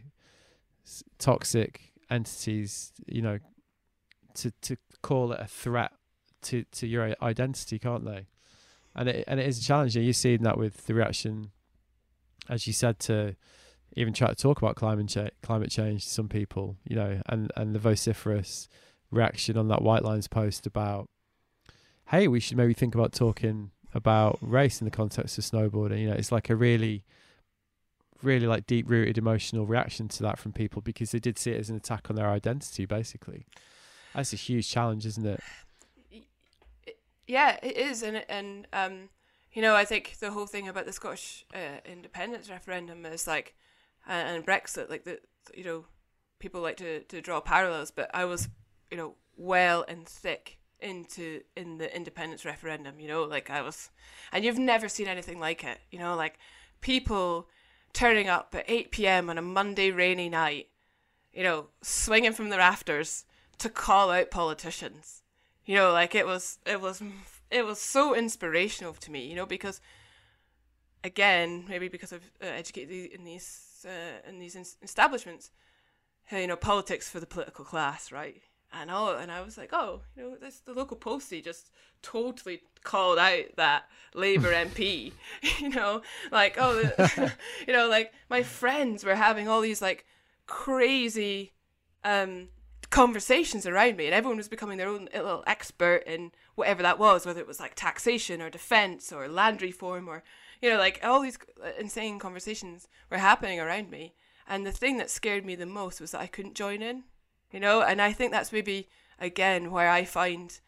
[1.20, 2.92] toxic entities.
[3.06, 3.40] You know,
[4.38, 5.92] to to call it a threat
[6.44, 8.28] to to your identity, can't they?
[8.96, 9.96] And it and it is a challenge.
[9.96, 11.52] You're seeing that with the reaction,
[12.50, 13.36] as you said, to
[13.96, 15.32] even try to talk about climate change.
[15.42, 18.68] Climate change to some people, you know, and and the vociferous
[19.12, 21.10] reaction on that Whitelines post about,
[22.10, 26.00] hey, we should maybe think about talking about race in the context of snowboarding.
[26.00, 27.06] You know, it's like a really,
[28.22, 31.60] really like deep rooted emotional reaction to that from people because they did see it
[31.60, 33.46] as an attack on their identity, basically.
[34.18, 35.40] That's a huge challenge, isn't it?
[37.28, 39.10] Yeah, it is, and and um,
[39.54, 43.54] you know, I think the whole thing about the Scottish uh, independence referendum is like,
[44.10, 45.20] uh, and Brexit, like the
[45.54, 45.86] you know,
[46.40, 48.50] people like to to draw parallels, but I was
[48.90, 53.92] you know, well and thick into in the independence referendum, you know, like I was
[54.32, 56.40] and you've never seen anything like it, you know, like
[56.82, 57.50] people
[57.94, 59.30] turning up at 8 p.m.
[59.30, 60.70] on a Monday rainy night,
[61.32, 63.26] you know, swinging from the rafters
[63.60, 65.24] to call out politicians.
[65.66, 67.02] You know, like it was it was
[67.52, 69.82] it was so inspirational to me, you know, because
[71.04, 75.52] again, maybe because I've uh, educated in these uh, in these establishments,
[76.32, 78.42] you know, politics for the political class, right?
[78.74, 81.72] and oh, and I was like, oh, you know, this the local postie just
[82.02, 85.14] totally called out that Labour MP,
[85.60, 86.02] you know,
[86.32, 86.92] like oh,
[87.68, 90.06] you know, like my friends were having all these like
[90.46, 91.54] crazy
[92.04, 92.48] um
[92.90, 97.26] conversations around me, and everyone was becoming their own little expert in whatever that was,
[97.26, 100.24] whether it was like taxation or defence or land reform or
[100.62, 101.38] you know, like all these
[101.80, 104.16] insane conversations were happening around me.
[104.48, 107.04] And the thing that scared me the most was that I couldn't join in
[107.52, 107.82] you know?
[107.82, 108.88] And i think that's maybe
[109.20, 110.60] again where i find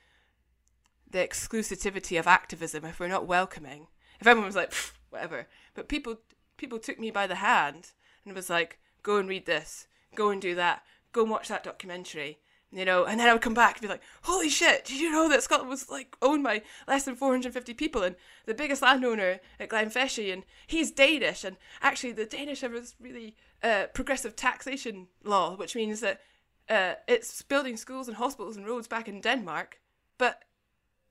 [1.09, 3.87] the exclusivity of activism if we're not welcoming.
[4.19, 4.73] If everyone was like
[5.09, 5.47] whatever.
[5.73, 6.17] But people
[6.57, 7.91] people took me by the hand
[8.25, 9.87] and was like go and read this.
[10.15, 12.39] Go and do that go and watch that documentary
[12.71, 15.11] you know and then i would come back and be like holy shit did you
[15.11, 18.15] know that scotland was like owned by less than 450 people and
[18.45, 23.35] the biggest landowner at glenfeshie and he's danish and actually the danish have this really
[23.63, 26.21] uh, progressive taxation law which means that
[26.69, 29.79] uh, it's building schools and hospitals and roads back in Denmark,
[30.17, 30.43] but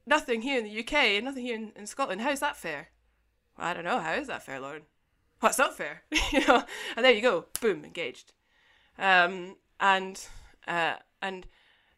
[0.06, 2.20] nothing here in the UK and nothing here in, in Scotland.
[2.20, 2.90] How is that fair?
[3.58, 3.98] Well, I don't know.
[3.98, 4.82] How is that fair, Lauren?
[5.40, 6.02] What's not fair?
[6.32, 6.64] you know,
[6.96, 7.46] and there you go.
[7.60, 8.32] Boom, engaged.
[8.98, 10.26] Um, and
[10.66, 11.46] uh, and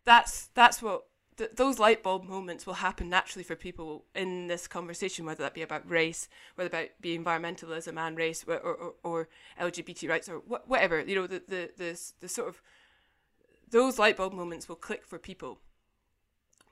[0.05, 1.05] that's that's what
[1.37, 5.55] th- those light bulb moments will happen naturally for people in this conversation, whether that
[5.55, 9.29] be about race, whether about be environmentalism and race, or, or, or
[9.61, 11.01] LGBT rights, or wh- whatever.
[11.01, 12.63] You know, the the the, the sort of
[13.71, 15.61] those light bulb moments will click for people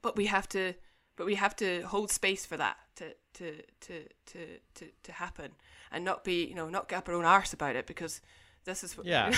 [0.02, 0.74] but we have to
[1.16, 4.38] but we have to hold space for that to to to to
[4.74, 5.52] to, to happen
[5.90, 8.20] and not be you know not get up our own arse about it because
[8.64, 9.32] this is what Yeah.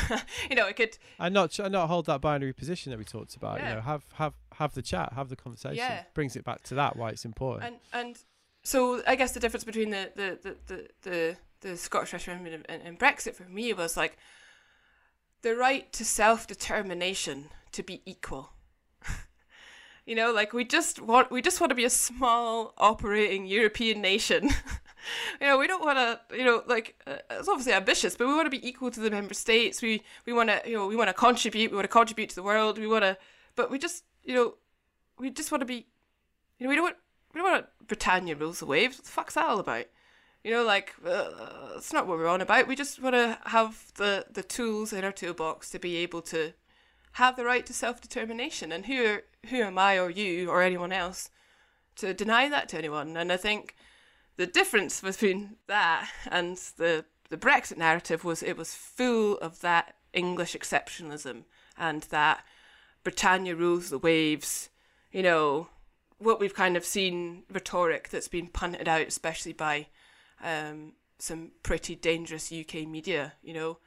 [0.49, 3.37] you know it could and not and not hold that binary position that we talked
[3.37, 3.59] about.
[3.59, 3.69] Yeah.
[3.69, 5.77] You know, have have have the chat, have the conversation.
[5.77, 6.03] Yeah.
[6.15, 7.65] Brings it back to that why it's important.
[7.93, 8.19] and and
[8.63, 12.83] so I guess the difference between the the the the, the, the Scottish referendum and,
[12.83, 14.19] and Brexit for me was like
[15.43, 18.51] the right to self determination to be equal.
[20.07, 24.01] you know, like we just want we just want to be a small operating European
[24.01, 24.51] nation.
[25.41, 28.35] you know, we don't want to, you know, like uh, it's obviously ambitious, but we
[28.35, 29.83] want to be equal to the member states.
[29.83, 31.71] We we want to, you know, we want to contribute.
[31.71, 32.79] We want to contribute to the world.
[32.79, 33.17] We want to,
[33.57, 34.55] but we just, you know,
[35.19, 35.87] we just want to be,
[36.59, 36.97] you know, we don't want
[37.35, 38.99] we don't want Britannia rules the waves.
[38.99, 39.87] What the fuck's that all about?
[40.43, 42.67] You know, like uh, it's not what we're on about.
[42.67, 46.55] We just want to have the the tools in our toolbox to be able to
[47.13, 48.73] have the right to self determination.
[48.73, 51.31] And who are, who am I or you or anyone else
[51.97, 53.17] to deny that to anyone?
[53.17, 53.77] And I think
[54.37, 59.95] the difference between that and the the Brexit narrative was it was full of that
[60.13, 61.45] English exceptionalism
[61.79, 62.45] and that
[63.05, 64.69] Britannia rules the waves.
[65.13, 65.69] You know
[66.19, 69.87] what we've kind of seen rhetoric that's been punted out, especially by
[70.43, 73.35] um, some pretty dangerous UK media.
[73.43, 73.79] You know,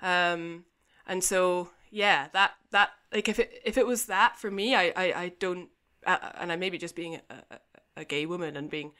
[0.00, 0.64] um,
[1.06, 4.92] and so yeah, that that like if it if it was that for me, I
[4.96, 5.68] I, I don't,
[6.06, 7.58] uh, and I may be just being a, a,
[7.98, 8.92] a gay woman and being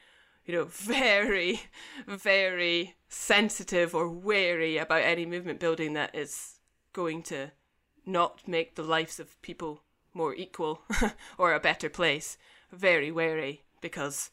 [0.45, 1.61] you know, very,
[2.07, 6.59] very sensitive or wary about any movement building that is
[6.93, 7.51] going to
[8.05, 9.81] not make the lives of people
[10.13, 10.81] more equal
[11.37, 12.37] or a better place.
[12.71, 14.29] Very wary because,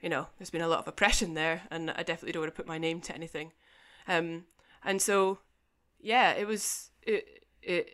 [0.00, 2.56] you know, there's been a lot of oppression there, and I definitely don't want to
[2.56, 3.52] put my name to anything.
[4.08, 4.44] Um,
[4.84, 5.38] and so,
[6.00, 7.88] yeah, it was it it.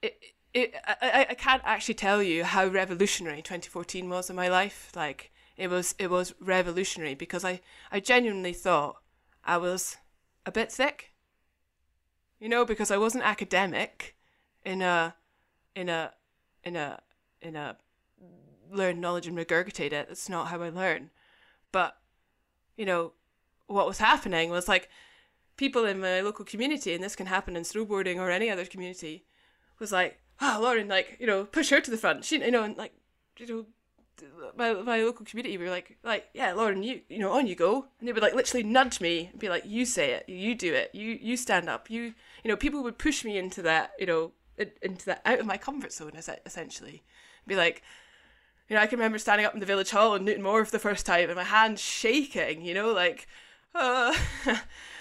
[0.00, 0.18] it
[0.54, 4.92] I, I can't actually tell you how revolutionary 2014 was in my life.
[4.94, 7.60] Like it was it was revolutionary because I,
[7.90, 8.96] I genuinely thought
[9.44, 9.96] I was
[10.44, 11.12] a bit sick.
[12.38, 14.16] You know, because I wasn't academic
[14.64, 15.14] in a
[15.74, 16.12] in a
[16.64, 17.00] in a
[17.40, 17.76] in a
[18.72, 20.08] learn knowledge and regurgitate it.
[20.08, 21.10] That's not how I learn.
[21.70, 21.96] But,
[22.76, 23.12] you know,
[23.66, 24.88] what was happening was like
[25.56, 29.24] people in my local community, and this can happen in snowboarding or any other community,
[29.78, 32.24] was like, oh, Lauren, like, you know, push her to the front.
[32.24, 32.92] She, you know, and like,
[33.38, 33.66] you know,
[34.56, 37.86] my, my local community were like, like, yeah, Lauren, you, you know, on you go.
[37.98, 40.74] And they would like literally nudge me and be like, you say it, you do
[40.74, 42.14] it, you, you stand up, you,
[42.44, 44.32] you know, people would push me into that, you know,
[44.82, 47.02] into that out of my comfort zone, es- essentially.
[47.46, 47.82] Be like,
[48.68, 50.78] you know, I can remember standing up in the village hall in Newtonmore for the
[50.78, 53.26] first time and my hands shaking, you know, like,
[53.74, 54.14] uh,
[54.46, 54.56] uh,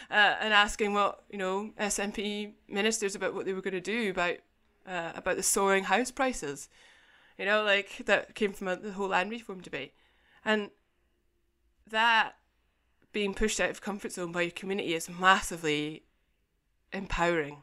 [0.10, 4.38] and asking what, you know, SNP ministers about what they were going to do about
[4.88, 6.70] uh, about the soaring house prices,
[7.38, 9.94] you know, like that came from a, the whole land reform debate.
[10.44, 10.70] And
[11.90, 12.36] that
[13.12, 16.04] being pushed out of comfort zone by your community is massively
[16.94, 17.58] empowering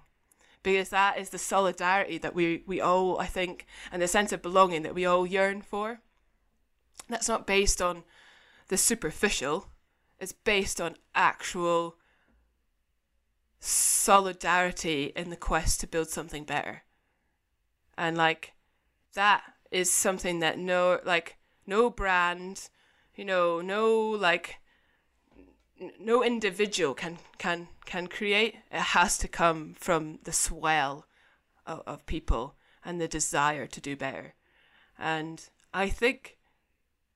[0.63, 4.43] because that is the solidarity that we, we all, I think, and the sense of
[4.43, 6.01] belonging that we all yearn for.
[7.09, 8.05] That's not based on
[8.69, 9.69] the superficial,
[10.19, 11.97] it's based on actual
[13.61, 16.83] solidarity in the quest to build something better.
[17.99, 18.53] And like
[19.15, 19.43] that
[19.73, 22.71] is something that no like no brand,
[23.17, 24.61] you know, no like
[26.01, 28.55] no individual can can can create.
[28.71, 31.07] It has to come from the swell
[31.67, 32.55] of, of people
[32.85, 34.35] and the desire to do better.
[34.97, 35.45] And
[35.75, 36.39] I think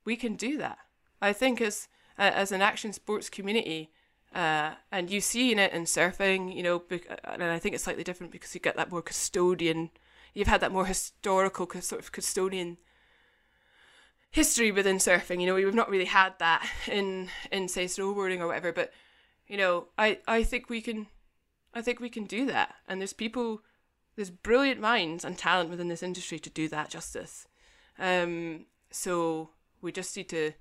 [0.04, 0.78] we can do that.
[1.20, 1.86] I think as
[2.18, 3.92] as an action sports community,
[4.34, 6.82] uh, and you've seen it in surfing, you know,
[7.24, 9.90] and I think it's slightly different because you get that more custodian.
[10.34, 12.78] You've had that more historical sort of custodian
[14.30, 15.40] history within surfing.
[15.40, 18.72] You know, we've not really had that in in say snowboarding or whatever.
[18.72, 18.92] But
[19.46, 21.06] you know, I I think we can,
[21.74, 22.74] I think we can do that.
[22.88, 23.62] And there's people,
[24.16, 27.46] there's brilliant minds and talent within this industry to do that justice.
[27.98, 29.50] Um, so
[29.80, 30.52] we just need to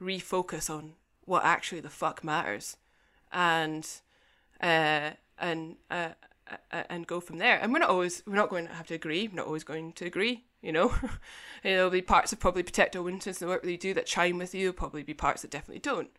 [0.00, 0.94] refocus on
[1.24, 2.76] what actually the fuck matters,
[3.32, 3.86] and
[4.60, 6.10] uh, and uh,
[6.50, 7.58] uh, and go from there.
[7.58, 9.28] And we're not always we're not going to have to agree.
[9.28, 10.44] We're not always going to agree.
[10.62, 10.94] You know,
[11.62, 14.06] there'll be parts of probably protect our winters and the work that you do that
[14.06, 14.62] chime with you.
[14.62, 16.10] There'll probably be parts that definitely don't.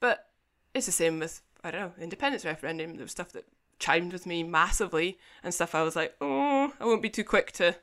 [0.00, 0.28] But
[0.74, 2.96] it's the same with I don't know independence referendum.
[2.96, 3.44] There was stuff that
[3.78, 7.52] chimed with me massively and stuff I was like, oh, I won't be too quick
[7.52, 7.76] to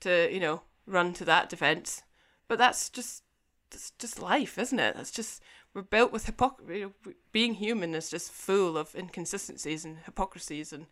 [0.00, 2.02] to you know run to that defense.
[2.48, 3.22] But that's just
[3.70, 4.96] that's just life, isn't it?
[4.96, 5.42] That's just
[5.74, 6.86] we're built with hypocrisy.
[7.32, 10.86] Being human is just full of inconsistencies and hypocrisies, and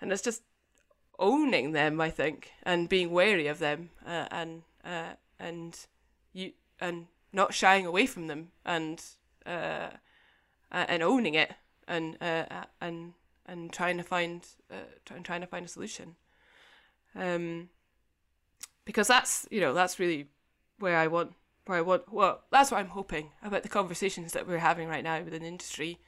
[0.00, 0.42] and it's just
[1.18, 5.78] owning them, I think, and being wary of them, uh, and uh, and
[6.32, 9.02] you and not shying away from them, and
[9.46, 9.90] uh,
[10.70, 11.52] and owning it,
[11.86, 12.44] and uh,
[12.80, 13.14] and
[13.46, 16.16] and trying to find uh, trying to find a solution.
[17.14, 17.70] Um,
[18.84, 20.28] because that's you know that's really
[20.78, 21.34] where I want
[21.66, 25.04] where I want well that's what I'm hoping about the conversations that we're having right
[25.04, 25.98] now within industry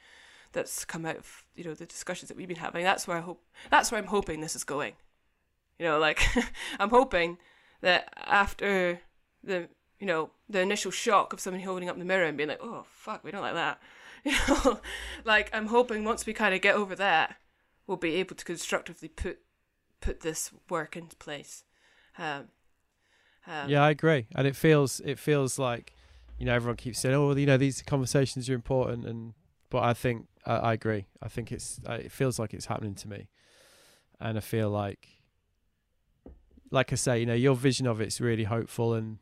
[0.53, 2.85] that's come out of you know the discussions that we've been having.
[2.85, 4.95] That's where I hope that's where I'm hoping this is going.
[5.79, 6.23] You know like
[6.79, 7.39] I'm hoping
[7.81, 9.01] that after
[9.43, 9.69] the
[9.99, 12.85] you know the initial shock of somebody holding up the mirror and being like oh
[12.91, 13.81] fuck we don't like that.
[14.23, 14.81] You know
[15.25, 17.37] like I'm hoping once we kind of get over that
[17.91, 19.41] we'll be able to constructively put
[20.01, 21.65] put this work into place.
[22.17, 22.49] Um,
[23.47, 25.93] um, yeah, I agree, and it feels it feels like
[26.39, 29.35] you know everyone keeps saying, "Oh, you know, these conversations are important," and
[29.71, 31.07] but I think I, I agree.
[31.23, 33.29] I think it's uh, it feels like it's happening to me,
[34.21, 35.09] and I feel like,
[36.71, 39.19] like I say, you know, your vision of it's really hopeful and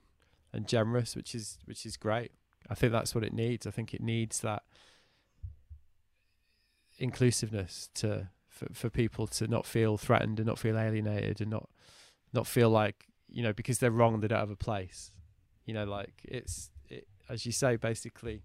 [0.52, 2.32] and generous, which is which is great.
[2.70, 3.66] I think that's what it needs.
[3.66, 4.62] I think it needs that
[6.98, 11.68] inclusiveness to for, for people to not feel threatened and not feel alienated and not
[12.32, 15.12] not feel like you know, because they're wrong, they don't have a place.
[15.66, 18.42] You know, like it's it, as you say, basically,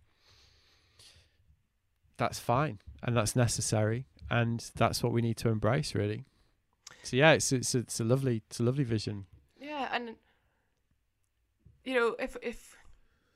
[2.23, 6.23] that's fine and that's necessary, and that's what we need to embrace, really.
[7.03, 9.25] So yeah, it's it's it's a lovely it's a lovely vision.
[9.59, 10.15] Yeah, and
[11.83, 12.77] you know, if if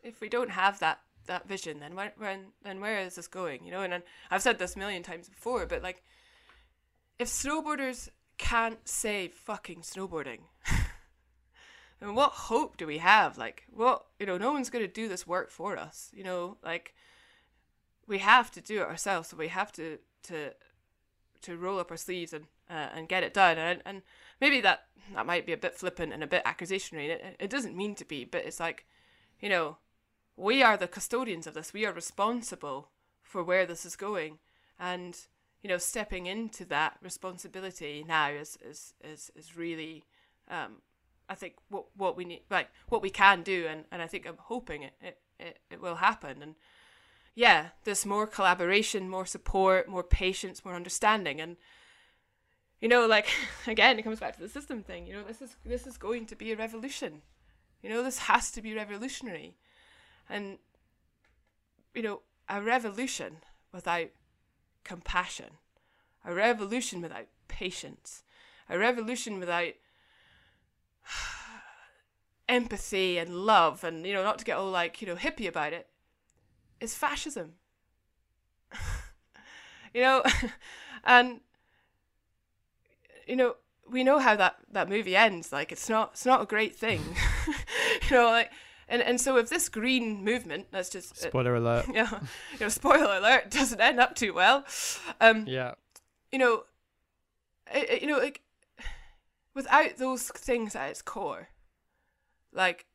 [0.02, 3.66] if we don't have that that vision, then when when then where is this going?
[3.66, 6.02] You know, and, and I've said this a million times before, but like,
[7.20, 10.40] if snowboarders can't save fucking snowboarding.
[12.02, 13.38] and what hope do we have?
[13.38, 16.58] Like, what, you know, no one's going to do this work for us, you know,
[16.64, 16.94] like,
[18.08, 19.30] we have to do it ourselves.
[19.30, 20.54] So we have to, to,
[21.42, 23.58] to roll up our sleeves and, uh, and get it done.
[23.58, 24.02] And, and
[24.40, 27.10] maybe that, that might be a bit flippant and a bit accusationary.
[27.10, 28.86] It, it doesn't mean to be, but it's like,
[29.40, 29.78] you know,
[30.36, 31.74] we are the custodians of this.
[31.74, 32.90] We are responsible
[33.22, 34.40] for where this is going.
[34.80, 35.18] And,
[35.62, 40.04] you know, stepping into that responsibility now is, is, is, is really,
[40.50, 40.82] um,
[41.30, 44.26] I think what what we need, like what we can do, and, and I think
[44.26, 46.42] I'm hoping it, it, it, it will happen.
[46.42, 46.56] And
[47.38, 51.56] yeah, there's more collaboration, more support, more patience, more understanding, and
[52.82, 53.28] you know, like
[53.68, 55.06] again, it comes back to the system thing.
[55.06, 57.22] You know, this is this is going to be a revolution.
[57.84, 59.56] You know, this has to be revolutionary,
[60.28, 60.58] and
[61.94, 63.38] you know, a revolution
[63.72, 64.08] without
[64.84, 65.60] compassion,
[66.26, 68.24] a revolution without patience,
[68.68, 69.74] a revolution without
[72.50, 75.72] empathy and love and you know not to get all like you know hippie about
[75.72, 75.88] it
[76.80, 77.54] is fascism.
[79.94, 80.24] You know
[81.06, 81.40] and
[83.26, 83.56] you know
[83.90, 85.52] we know how that that movie ends.
[85.52, 87.02] Like it's not it's not a great thing.
[88.10, 88.52] You know like
[88.88, 91.86] and and so if this green movement let's just uh, spoiler uh, alert.
[91.94, 92.20] yeah
[92.54, 94.66] you know spoiler alert doesn't end up too well.
[95.20, 95.74] Um yeah.
[96.32, 96.64] you know
[97.74, 98.42] it, you know like
[99.56, 101.50] without those things at its core,
[102.54, 102.86] like,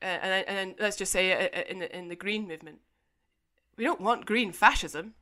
[0.00, 2.78] and and let's just say in the in the green movement,
[3.76, 5.14] we don't want green fascism.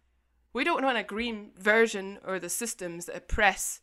[0.53, 3.81] We don't want a green version or the systems that oppress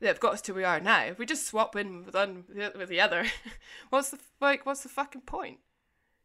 [0.00, 1.04] that have got us to where we are now.
[1.04, 2.44] If we just swap in with one
[2.76, 3.26] with the other,
[3.90, 4.66] what's the like?
[4.66, 5.58] What's the fucking point?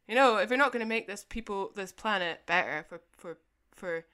[0.07, 3.37] You know, if we're not going to make this people, this planet better for for
[3.75, 4.05] for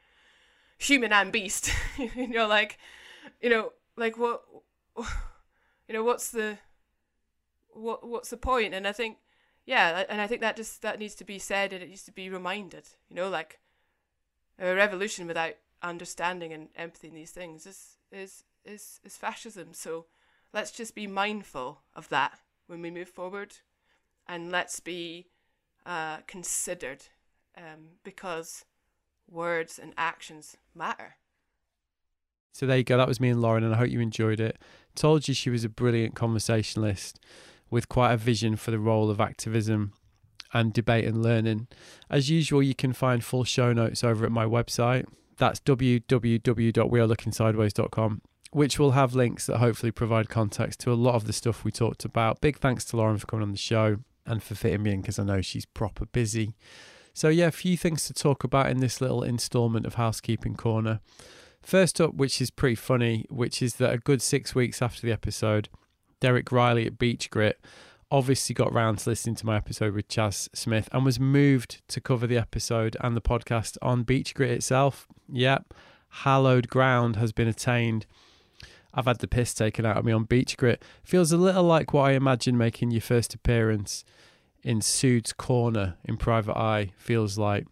[0.78, 2.78] human and beast, you know, like,
[3.42, 4.44] you know, like what
[5.88, 6.58] you know what's the
[7.70, 9.18] what what's the point and i think
[9.66, 12.12] yeah and i think that just that needs to be said and it needs to
[12.12, 13.60] be reminded you know like
[14.60, 20.06] a revolution without understanding and empathy in these things is is is is fascism so
[20.54, 23.54] let's just be mindful of that when we move forward
[24.28, 25.28] and let's be
[25.86, 27.04] uh, considered
[27.58, 28.64] um, because
[29.30, 31.16] words and actions matter
[32.54, 32.98] so there you go.
[32.98, 34.60] That was me and Lauren, and I hope you enjoyed it.
[34.96, 37.20] Told you she was a brilliant conversationalist
[37.74, 39.94] with quite a vision for the role of activism
[40.54, 41.66] and debate and learning.
[42.08, 45.08] As usual, you can find full show notes over at my website.
[45.38, 48.22] That's www.wearelookingsideways.com,
[48.52, 51.72] which will have links that hopefully provide context to a lot of the stuff we
[51.72, 52.42] talked about.
[52.42, 53.98] Big thanks to Lauren for coming on the show
[54.28, 56.54] and for fitting me in because I know she's proper busy.
[57.16, 61.00] So, yeah, a few things to talk about in this little installment of Housekeeping Corner.
[61.64, 65.14] First up, which is pretty funny, which is that a good six weeks after the
[65.14, 65.70] episode,
[66.24, 67.60] Derek Rielly at Beach Grit
[68.10, 72.00] obviously got round to listening to my episode with Chas Smith and was moved to
[72.00, 75.06] cover the episode and the podcast on Beach Grit itself.
[75.28, 75.74] Yep,
[76.08, 78.06] hallowed ground has been attained.
[78.94, 80.82] I've had the piss taken out of me on Beach Grit.
[81.04, 84.06] Feels a little like what I imagine making your first appearance
[84.64, 87.68] in Pseuds Corner in Private Eye feels like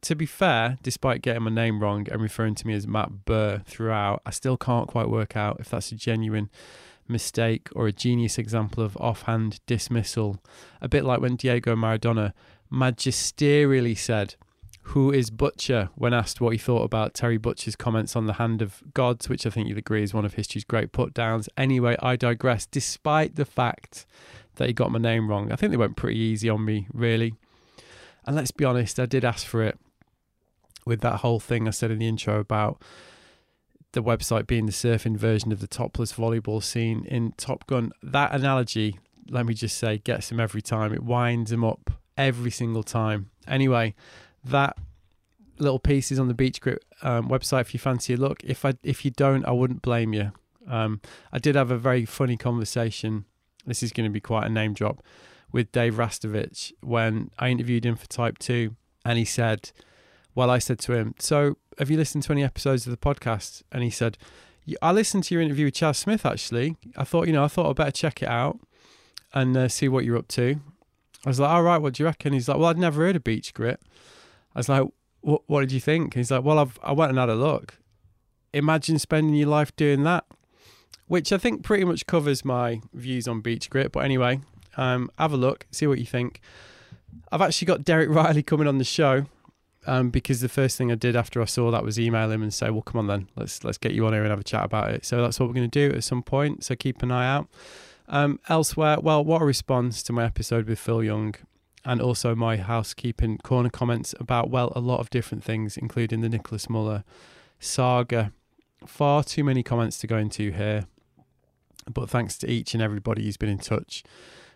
[0.00, 3.60] to be fair, despite getting my name wrong and referring to me as Matt Burr
[3.66, 6.48] throughout, I still can't quite work out if that's a genuine
[7.10, 10.38] mistake or a genius example of offhand dismissal.
[10.80, 12.32] A bit like when Diego Maradona
[12.72, 14.36] magisterially said,
[14.82, 15.90] Who is Butcher?
[15.94, 19.46] when asked what he thought about Terry Butcher's comments on the hand of gods, which
[19.46, 21.48] I think you'd agree is one of history's great put downs.
[21.56, 24.06] Anyway, I digress, despite the fact
[24.56, 25.52] that he got my name wrong.
[25.52, 27.34] I think they went pretty easy on me, really.
[28.26, 29.78] And let's be honest, I did ask for it
[30.84, 32.82] with that whole thing I said in the intro about
[33.92, 37.92] the website being the surfing version of the topless volleyball scene in Top Gun.
[38.02, 38.98] That analogy,
[39.28, 40.92] let me just say, gets him every time.
[40.92, 43.30] It winds him up every single time.
[43.48, 43.94] Anyway,
[44.44, 44.76] that
[45.58, 48.42] little piece is on the Beach Grit um, website if you fancy a look.
[48.44, 50.32] If I if you don't, I wouldn't blame you.
[50.68, 51.00] Um,
[51.32, 53.24] I did have a very funny conversation.
[53.66, 55.02] This is going to be quite a name drop
[55.52, 59.72] with Dave Rastovich when I interviewed him for Type Two, and he said
[60.40, 63.62] well, I said to him, So, have you listened to any episodes of the podcast?
[63.70, 64.16] And he said,
[64.80, 66.78] I listened to your interview with Chas Smith, actually.
[66.96, 68.58] I thought, you know, I thought I'd better check it out
[69.34, 70.58] and uh, see what you're up to.
[71.26, 72.32] I was like, All right, what do you reckon?
[72.32, 73.82] He's like, Well, I'd never heard of Beach Grit.
[74.54, 74.84] I was like,
[75.20, 76.14] What, what did you think?
[76.14, 77.74] he's like, Well, I've, I went and had a look.
[78.54, 80.24] Imagine spending your life doing that,
[81.06, 83.92] which I think pretty much covers my views on Beach Grit.
[83.92, 84.40] But anyway,
[84.78, 86.40] um, have a look, see what you think.
[87.30, 89.26] I've actually got Derek Rielly coming on the show
[89.86, 92.52] um, because the first thing I did after I saw that was email him and
[92.52, 94.64] say, "Well, come on then, let's let's get you on here and have a chat
[94.64, 96.64] about it." So that's what we're going to do at some point.
[96.64, 97.48] So keep an eye out.
[98.08, 101.34] Um, elsewhere, well, what a response to my episode with Phil Young,
[101.84, 106.28] and also my housekeeping corner comments about well, a lot of different things, including the
[106.28, 107.04] Nicolas Müller
[107.58, 108.32] saga.
[108.86, 110.86] Far too many comments to go into here,
[111.92, 114.02] but thanks to each and everybody who's been in touch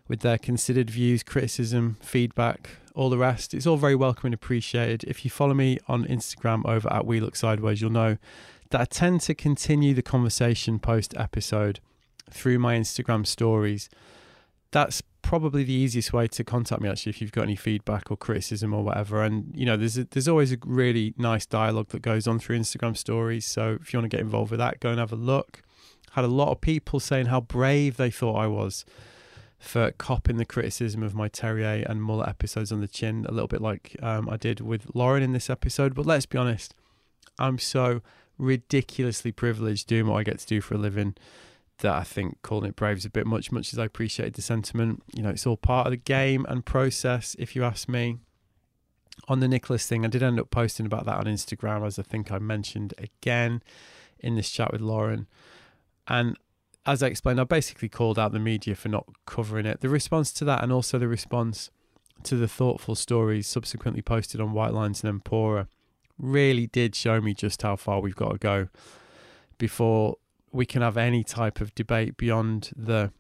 [0.09, 3.53] with their considered views, criticism, feedback, all the rest.
[3.55, 5.05] It's all very welcome and appreciated.
[5.05, 8.19] If you follow me on Instagram over at We Look Sideways, you'll know
[8.71, 11.81] that I tend to continue the conversation post episode
[12.31, 13.91] through my Instagram stories.
[14.71, 18.17] That's probably the easiest way to contact me actually if you've got any feedback or
[18.17, 22.03] criticism or whatever and you know there's a, there's always a really nice dialogue that
[22.03, 24.91] goes on through Instagram stories so if you want to get involved with that go
[24.91, 25.63] and have a look
[26.11, 28.85] had a lot of people saying how brave they thought I was
[29.65, 33.49] for copping the criticism of my Terrier and Müller episodes on the chin, a little
[33.49, 35.95] bit like um, I did with Lauren in this episode.
[35.95, 36.75] But let's be honest,
[37.39, 38.03] I'm so
[38.39, 41.15] ridiculously privileged doing what I get to do for a living
[41.79, 44.43] that I think calling it brave is a bit much, much as I appreciate the
[44.43, 45.03] sentiment.
[45.15, 48.19] You know, it's all part of the game and process, if you ask me.
[49.29, 52.03] On the Nicolas thing, I did end up posting about that on Instagram, as I
[52.03, 53.63] think I mentioned again
[54.19, 55.27] in this chat with Lauren.
[56.07, 56.37] And
[56.87, 59.81] as I explained, I basically called out the media for not covering it.
[59.81, 61.71] The response to that, and also the response
[62.25, 65.67] to the thoughtful stories subsequently posted on Whitelines and Empora,
[66.19, 68.69] really did show me just how far we've got to go
[69.59, 70.17] before
[70.53, 73.13] we can have any type of debate beyond the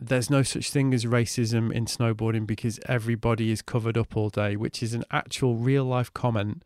[0.00, 4.54] there's no such thing as racism in snowboarding because everybody is covered up all day,
[4.54, 6.62] which is an actual real life comment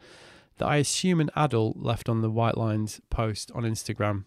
[0.58, 4.24] that I assume an adult left on the Whitelines post on Instagram.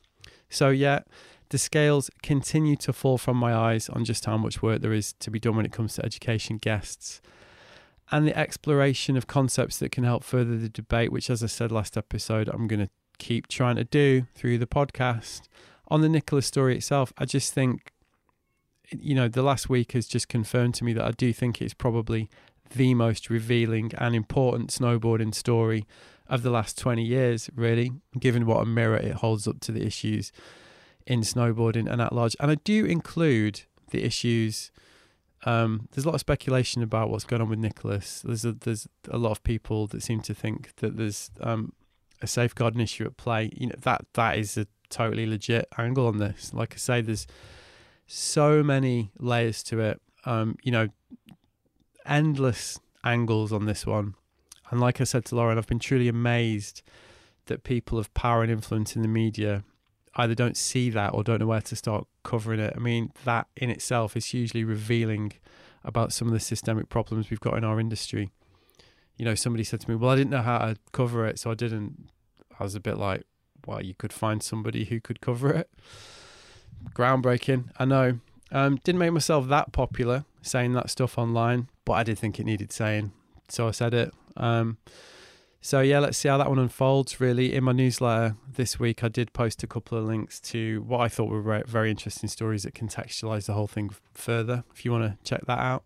[0.50, 1.02] So, yeah,
[1.50, 5.14] the scales continue to fall from my eyes on just how much work there is
[5.14, 7.22] to be done when it comes to education guests
[8.12, 11.72] and the exploration of concepts that can help further the debate, which, as I said
[11.72, 15.44] last episode, I'm going to keep trying to do through the podcast.
[15.88, 17.92] On the Nicolas story itself, I just think,
[18.92, 21.74] you know, the last week has just confirmed to me that I do think it's
[21.74, 22.30] probably
[22.76, 25.86] the most revealing and important snowboarding story
[26.28, 29.86] of the last 20 years, really, given what a mirror it holds up to the
[29.86, 30.32] issues
[31.08, 32.36] in snowboarding and at large.
[32.40, 33.62] And I do include
[33.92, 34.72] the issues.
[35.46, 38.22] Um, there's a lot of speculation about what's going on with Nicolas.
[38.22, 41.74] There's a, there's a lot of people that seem to think that there's um,
[42.22, 43.52] a safeguarding issue at play.
[43.56, 46.54] You know that that is a totally legit angle on this.
[46.54, 47.28] Like I say, there's
[48.08, 50.02] so many layers to it.
[50.26, 50.90] Um, you know,
[52.06, 54.16] endless angles on this one.
[54.72, 56.82] And like I said to Lauren, I've been truly amazed
[57.46, 59.64] that people of power and influence in the media
[60.16, 62.74] either don't see that or don't know where to start covering it.
[62.76, 65.34] I mean, that in itself is hugely revealing
[65.84, 68.32] about some of the systemic problems we've got in our industry.
[69.18, 71.52] You know, somebody said to me, Well, I didn't know how to cover it, so
[71.52, 72.10] I didn't.
[72.60, 73.24] I was a bit like,
[73.66, 75.70] Well, you could find somebody who could cover it.
[76.94, 78.20] Groundbreaking, I know.
[78.52, 82.46] Um, didn't make myself that popular saying that stuff online, but I did think it
[82.46, 83.12] needed saying,
[83.50, 84.14] so I said it.
[84.38, 84.78] Um,
[85.66, 87.20] so yeah, let's see how that one unfolds.
[87.20, 91.00] Really, in my newsletter this week, I did post a couple of links to what
[91.00, 94.64] I thought were very interesting stories that contextualize the whole thing further.
[94.76, 95.84] If you want to check that out.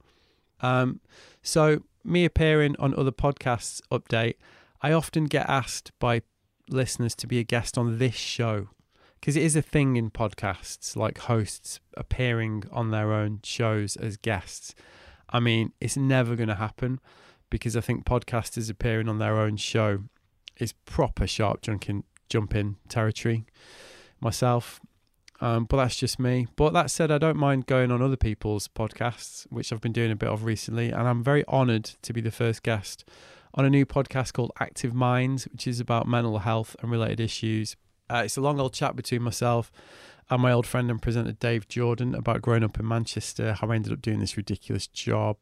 [0.60, 1.00] Um,
[1.42, 4.36] so me appearing on other podcasts update.
[4.82, 6.24] I often get asked by
[6.68, 8.68] listeners to be a guest on this show
[9.22, 14.18] because it is a thing in podcasts, like hosts appearing on their own shows as
[14.18, 14.76] guests.
[15.30, 17.00] I mean, it's never going to happen
[17.50, 20.04] because I think podcasters appearing on their own show
[20.58, 23.46] is proper sharp jumping jumping territory.
[24.22, 24.82] Myself,
[25.42, 26.48] um, but that's just me.
[26.56, 30.12] But that said, I don't mind going on other people's podcasts, which I've been doing
[30.12, 33.06] a bit of recently, and I'm very honoured to be the first guest
[33.54, 37.76] on a new podcast called Active Minds, which is about mental health and related issues.
[38.10, 39.72] Uh, it's a long old chat between myself
[40.30, 43.76] and my old friend and presenter Dave Jordan about growing up in Manchester, how I
[43.76, 45.38] ended up doing this ridiculous job,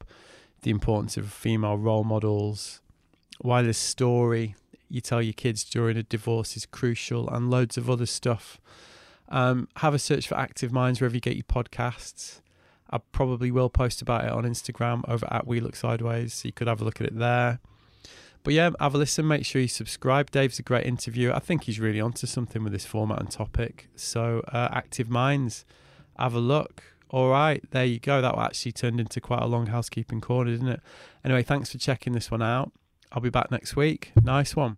[0.61, 2.81] the importance of female role models,
[3.39, 4.55] why the story
[4.89, 8.59] you tell your kids during a divorce is crucial, and loads of other stuff.
[9.29, 12.41] Um, have a search for Active Minds wherever you get your podcasts.
[12.89, 16.53] I probably will post about it on Instagram over at We Look Sideways, so you
[16.53, 17.59] could have a look at it there.
[18.43, 19.27] But yeah, have a listen.
[19.27, 20.31] Make sure you subscribe.
[20.31, 21.35] Dave's a great interviewer.
[21.35, 23.89] I think he's really onto something with this format and topic.
[23.97, 25.65] So, uh, Active Minds,
[26.17, 26.81] have a look.
[27.09, 28.21] All right, there you go.
[28.21, 30.81] That actually turned into quite a long housekeeping corner, didn't it?
[31.23, 32.71] Anyway, thanks for checking this one out.
[33.11, 34.11] I'll be back next week.
[34.21, 34.77] Nice one.